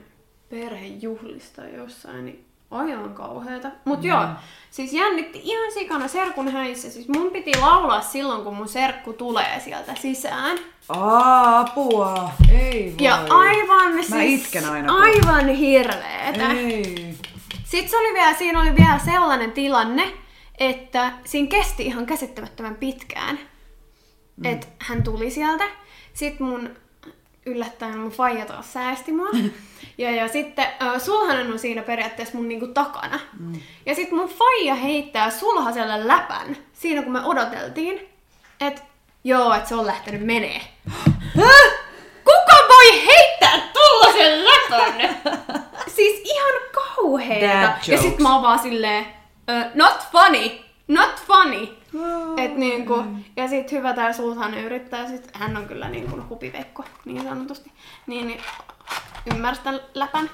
perhejuhlista 0.50 1.62
jossain, 1.66 2.26
niin 2.26 2.46
aivan 2.72 3.14
kauheata. 3.14 3.72
Mut 3.86 4.02
mm. 4.02 4.08
joo, 4.08 4.26
siis 4.72 4.94
jännitti 4.94 5.42
ihan 5.44 5.72
sikana 5.72 6.08
serkun 6.08 6.52
häissä. 6.52 6.90
Siis 6.90 7.08
mun 7.08 7.32
piti 7.32 7.52
laulaa 7.60 8.02
silloin, 8.02 8.44
kun 8.44 8.56
mun 8.56 8.68
serkku 8.68 9.14
tulee 9.14 9.60
sieltä 9.60 9.96
sisään. 9.96 10.58
Aa, 10.90 11.60
apua! 11.60 12.32
Ei 12.52 12.96
voi. 13.00 13.06
Ja 13.08 13.16
aivan 13.30 13.96
Mä 13.96 14.02
siis 14.02 14.42
itken 14.46 14.70
aina, 14.70 14.94
kun- 14.94 15.02
aivan 15.04 15.48
hirveetä. 15.50 16.52
Ei. 16.52 17.18
Sitten 17.64 17.90
se 17.90 17.98
oli 17.98 18.14
vielä, 18.14 18.34
siinä 18.34 18.62
oli 18.62 18.76
vielä 18.76 19.00
sellainen 19.06 19.52
tilanne, 19.52 20.14
että 20.60 21.12
siinä 21.26 21.48
kesti 21.48 21.86
ihan 21.86 22.06
käsittämättömän 22.06 22.76
pitkään. 22.76 23.40
Mm. 24.36 24.46
Että 24.46 24.68
hän 24.80 25.04
tuli 25.04 25.32
sieltä. 25.32 25.64
Sitten 26.14 26.48
mun 26.48 26.70
yllättäen 27.46 27.98
mun 27.98 28.12
faija 28.12 28.46
taas 28.46 28.74
säästi 28.74 29.12
mua. 29.12 29.30
ja, 29.98 30.12
ja 30.12 30.28
sitten 30.28 30.66
äh, 30.82 31.02
sulhanen 31.02 31.52
on 31.52 31.60
siinä 31.60 31.82
periaatteessa 31.82 32.38
mun 32.38 32.48
niinku 32.48 32.68
takana. 32.68 33.20
Mm. 33.40 33.60
Ja 33.86 33.96
sitten 33.96 34.18
mun 34.18 34.30
faija 34.30 34.76
heittää 34.76 35.30
sulhaselle 35.30 36.08
läpän 36.08 36.58
siinä 36.74 37.02
kun 37.02 37.12
me 37.12 37.26
odoteltiin. 37.26 38.10
Että 38.62 38.82
joo, 39.24 39.54
että 39.54 39.70
se 39.70 39.76
on 39.76 39.86
lähtenyt 39.86 40.22
menee. 40.22 40.62
Kuka 42.24 42.58
voi 42.70 43.06
heittää 43.06 43.70
tollasen 43.74 44.46
läpän? 44.46 45.18
siis 45.96 46.22
ihan 46.26 46.54
kauheeta. 46.72 47.46
Ja 47.46 47.78
jokes. 47.88 48.02
sit 48.02 48.20
mä 48.20 48.34
oon 48.34 48.44
vaan 48.44 48.60
silleen, 48.60 49.06
uh, 49.06 49.72
not 49.74 50.08
funny, 50.12 50.50
not 50.88 51.16
funny. 51.28 51.68
Et 52.38 52.56
niinku, 52.56 53.04
ja 53.36 53.48
sit 53.48 53.72
hyvä 53.72 53.94
tää 53.94 54.14
sulhanen 54.14 54.64
yrittää, 54.64 55.08
sit 55.08 55.30
hän 55.34 55.58
on 55.58 55.66
kyllä 55.66 55.90
niinku 55.90 56.22
hupivekko, 56.30 56.84
niin 57.06 57.24
sanotusti. 57.24 57.72
Niin, 58.08 58.28
niin 58.28 58.42
ymmärsi 59.34 59.62
tän 59.62 59.80
läpän. 59.94 60.30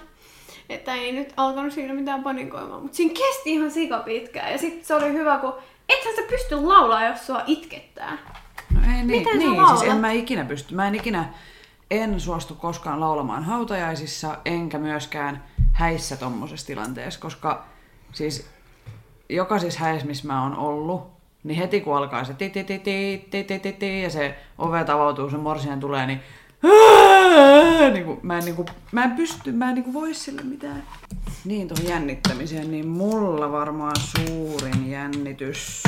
Että 0.70 0.94
ei 0.94 1.12
nyt 1.12 1.34
alkanut 1.38 1.74
siinä 1.74 1.94
mitään 1.94 2.24
panikoimaan. 2.24 2.82
Mutta 2.82 2.98
siinä 2.98 3.14
kesti 3.14 3.54
ihan 3.54 3.72
sika 3.72 4.00
pitkään. 4.00 4.52
Ja 4.52 4.58
sit 4.58 4.86
se 4.86 4.96
oli 4.96 5.14
hyvä, 5.14 5.38
kun 5.38 5.54
ethän 5.90 6.16
sä 6.16 6.22
pysty 6.30 6.56
laulaa, 6.56 7.08
jos 7.08 7.28
sua 7.28 7.42
itkettää. 7.48 8.18
No 8.74 8.80
ei 8.82 8.88
niin, 8.88 9.08
Miten 9.08 9.40
niin 9.40 9.58
laulat? 9.58 9.80
siis 9.80 9.92
en 9.92 9.98
mä 9.98 10.12
ikinä 10.12 10.46
pysty. 10.46 10.76
Mä 10.76 10.88
en 10.88 10.96
ikinä, 10.96 11.34
en 11.92 12.20
suostu 12.20 12.56
koskaan 12.56 13.00
laulamaan 13.00 13.44
hautajaisissa, 13.44 14.38
enkä 14.46 14.78
myöskään 14.78 15.44
häissä 15.74 16.18
tommosessa 16.18 16.68
tilanteessa, 16.68 17.20
koska 17.20 17.66
siis 18.12 18.50
jokaisessa 19.36 19.80
häissä, 19.80 20.08
missä 20.08 20.28
mä 20.28 20.44
oon 20.44 20.58
ollut, 20.58 21.12
niin 21.44 21.58
heti 21.58 21.82
kun 21.82 21.98
alkaa 21.98 22.24
se 22.24 22.34
ti 22.34 22.50
ti 23.80 24.02
ja 24.02 24.10
se 24.10 24.40
ove 24.58 24.80
avautuu, 24.80 25.30
se 25.30 25.38
morsian 25.38 25.80
tulee, 25.80 26.08
niin 26.08 26.22
niin 27.94 28.06
kuin, 28.06 28.20
mä, 28.24 28.38
en, 28.38 28.46
niin 28.46 28.56
kuin, 28.56 28.68
mä 28.92 29.04
en 29.04 29.12
pysty, 29.12 29.52
mä 29.52 29.70
en 29.70 29.76
niin 29.76 29.94
voi 29.94 30.14
sille 30.14 30.42
mitään. 30.42 30.84
Niin 31.46 31.68
tuohon 31.68 31.88
jännittämiseen, 31.88 32.72
niin 32.72 32.88
mulla 32.88 33.52
varmaan 33.52 33.96
suurin 34.00 34.90
jännitys. 34.90 35.84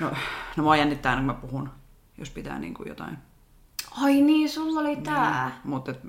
No, 0.00 0.10
no 0.56 0.62
mua 0.62 0.76
jännittää 0.76 1.16
aina, 1.16 1.20
kun 1.20 1.36
mä 1.36 1.48
puhun, 1.48 1.70
jos 2.18 2.30
pitää 2.30 2.58
niin 2.58 2.74
kuin 2.74 2.88
jotain. 2.88 3.18
Ai 4.02 4.20
niin, 4.20 4.48
sulla 4.48 4.80
oli 4.80 4.96
tää. 4.96 5.48
Niin, 5.48 5.70
mutta 5.70 5.90
et, 5.90 6.00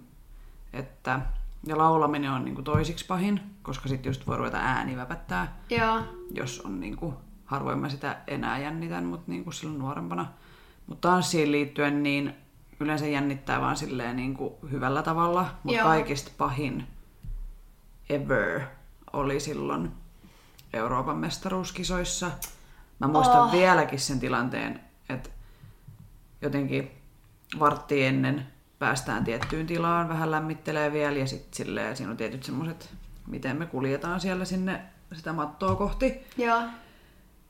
että 0.73 1.19
ja 1.65 1.77
laulaminen 1.77 2.31
on 2.31 2.45
niin 2.45 2.55
kuin 2.55 2.65
toisiksi 2.65 3.05
pahin, 3.05 3.41
koska 3.61 3.89
sitten 3.89 4.09
just 4.09 4.27
voi 4.27 4.37
ruveta 4.37 4.57
ääni 4.57 4.97
väpättää, 4.97 5.57
Joo. 5.69 6.01
jos 6.31 6.61
on 6.61 6.79
niin 6.79 6.95
kuin, 6.95 7.15
harvoin 7.45 7.79
mä 7.79 7.89
sitä 7.89 8.17
enää 8.27 8.59
jännitän, 8.59 9.05
mutta 9.05 9.31
niin 9.31 9.43
kuin 9.43 9.53
silloin 9.53 9.79
nuorempana. 9.79 10.25
Mutta 10.87 11.09
tanssiin 11.09 11.51
liittyen 11.51 12.03
niin 12.03 12.33
yleensä 12.79 13.07
jännittää 13.07 13.61
vaan 13.61 13.77
silleen 13.77 14.15
niin 14.15 14.33
kuin 14.33 14.53
hyvällä 14.71 15.03
tavalla, 15.03 15.45
mutta 15.63 15.83
kaikista 15.83 16.31
pahin 16.37 16.87
ever 18.09 18.61
oli 19.13 19.39
silloin 19.39 19.91
Euroopan 20.73 21.17
mestaruuskisoissa. 21.17 22.31
Mä 22.99 23.07
muistan 23.07 23.41
Oh. 23.41 23.51
vieläkin 23.51 23.99
sen 23.99 24.19
tilanteen, 24.19 24.79
että 25.09 25.29
jotenkin 26.41 26.91
vartti 27.59 28.05
ennen 28.05 28.47
päästään 28.79 29.23
tiettyyn 29.23 29.67
tilaan, 29.67 30.09
vähän 30.09 30.31
lämmittelee 30.31 30.93
vielä 30.93 31.17
ja 31.17 31.27
sitten 31.27 31.53
silleen, 31.53 31.97
siinä 31.97 32.11
on 32.11 32.17
tietyt 32.17 32.43
semmoiset, 32.43 32.89
miten 33.27 33.57
me 33.57 33.65
kuljetaan 33.65 34.19
siellä 34.19 34.45
sinne 34.45 34.81
sitä 35.13 35.33
mattoa 35.33 35.75
kohti. 35.75 36.23
Joo. 36.37 36.61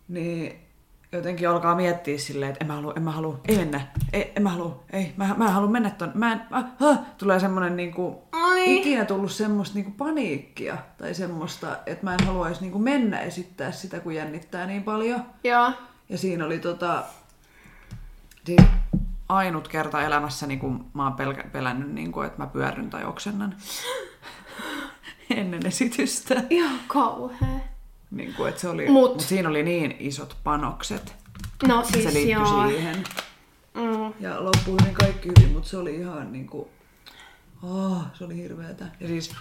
Niin 0.07 0.69
jotenkin 1.11 1.49
alkaa 1.49 1.75
miettiä 1.75 2.17
silleen, 2.17 2.51
että 2.51 2.63
en 2.63 2.67
mä 2.67 2.75
halua, 2.75 2.93
en 2.95 3.03
mä 3.03 3.11
halua, 3.11 3.39
ei 3.47 3.57
mennä, 3.57 3.81
ei, 4.13 4.33
en 4.35 4.43
mä 4.43 4.49
halua, 4.49 4.83
ei, 4.93 5.13
mä, 5.17 5.35
mä 5.37 5.45
en 5.45 5.53
halua 5.53 5.69
mennä 5.69 5.89
ton, 5.89 6.11
mä 6.13 6.31
en, 6.31 6.41
ah, 6.51 6.65
ah. 6.79 6.99
tulee 7.17 7.39
semmonen 7.39 7.75
niinku, 7.75 8.23
Ai. 8.31 8.77
ikinä 8.77 9.05
tullut 9.05 9.31
semmoista 9.31 9.75
niinku 9.75 9.91
paniikkia 9.91 10.77
tai 10.97 11.13
semmoista, 11.13 11.77
että 11.85 12.03
mä 12.03 12.13
en 12.13 12.25
haluaisi 12.25 12.61
niinku 12.61 12.79
mennä 12.79 13.19
esittää 13.19 13.71
sitä, 13.71 13.99
kun 13.99 14.15
jännittää 14.15 14.65
niin 14.65 14.83
paljon. 14.83 15.25
Joo. 15.43 15.71
Ja 16.09 16.17
siinä 16.17 16.45
oli 16.45 16.59
tota, 16.59 17.03
siis 18.45 18.61
ainut 19.29 19.67
kerta 19.67 20.01
elämässäni, 20.01 20.57
kun 20.57 20.85
mä 20.93 21.03
oon 21.03 21.13
pelkä, 21.13 21.43
pelännyt, 21.43 21.91
niin 21.91 22.11
kuin, 22.11 22.27
että 22.27 22.39
mä 22.43 22.47
pyörryn 22.47 22.89
tai 22.89 23.05
oksennan 23.05 23.55
ennen 25.29 25.65
esitystä. 25.65 26.43
Ihan 26.49 26.79
kauhea. 26.87 27.59
Niin 28.11 28.33
kuin, 28.33 28.49
että 28.49 28.61
se 28.61 28.69
oli, 28.69 28.85
Mut- 28.87 28.91
mut. 29.11 29.19
siinä 29.19 29.49
oli 29.49 29.63
niin 29.63 29.95
isot 29.99 30.37
panokset, 30.43 31.15
No 31.67 31.83
siis 31.83 32.03
se 32.03 32.13
liittyi 32.13 32.31
joo. 32.31 32.67
siihen. 32.67 33.03
Mm. 33.73 34.13
Ja 34.19 34.43
loppuun 34.43 34.77
niin 34.83 34.93
kaikki 34.95 35.29
hyvin, 35.39 35.53
mutta 35.53 35.69
se 35.69 35.77
oli 35.77 35.95
ihan 35.95 36.31
niin 36.31 36.47
kuin, 36.47 36.69
oh, 37.63 38.01
se 38.13 38.25
oli 38.25 38.35
hirveetä. 38.35 38.85
Ja 38.99 39.07
siis 39.07 39.35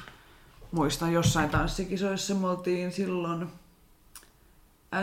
muistan 0.72 1.12
jossain 1.12 1.50
tanssikisoissa 1.50 2.34
me 2.34 2.48
oltiin 2.48 2.92
silloin 2.92 3.48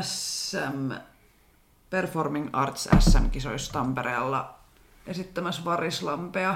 SM, 0.01 0.91
Performing 1.89 2.49
Arts 2.53 2.89
SM-kisoissa 2.99 3.73
Tampereella 3.73 4.55
esittämässä 5.07 5.65
Varislampea 5.65 6.55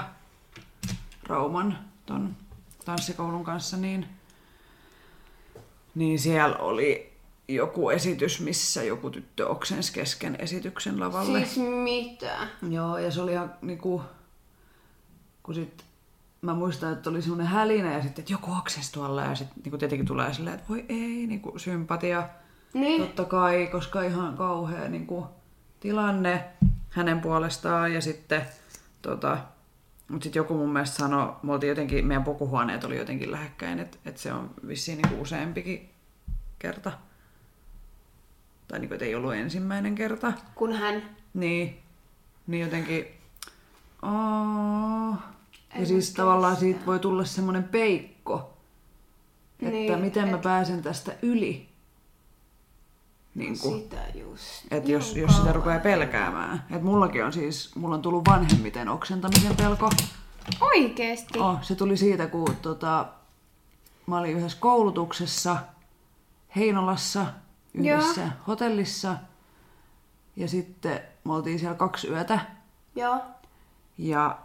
Rauman 1.24 1.80
ton 2.06 2.36
tanssikoulun 2.86 3.43
kanssa, 3.43 3.78
niin, 3.78 4.08
niin 5.95 6.20
siellä 6.20 6.58
oli 6.58 7.14
joku 7.47 7.89
esitys, 7.89 8.41
missä 8.41 8.84
joku 8.84 9.10
tyttö 9.10 9.47
oksensi 9.47 9.93
kesken 9.93 10.36
esityksen 10.39 11.00
lavalle. 11.00 11.45
Siis 11.45 11.68
mitä? 11.84 12.47
Joo, 12.70 12.97
ja 12.97 13.12
se 13.12 13.22
oli 13.22 13.32
ihan 13.32 13.54
niinku, 13.62 14.02
kun 15.43 15.56
sit 15.56 15.86
mä 16.41 16.54
muistan, 16.54 16.93
että 16.93 17.10
oli 17.10 17.22
semmoinen 17.22 17.47
hälinä 17.47 17.93
ja 17.93 18.02
sitten, 18.02 18.22
että 18.22 18.34
joku 18.34 18.52
oksensi 18.52 18.93
tuolla 18.93 19.22
ja 19.22 19.36
sitten 19.36 19.64
niinku 19.64 19.78
tietenkin 19.78 20.08
tulee 20.08 20.34
silleen, 20.34 20.56
että 20.56 20.70
voi 20.70 20.86
ei, 20.89 21.28
niinku 21.28 21.60
sympatia. 21.60 22.30
Niin. 22.74 23.02
Totta 23.02 23.26
kai, 23.26 23.68
koska 23.72 24.02
ihan 24.02 24.38
kauhea 24.38 24.89
niinku 24.89 25.28
tilanne 25.80 26.45
hänen 26.90 27.22
puolestaan 27.22 27.94
ja 27.94 28.02
sitten 28.02 28.42
tota, 29.02 29.38
mutta 30.10 30.24
sitten 30.24 30.40
joku 30.40 30.54
mun 30.54 30.74
mielestä 30.74 30.98
sanoi, 30.98 31.34
me 31.44 31.54
oltiin 31.54 31.70
jotenkin, 31.70 32.08
meidän 32.08 32.24
pukuhuoneet 32.24 32.84
oli 32.84 32.98
jotenkin 32.98 33.32
lähekkäin, 33.32 33.80
että 33.80 33.98
et 34.06 34.18
se 34.18 34.34
on 34.34 34.52
vissiin 34.68 34.98
niinku 34.98 35.22
useampikin 35.22 35.90
kerta. 36.60 36.92
Tai 38.68 38.80
niinku, 38.80 38.96
ei 39.00 39.16
ollut 39.16 39.34
ensimmäinen 39.34 39.96
kerta. 39.96 40.34
Kun 40.56 40.74
hän... 40.74 41.02
Niin, 41.34 41.80
niin 42.48 42.62
jotenkin... 42.62 43.06
Oh. 44.02 45.18
Ja 45.80 45.86
siis 45.86 46.14
tavallaan 46.14 46.56
siitä 46.56 46.86
voi 46.86 47.00
tulla 47.00 47.26
semmoinen 47.26 47.64
peikko, 47.64 48.58
että 49.60 49.72
Niin, 49.72 50.00
miten 50.00 50.30
mä 50.30 50.36
et- 50.36 50.42
pääsen 50.42 50.82
tästä 50.82 51.12
yli. 51.22 51.68
Niin 53.40 53.60
kuin. 53.60 53.80
Sitä 53.82 54.04
just. 54.16 54.66
Että 54.72 54.92
jos, 54.92 55.16
jos 55.16 55.38
sitä 55.38 55.54
rupeaa 55.54 55.80
pelkäämään. 55.80 56.66
Et 56.72 56.82
mullakin 56.82 57.26
on 57.26 57.34
siis, 57.34 57.76
mulla 57.76 57.96
on 57.96 58.02
tullut 58.02 58.30
vanhemmiten 58.30 58.90
oksentamisen 58.90 59.56
pelko. 59.56 59.90
Oikeesti? 60.62 61.40
Oh, 61.40 61.58
se 61.64 61.76
tuli 61.76 61.98
siitä, 61.98 62.28
kun 62.28 62.56
tota, 62.62 63.08
mä 64.08 64.18
olin 64.18 64.38
yhdessä 64.38 64.58
koulutuksessa 64.62 65.58
Heinolassa 66.56 67.26
yhdessä 67.74 68.22
Joo. 68.22 68.30
hotellissa. 68.48 69.16
Ja 70.36 70.48
sitten 70.48 71.00
me 71.24 71.34
oltiin 71.34 71.60
siellä 71.60 71.78
kaksi 71.78 72.08
yötä. 72.08 72.40
Joo. 72.96 73.22
Ja 73.98 74.38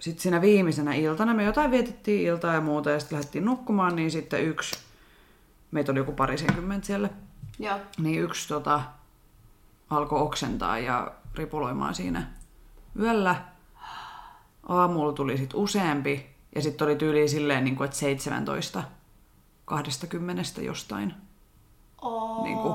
sitten 0.00 0.22
siinä 0.22 0.40
viimeisenä 0.40 0.94
iltana 0.94 1.34
me 1.34 1.44
jotain 1.44 1.70
vietettiin 1.70 2.26
iltaa 2.26 2.54
ja 2.54 2.60
muuta 2.60 2.90
ja 2.90 3.00
sitten 3.00 3.16
lähdettiin 3.16 3.44
nukkumaan, 3.44 3.96
niin 3.96 4.10
sitten 4.10 4.44
yksi, 4.44 4.78
meitä 5.70 5.92
oli 5.92 6.00
joku 6.00 6.12
parisenkymmentä 6.12 6.86
siellä, 6.86 7.08
Joo. 7.58 7.78
niin 7.98 8.22
yksi 8.22 8.48
tota, 8.48 8.82
alkoi 9.90 10.20
oksentaa 10.20 10.78
ja 10.78 11.10
ripuloimaan 11.34 11.94
siinä 11.94 12.26
yöllä. 13.00 13.44
Aamulla 14.68 15.12
tuli 15.12 15.36
sitten 15.36 15.60
useampi 15.60 16.26
ja 16.54 16.62
sitten 16.62 16.84
oli 16.84 16.96
tyyli 16.96 17.28
silleen, 17.28 17.64
niin 17.64 17.76
kuin, 17.76 17.84
että 17.84 17.96
17 17.96 18.82
20 19.64 20.42
jostain 20.60 21.14
Oo. 22.02 22.42
Niinku. 22.42 22.74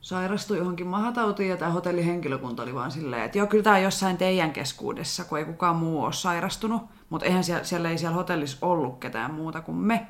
sairastui 0.00 0.58
johonkin 0.58 0.86
mahatautiin 0.86 1.50
ja 1.50 1.56
tämä 1.56 1.70
hotellihenkilökunta 1.70 2.62
oli 2.62 2.74
vaan 2.74 2.90
silleen, 2.90 3.24
että 3.24 3.38
joo, 3.38 3.46
kyllä 3.46 3.64
tämä 3.64 3.76
on 3.76 3.82
jossain 3.82 4.16
teidän 4.16 4.52
keskuudessa, 4.52 5.24
kun 5.24 5.38
ei 5.38 5.44
kukaan 5.44 5.76
muu 5.76 6.04
ole 6.04 6.12
sairastunut, 6.12 6.82
mutta 7.10 7.26
eihän 7.26 7.44
siellä, 7.44 7.64
siellä 7.64 7.90
ei 7.90 7.98
siellä 7.98 8.16
hotellissa 8.16 8.58
ollut 8.62 8.98
ketään 8.98 9.34
muuta 9.34 9.60
kuin 9.60 9.76
me, 9.76 10.06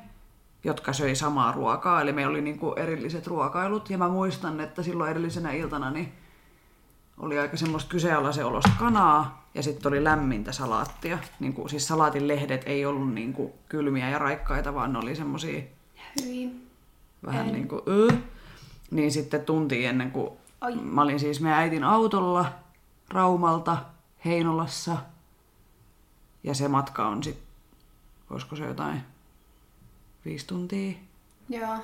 jotka 0.65 0.93
söi 0.93 1.15
samaa 1.15 1.51
ruokaa, 1.51 2.01
eli 2.01 2.13
meillä 2.13 2.31
oli 2.31 2.41
niinku 2.41 2.73
erilliset 2.73 3.27
ruokailut, 3.27 3.89
ja 3.89 3.97
mä 3.97 4.09
muistan, 4.09 4.59
että 4.59 4.83
silloin 4.83 5.11
edellisenä 5.11 5.51
iltana 5.51 5.91
niin 5.91 6.13
oli 7.17 7.39
aika 7.39 7.57
semmoista 7.57 7.89
kyseenalaisen 7.89 8.45
olosta 8.45 8.71
kanaa, 8.79 9.47
ja 9.53 9.63
sitten 9.63 9.89
oli 9.91 10.03
lämmintä 10.03 10.51
salaattia. 10.51 11.17
Niinku, 11.39 11.67
siis 11.67 11.87
salaatin 11.87 12.27
lehdet 12.27 12.63
ei 12.65 12.85
ollut 12.85 13.13
niinku 13.13 13.55
kylmiä 13.69 14.09
ja 14.09 14.19
raikkaita, 14.19 14.73
vaan 14.73 14.93
ne 14.93 14.99
oli 14.99 15.15
semmosia 15.15 15.61
Hyvin. 16.21 16.67
vähän 17.25 17.51
niin 17.51 17.67
kuin, 17.67 17.81
ö. 17.87 18.07
Niin 18.91 19.11
sitten 19.11 19.45
tunti 19.45 19.85
ennen 19.85 20.11
kuin 20.11 20.29
Ai. 20.61 20.75
mä 20.75 21.01
olin 21.01 21.19
siis 21.19 21.41
meidän 21.41 21.59
äitin 21.59 21.83
autolla 21.83 22.45
Raumalta 23.09 23.77
Heinolassa. 24.25 24.97
Ja 26.43 26.53
se 26.53 26.67
matka 26.67 27.07
on 27.07 27.23
sitten, 27.23 27.47
olisiko 28.29 28.55
se 28.55 28.65
jotain 28.65 29.01
viisi 30.25 30.47
tuntia, 30.47 30.97
Joo. 31.49 31.77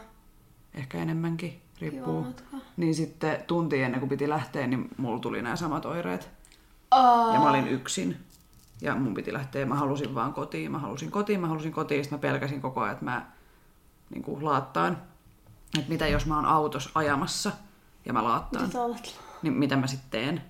ehkä 0.74 0.98
enemmänkin, 0.98 1.62
riippuu. 1.82 2.24
Matka. 2.24 2.58
Niin 2.78 2.96
sitten 2.96 3.44
tunti 3.48 3.82
ennen 3.82 4.00
kuin 4.00 4.10
piti 4.10 4.30
lähteä, 4.30 4.68
niin 4.68 4.90
mulla 4.98 5.20
tuli 5.20 5.42
nämä 5.42 5.56
samat 5.56 5.86
oireet. 5.86 6.30
Oh. 6.92 7.34
Ja 7.34 7.40
mä 7.40 7.50
olin 7.50 7.68
yksin. 7.68 8.18
Ja 8.82 8.96
mun 8.96 9.14
piti 9.14 9.34
lähteä, 9.34 9.66
mä 9.66 9.76
halusin 9.76 10.16
vaan 10.16 10.34
kotiin, 10.34 10.72
mä 10.72 10.80
halusin 10.80 11.12
kotiin, 11.12 11.40
mä 11.40 11.48
halusin 11.48 11.72
kotiin, 11.72 12.04
sitten 12.04 12.20
mä 12.20 12.22
pelkäsin 12.22 12.62
koko 12.62 12.82
ajan, 12.82 12.94
että 12.94 13.06
mä 13.06 13.32
niin 14.10 14.24
kuin 14.24 14.46
laattaan. 14.46 14.98
Että 15.78 15.90
mitä 15.90 16.08
jos 16.08 16.26
mä 16.26 16.36
oon 16.36 16.46
autossa 16.46 16.90
ajamassa 16.96 17.52
ja 18.06 18.14
mä 18.14 18.24
laattaan, 18.24 18.66
Mitä 18.66 18.78
niin 19.42 19.54
mitä 19.54 19.76
mä 19.76 19.88
sitten 19.88 20.10
teen. 20.12 20.44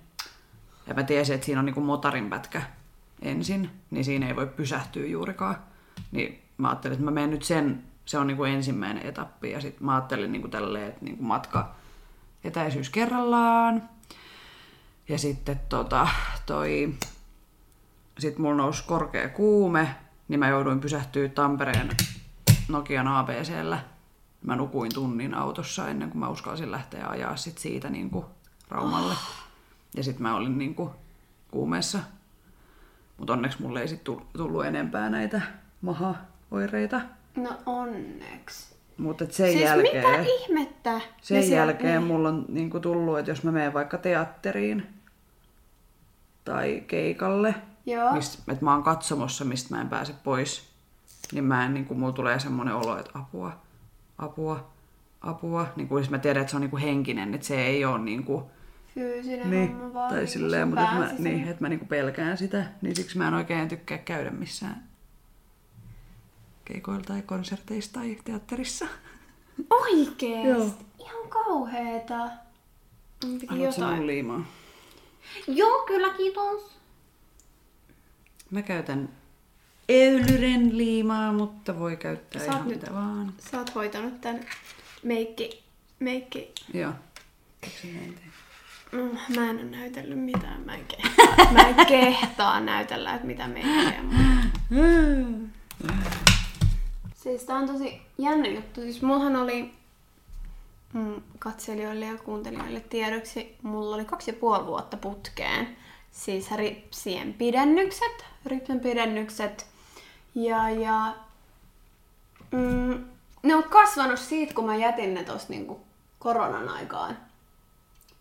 Ja 0.86 0.94
mä 0.94 1.02
tiesin, 1.02 1.34
että 1.34 1.44
siinä 1.44 1.58
on 1.58 1.66
niin 1.66 1.74
kuin 1.74 1.86
motarin 1.86 2.30
pätkä 2.30 2.62
ensin, 3.22 3.70
niin 3.90 4.04
siinä 4.04 4.28
ei 4.28 4.36
voi 4.36 4.46
pysähtyä 4.46 5.06
juurikaan. 5.06 5.56
Niin 6.12 6.41
mä 6.56 6.68
ajattelin, 6.68 6.92
että 6.92 7.04
mä 7.04 7.10
menen 7.10 7.30
nyt 7.30 7.42
sen, 7.42 7.84
se 8.04 8.18
on 8.18 8.26
niin 8.26 8.36
kuin 8.36 8.52
ensimmäinen 8.52 9.06
etappi. 9.06 9.50
Ja 9.50 9.60
sitten 9.60 9.84
mä 9.84 9.94
ajattelin 9.94 10.32
niin 10.32 10.42
kuin 10.42 10.50
tälleen, 10.50 10.88
että 10.88 11.04
niin 11.04 11.16
kuin 11.16 11.26
matka 11.26 11.74
etäisyys 12.44 12.90
kerrallaan. 12.90 13.88
Ja 15.08 15.18
sitten 15.18 15.60
tota, 15.68 16.08
toi, 16.46 16.94
sit 18.18 18.38
mulla 18.38 18.56
nousi 18.56 18.84
korkea 18.86 19.28
kuume, 19.28 19.94
niin 20.28 20.40
mä 20.40 20.48
jouduin 20.48 20.80
pysähtyä 20.80 21.28
Tampereen 21.28 21.90
Nokian 22.68 23.08
ABCllä. 23.08 23.78
Mä 24.42 24.56
nukuin 24.56 24.94
tunnin 24.94 25.34
autossa 25.34 25.88
ennen 25.88 26.10
kuin 26.10 26.18
mä 26.18 26.28
uskalsin 26.28 26.70
lähteä 26.70 27.06
ajaa 27.06 27.36
sit 27.36 27.58
siitä 27.58 27.90
niin 27.90 28.10
kuin 28.10 28.24
Raumalle. 28.68 29.14
Ja 29.96 30.02
sitten 30.02 30.22
mä 30.22 30.36
olin 30.36 30.58
niin 30.58 30.74
kuin 30.74 30.90
kuumeessa. 31.50 31.98
Mutta 33.18 33.32
onneksi 33.32 33.62
mulle 33.62 33.80
ei 33.80 33.88
sit 33.88 34.04
tul- 34.04 34.24
tullut 34.36 34.64
enempää 34.64 35.10
näitä 35.10 35.40
maha-oireita. 36.52 37.00
No 37.36 37.50
onneksi. 37.66 38.74
Mutta 38.96 39.24
sen 39.30 39.50
siis 39.50 39.62
jälkeen... 39.62 40.10
mitä 40.10 40.22
ihmettä? 40.22 41.00
Sen 41.22 41.50
jälkeen 41.50 42.02
mulla 42.02 42.28
on 42.28 42.44
niinku 42.48 42.80
tullut, 42.80 43.18
että 43.18 43.30
jos 43.30 43.44
mä 43.44 43.52
menen 43.52 43.74
vaikka 43.74 43.98
teatteriin 43.98 44.86
tai 46.44 46.84
keikalle, 46.86 47.54
Joo. 47.86 48.12
mist, 48.12 48.48
että 48.48 48.64
mä 48.64 48.72
oon 48.72 48.82
katsomossa, 48.82 49.44
mistä 49.44 49.74
mä 49.74 49.80
en 49.80 49.88
pääse 49.88 50.14
pois, 50.24 50.68
niin 51.32 51.44
mä 51.44 51.64
en, 51.64 51.74
niinku, 51.74 51.94
mulla 51.94 52.12
tulee 52.12 52.38
semmoinen 52.38 52.74
olo, 52.74 52.98
että 52.98 53.10
apua, 53.14 53.60
apua, 54.18 54.70
apua. 55.20 55.66
Niin 55.76 55.88
kuin 55.88 56.06
mä 56.10 56.18
tiedän, 56.18 56.40
että 56.40 56.50
se 56.50 56.56
on 56.56 56.60
niinku 56.60 56.76
henkinen, 56.76 57.34
että 57.34 57.46
se 57.46 57.66
ei 57.66 57.84
ole 57.84 57.98
niinku, 57.98 58.50
Fyysinen 58.94 59.50
niin, 59.50 59.72
homma 59.72 59.94
vaan. 59.94 60.08
tai 60.08 60.18
niinku 60.18 60.32
silleen, 60.32 60.68
mutta 60.68 60.82
että 60.82 60.96
mä, 60.96 61.10
niin, 61.18 61.48
että 61.48 61.64
mä 61.64 61.68
niinku 61.68 61.86
pelkään 61.86 62.38
sitä, 62.38 62.64
niin 62.82 62.96
siksi 62.96 63.18
mä 63.18 63.28
en 63.28 63.34
oikein 63.34 63.68
tykkää 63.68 63.98
käydä 63.98 64.30
missään 64.30 64.91
keikoilla 66.64 67.02
tai 67.04 67.22
konserteissa 67.22 67.92
tai 67.92 68.18
teatterissa. 68.24 68.86
Oikeesti? 69.70 70.48
Joo. 70.48 70.70
Ihan 70.98 71.28
kauheeta. 71.28 72.28
Piti 73.20 73.46
Haluatko 73.46 73.80
jotain. 73.80 73.96
mun 73.96 74.06
liimaa? 74.06 74.44
Joo, 75.46 75.84
kyllä 75.86 76.10
kiitos. 76.14 76.62
Mä 78.50 78.62
käytän 78.62 79.08
Eulyren 79.88 80.76
liimaa, 80.78 81.32
mutta 81.32 81.78
voi 81.78 81.96
käyttää 81.96 82.42
Sä 82.44 82.52
ihan 82.52 82.68
nyt- 82.68 82.80
mitä 82.80 82.94
vaan. 82.94 83.32
Sä 83.50 83.58
oot 83.58 83.74
hoitanut 83.74 84.20
tän 84.20 84.40
meikki, 85.02 85.62
meikki. 85.98 86.52
Joo. 86.74 86.92
Mm, 88.92 89.18
mä 89.36 89.50
en 89.50 89.58
oo 89.58 89.64
näytellyt 89.64 90.18
mitään, 90.18 90.60
mä 90.64 90.74
en 90.74 90.84
kehtaa. 90.86 91.52
Mä 91.52 91.60
en 91.68 91.86
kehtaa 91.86 92.60
näytellä, 92.60 93.14
että 93.14 93.26
mitä 93.26 93.48
meikkiä 93.48 94.00
on. 94.00 94.12
Siis 97.22 97.44
tää 97.44 97.56
on 97.56 97.66
tosi 97.66 98.02
jännä 98.18 98.48
juttu. 98.48 98.80
Siis 98.80 99.02
mullahan 99.02 99.36
oli 99.36 99.72
mm, 100.92 101.22
katselijoille 101.38 102.04
ja 102.04 102.18
kuuntelijoille 102.18 102.80
tiedoksi, 102.80 103.56
mulla 103.62 103.94
oli 103.94 104.04
kaksi 104.04 104.30
ja 104.30 104.36
puoli 104.40 104.66
vuotta 104.66 104.96
putkeen. 104.96 105.76
Siis 106.10 106.50
ripsien 106.50 107.34
pidennykset, 107.34 108.24
ripsen 108.46 108.80
pidennykset. 108.80 109.66
Ja, 110.34 110.70
ja 110.70 111.14
mm, 112.50 113.04
ne 113.42 113.54
on 113.54 113.62
kasvanut 113.62 114.18
siitä, 114.18 114.54
kun 114.54 114.66
mä 114.66 114.76
jätin 114.76 115.14
ne 115.14 115.24
tossa 115.24 115.48
niinku 115.48 115.80
koronan 116.18 116.68
aikaan 116.68 117.18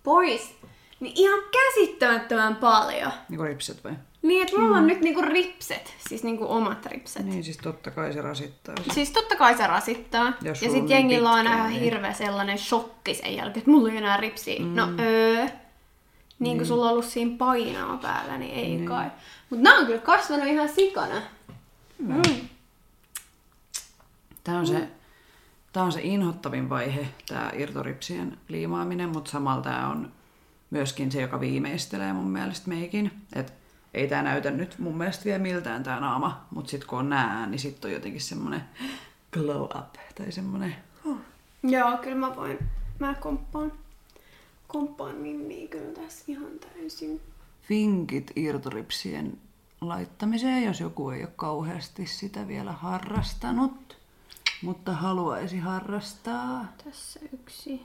pois. 0.04 0.56
Niin 1.00 1.14
ihan 1.16 1.40
käsittämättömän 1.52 2.56
paljon. 2.56 3.12
Niinku 3.30 3.44
ripset 3.44 3.84
vai? 3.84 3.94
Niin, 4.22 4.42
että 4.42 4.60
mulla 4.60 4.78
on 4.78 4.88
nyt 4.88 5.02
niinku 5.02 5.22
ripset, 5.22 5.94
siis 6.08 6.24
niinku 6.24 6.46
omat 6.52 6.86
ripset. 6.86 7.26
Niin, 7.26 7.44
siis 7.44 7.58
totta 7.58 7.92
kai 7.92 8.14
se 8.14 8.22
rasittaa. 8.22 8.76
Siis 8.94 9.12
totta 9.12 9.36
kai 9.36 9.58
se 9.58 9.68
rasittaa. 9.68 10.34
Ja 10.42 10.56
sulla 10.56 10.72
sit 10.72 10.82
on 10.82 10.88
niin 10.88 10.90
jengillä 10.90 11.30
on 11.30 11.36
aina 11.36 11.68
niin. 11.68 11.82
hirveä 11.82 12.14
sellainen 12.14 12.58
shokki 12.58 13.14
sen 13.14 13.36
jälkeen, 13.36 13.58
että 13.58 13.72
mulla 13.72 13.92
ei 13.92 13.98
enää 13.98 14.18
ripsiä. 14.18 14.60
Mm. 14.60 14.76
No 14.76 14.88
öö. 15.00 15.48
Niin 16.40 16.58
kuin 16.58 16.68
sulla 16.68 16.86
on 16.86 16.92
ollut 16.92 17.06
siinä 17.06 17.38
painoa 17.38 17.98
päällä, 17.98 18.38
niin 18.38 18.54
ei 18.54 18.68
niin. 18.68 18.86
kai. 18.86 19.06
Mutta 19.50 19.64
nämä 19.64 19.80
on 19.80 19.86
kyllä 19.86 20.00
kasvanut 20.00 20.48
ihan 20.48 20.70
sikana. 20.70 21.22
Mm. 21.98 22.22
Tää 24.44 24.60
on 24.60 24.68
se, 24.68 24.88
tää 25.74 25.84
on 25.84 25.92
se 25.92 26.00
inhottavin 26.04 26.70
vaihe, 26.70 27.08
tää 27.28 27.52
irtoripsien 27.56 28.38
liimaaminen, 28.48 29.10
mutta 29.10 29.32
samalla 29.32 29.62
tää 29.62 29.88
on 29.88 30.12
myöskin 30.70 31.12
se, 31.12 31.22
joka 31.22 31.40
viimeistelee 31.40 32.14
mun 32.14 32.30
mielestä 32.30 32.70
meikin. 32.70 33.12
Et 33.36 33.61
ei 33.94 34.08
tää 34.08 34.24
näytä 34.24 34.52
nyt 34.52 34.80
mun 34.80 34.98
mielestä 34.98 35.26
vielä 35.26 35.40
miltään 35.40 35.84
tää 35.84 36.00
naama, 36.00 36.48
mutta 36.52 36.72
sit 36.72 36.86
kun 36.86 37.00
on 37.00 37.10
nää, 37.10 37.48
niin 37.48 37.60
sit 37.60 37.86
on 37.86 37.92
jotenkin 37.92 38.22
semmonen 38.22 38.64
glow 39.32 39.64
up 39.64 39.94
tai 40.16 40.32
semmonen 40.32 40.76
Joo, 41.64 41.98
kyllä 41.98 42.16
mä 42.16 42.36
voin. 42.36 42.58
Mä 43.00 43.14
komppaan. 43.14 43.72
komppaan 44.68 45.16
Minniä 45.16 45.68
kyllä 45.68 45.94
tässä 45.94 46.24
ihan 46.28 46.52
täysin. 46.60 47.22
Vinkit 47.70 48.32
irtoripsien 48.36 49.38
laittamiseen, 49.82 50.64
jos 50.64 50.80
joku 50.80 51.10
ei 51.10 51.22
ole 51.22 51.32
kauheasti 51.36 52.06
sitä 52.06 52.48
vielä 52.48 52.72
harrastanut, 52.72 53.98
mutta 54.62 54.94
haluaisi 54.94 55.60
harrastaa. 55.60 56.66
Tässä 56.84 57.20
yksi. 57.34 57.82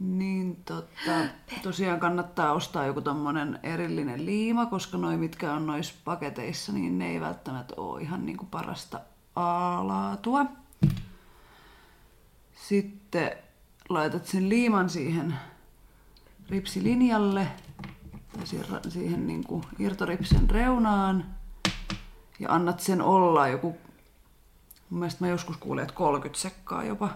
Niin 0.00 0.56
tota, 0.64 1.28
tosiaan 1.62 2.00
kannattaa 2.00 2.52
ostaa 2.52 2.86
joku 2.86 3.00
tommonen 3.00 3.60
erillinen 3.62 4.26
liima, 4.26 4.66
koska 4.66 4.98
noi 4.98 5.16
mitkä 5.16 5.52
on 5.52 5.66
noissa 5.66 5.94
paketeissa, 6.04 6.72
niin 6.72 6.98
ne 6.98 7.08
ei 7.10 7.20
välttämättä 7.20 7.74
ole 7.76 8.02
ihan 8.02 8.26
niinku 8.26 8.44
parasta 8.44 9.00
A-laatua. 9.36 10.46
Sitten 12.54 13.30
laitat 13.88 14.26
sen 14.26 14.48
liiman 14.48 14.90
siihen 14.90 15.34
ripsilinjalle 16.50 17.48
ja 18.40 18.46
siihen, 18.46 18.66
siihen 18.88 19.26
niinku 19.26 19.64
irtoripsen 19.78 20.50
reunaan 20.50 21.24
ja 22.38 22.54
annat 22.54 22.80
sen 22.80 23.02
olla 23.02 23.48
joku, 23.48 23.76
mun 24.90 24.98
mielestä 25.00 25.24
mä 25.24 25.28
joskus 25.30 25.56
kuulin, 25.56 25.82
että 25.82 25.94
30 25.94 26.40
sekkaa 26.40 26.84
jopa 26.84 27.10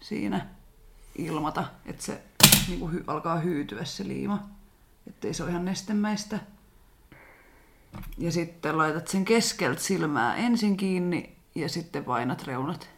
siinä 0.00 0.46
ilmata, 1.14 1.64
että 1.86 2.02
se 2.02 2.22
niin 2.68 2.80
kuin 2.80 2.92
hy, 2.92 3.04
alkaa 3.06 3.38
hyytyä 3.38 3.84
se 3.84 4.08
liima, 4.08 4.48
ettei 5.06 5.34
se 5.34 5.42
ole 5.42 5.50
ihan 5.50 5.64
nestemäistä. 5.64 6.38
Ja 8.18 8.32
sitten 8.32 8.78
laitat 8.78 9.08
sen 9.08 9.24
keskeltä 9.24 9.80
silmää 9.80 10.36
ensin 10.36 10.76
kiinni 10.76 11.36
ja 11.54 11.68
sitten 11.68 12.04
painat 12.04 12.42
reunat. 12.42 12.88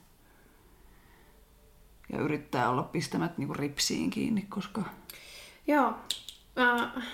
Ja 2.13 2.19
yrittää 2.19 2.69
olla 2.69 2.83
pistämät 2.83 3.39
niin 3.39 3.47
kuin 3.47 3.59
ripsiin 3.59 4.11
kiinni, 4.11 4.43
koska... 4.43 4.83
Joo, 5.67 5.95
äh, 6.59 7.05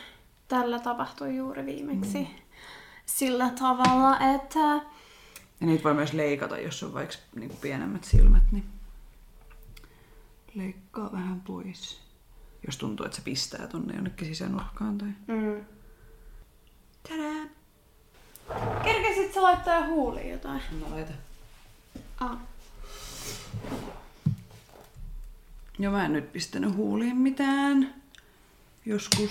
tällä 0.49 0.79
tapahtui 0.79 1.37
juuri 1.37 1.67
viimeksi. 1.67 2.19
Mm. 2.19 2.27
Sillä 3.07 3.51
tavalla, 3.51 4.19
että... 4.35 4.59
Ja 5.61 5.67
niitä 5.67 5.85
voi 5.85 5.95
myös 5.95 6.13
leikata, 6.13 6.59
jos 6.59 6.83
on 6.83 6.95
vaikka 6.95 7.17
niin 7.35 7.49
kuin 7.49 7.61
pienemmät 7.61 8.05
silmät, 8.05 8.43
niin 8.53 8.65
leikkaa 10.55 11.13
vähän 11.13 11.41
pois. 11.41 12.01
Jos 12.67 12.77
tuntuu, 12.77 13.07
että 13.07 13.17
se 13.17 13.23
pistää 13.23 13.67
tonne 13.67 13.95
jonnekin 13.95 14.29
sisänurkkaan 14.29 14.99
tai... 14.99 15.09
Mm. 15.27 15.65
Tadaa! 17.09 17.47
Kerkesit 18.85 19.35
sä 19.35 19.43
laittaa 19.43 19.87
huuliin 19.87 20.31
jotain? 20.31 20.63
Mä 20.81 20.91
laitan. 20.91 21.17
Ah. 22.21 22.39
Joo, 25.79 25.93
mä 25.93 26.05
en 26.05 26.13
nyt 26.13 26.33
pistänyt 26.33 26.77
huuliin 26.77 27.17
mitään. 27.17 27.95
Joskus 28.87 29.31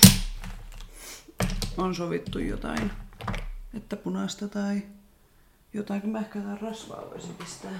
on 1.77 1.95
sovittu 1.95 2.39
jotain, 2.39 2.91
että 3.73 3.95
punaista 3.95 4.47
tai 4.47 4.81
mä 6.03 6.19
ehkä 6.19 6.39
jotain 6.39 6.61
rasvaa 6.61 7.01
voisin 7.01 7.35
pistää. 7.35 7.71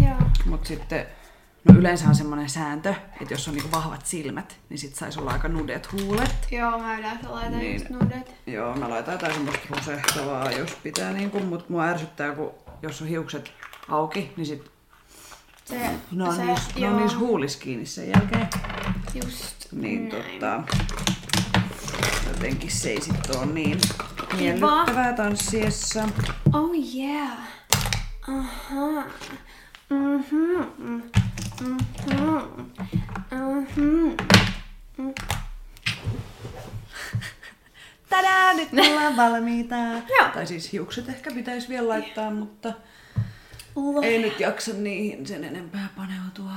Joo. 0.00 0.16
Mut 0.44 0.66
sitten, 0.66 1.06
no 1.64 1.74
yleensä 1.78 2.08
on 2.08 2.14
semmoinen 2.14 2.48
sääntö, 2.48 2.94
että 3.20 3.34
jos 3.34 3.48
on 3.48 3.54
niinku 3.54 3.70
vahvat 3.72 4.06
silmät, 4.06 4.56
niin 4.68 4.78
sit 4.78 4.94
sais 4.94 5.18
olla 5.18 5.30
aika 5.30 5.48
nudet 5.48 5.92
huulet. 5.92 6.48
Joo, 6.50 6.78
mä 6.78 6.98
yleensä 6.98 7.32
laitan 7.34 7.58
Niin. 7.58 7.72
just 7.74 7.90
nudet. 7.90 8.34
Joo, 8.46 8.76
mä 8.76 8.90
laitan 8.90 9.12
jotain 9.14 9.34
semmoista 9.34 9.62
rusehtavaa, 9.70 10.50
jos 10.52 10.70
pitää 10.82 11.12
niinku, 11.12 11.40
mut 11.40 11.68
mua 11.68 11.84
ärsyttää, 11.84 12.32
kun 12.34 12.50
jos 12.82 13.02
on 13.02 13.08
hiukset 13.08 13.52
auki, 13.88 14.32
niin 14.36 14.46
sit 14.46 14.70
Se, 15.64 15.90
ne 16.12 16.24
on, 16.24 16.36
se, 16.36 16.44
niissä, 16.44 16.70
ne 16.80 16.88
on 16.88 16.96
niissä 16.96 17.18
huulis 17.18 17.56
kiinni 17.56 17.86
sen 17.86 18.08
jälkeen. 18.10 18.48
just 19.14 19.72
Niin 19.72 20.08
näin. 20.08 20.24
tota, 20.24 20.62
jotenkin 22.28 22.70
se 22.70 22.90
ei 22.90 23.00
sit 23.00 23.36
oo 23.36 23.44
niin 23.44 23.80
miellyttävää 24.36 25.12
tanssiessa. 25.12 26.08
Oh 26.52 26.70
yeah. 26.96 27.30
Aha. 28.28 29.04
Mhm. 29.90 31.00
Mhm. 31.60 31.76
Mhm. 33.30 34.14
Tadaa, 38.10 38.52
nyt 38.54 38.68
ollaan 38.88 39.16
valmiita. 39.32 39.74
Joo. 40.18 40.28
Tai 40.34 40.46
siis 40.46 40.72
hiukset 40.72 41.08
ehkä 41.08 41.30
pitäisi 41.30 41.68
vielä 41.68 41.88
laittaa, 41.88 42.30
mutta 42.30 42.72
Lo- 43.76 44.02
ei 44.02 44.18
nyt 44.22 44.40
jaksa 44.40 44.72
niihin 44.72 45.26
sen 45.26 45.44
enempää 45.44 45.88
paneutua. 45.96 46.52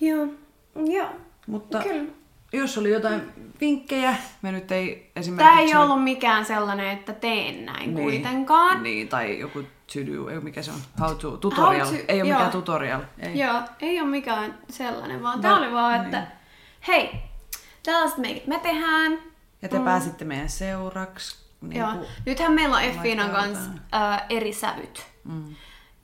Joo. 0.00 0.26
Joo. 0.86 1.10
Mutta 1.46 1.82
Kyllä. 1.82 2.10
jos 2.52 2.78
oli 2.78 2.90
jotain 2.90 3.22
vinkkejä, 3.60 4.16
me 4.42 4.52
nyt 4.52 4.72
ei 4.72 5.10
esimerkiksi... 5.16 5.50
Tää 5.54 5.60
ei 5.60 5.74
ollut 5.74 6.04
mikään 6.04 6.44
sellainen, 6.44 6.88
että 6.90 7.12
teen 7.12 7.66
näin 7.66 7.94
Niin. 7.94 8.02
kuitenkaan. 8.04 8.82
Niin, 8.82 9.08
tai 9.08 9.38
joku 9.40 9.62
to 9.92 9.98
do, 10.12 10.28
ei 10.28 10.40
mikä 10.40 10.62
se 10.62 10.70
on, 10.70 10.78
how 11.00 11.16
to, 11.16 11.36
tutorial. 11.36 11.86
How 11.86 11.96
to- 11.96 12.02
ei 12.08 12.20
ole 12.22 12.28
joo. 12.28 12.38
mikään 12.38 12.52
tutorial. 12.52 13.00
Ei. 13.18 13.38
Joo, 13.38 13.60
ei 13.80 14.00
ole 14.00 14.08
mikään 14.08 14.58
sellainen, 14.70 15.22
vaan 15.22 15.40
tää 15.40 15.52
Va- 15.52 15.56
oli 15.58 15.72
vaan, 15.72 15.94
että 16.04 16.18
niin. 16.18 16.28
hei, 16.88 17.10
tällaiset 17.82 18.18
meikit 18.18 18.46
me 18.46 18.58
tehdään. 18.58 19.18
Ja 19.62 19.68
te 19.68 19.78
mm. 19.78 19.84
pääsitte 19.84 20.24
meidän 20.24 20.48
seuraksi. 20.48 21.38
Niin 21.60 21.80
Joo. 21.80 21.92
kuin- 21.92 22.06
Nythän 22.26 22.52
meillä 22.52 22.76
on 22.76 22.82
Effiinan 22.82 23.30
kanssa 23.30 23.70
ää, 23.92 24.26
eri 24.28 24.52
sävyt. 24.52 25.06
Mm. 25.24 25.54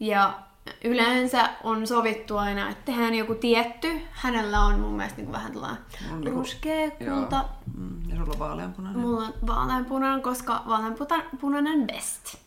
Ja 0.00 0.38
yleensä 0.84 1.50
on 1.62 1.86
sovittu 1.86 2.36
aina, 2.38 2.70
että 2.70 2.84
tehdään 2.84 3.14
joku 3.14 3.34
tietty. 3.34 4.00
Hänellä 4.10 4.60
on 4.60 4.80
mun 4.80 4.92
mielestä 4.92 5.20
niin 5.22 5.32
vähän 5.32 5.52
tällainen 5.52 5.82
On 6.12 6.20
niinku- 6.20 6.38
ruskea 6.40 6.90
kulta. 6.90 7.44
Mm. 7.78 8.10
Ja 8.10 8.16
sulla 8.16 8.32
on 8.32 8.38
vaaleanpunainen. 8.38 9.00
Mulla 9.02 9.22
on 9.22 9.34
vaaleanpunainen, 9.46 10.22
koska 10.22 10.62
vaaleanpunainen 10.68 11.86
best. 11.86 12.43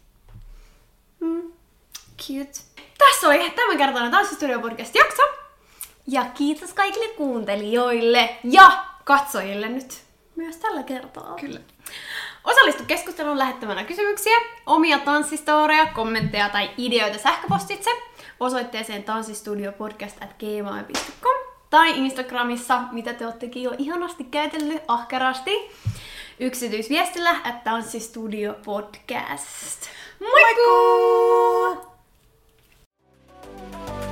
Mm. 1.20 1.52
Cute. 2.18 2.60
Tässä 2.98 3.28
oli 3.28 3.50
tämänkertainen 3.50 4.12
Tanssistudio 4.12 4.60
podcast 4.60 4.96
jakso. 4.96 5.22
Ja 6.08 6.26
kiitos 6.26 6.74
kaikille 6.74 7.08
kuuntelijoille 7.08 8.38
ja 8.44 8.86
katsojille 9.04 9.70
nyt 9.70 10.02
myös 10.36 10.58
tällä 10.58 10.84
kertaa. 10.84 11.36
Kyllä. 11.36 11.60
Osallistu 12.44 12.84
keskusteluun 12.88 13.38
lähettämänä 13.38 13.84
kysymyksiä, 13.84 14.38
omia 14.66 15.00
tanssistoreja, 15.00 15.86
kommentteja 15.86 16.50
tai 16.50 16.70
ideoita 16.78 17.18
sähköpostitse 17.18 17.90
osoitteeseen 18.40 19.04
tanssistudiopodcast.gmail.com 19.04 21.38
tai 21.70 21.98
Instagramissa, 21.98 22.82
mitä 22.92 23.14
te 23.14 23.26
oottekin 23.26 23.64
jo 23.64 23.72
ihanasti 23.78 24.24
käytellyt 24.24 24.84
ahkerasti, 24.88 25.72
yksityisviestillä 26.40 27.36
at 27.44 27.64
tanssistudiopodcast. 27.64 29.88
Michael! 30.20 31.78
Michael! 33.70 34.07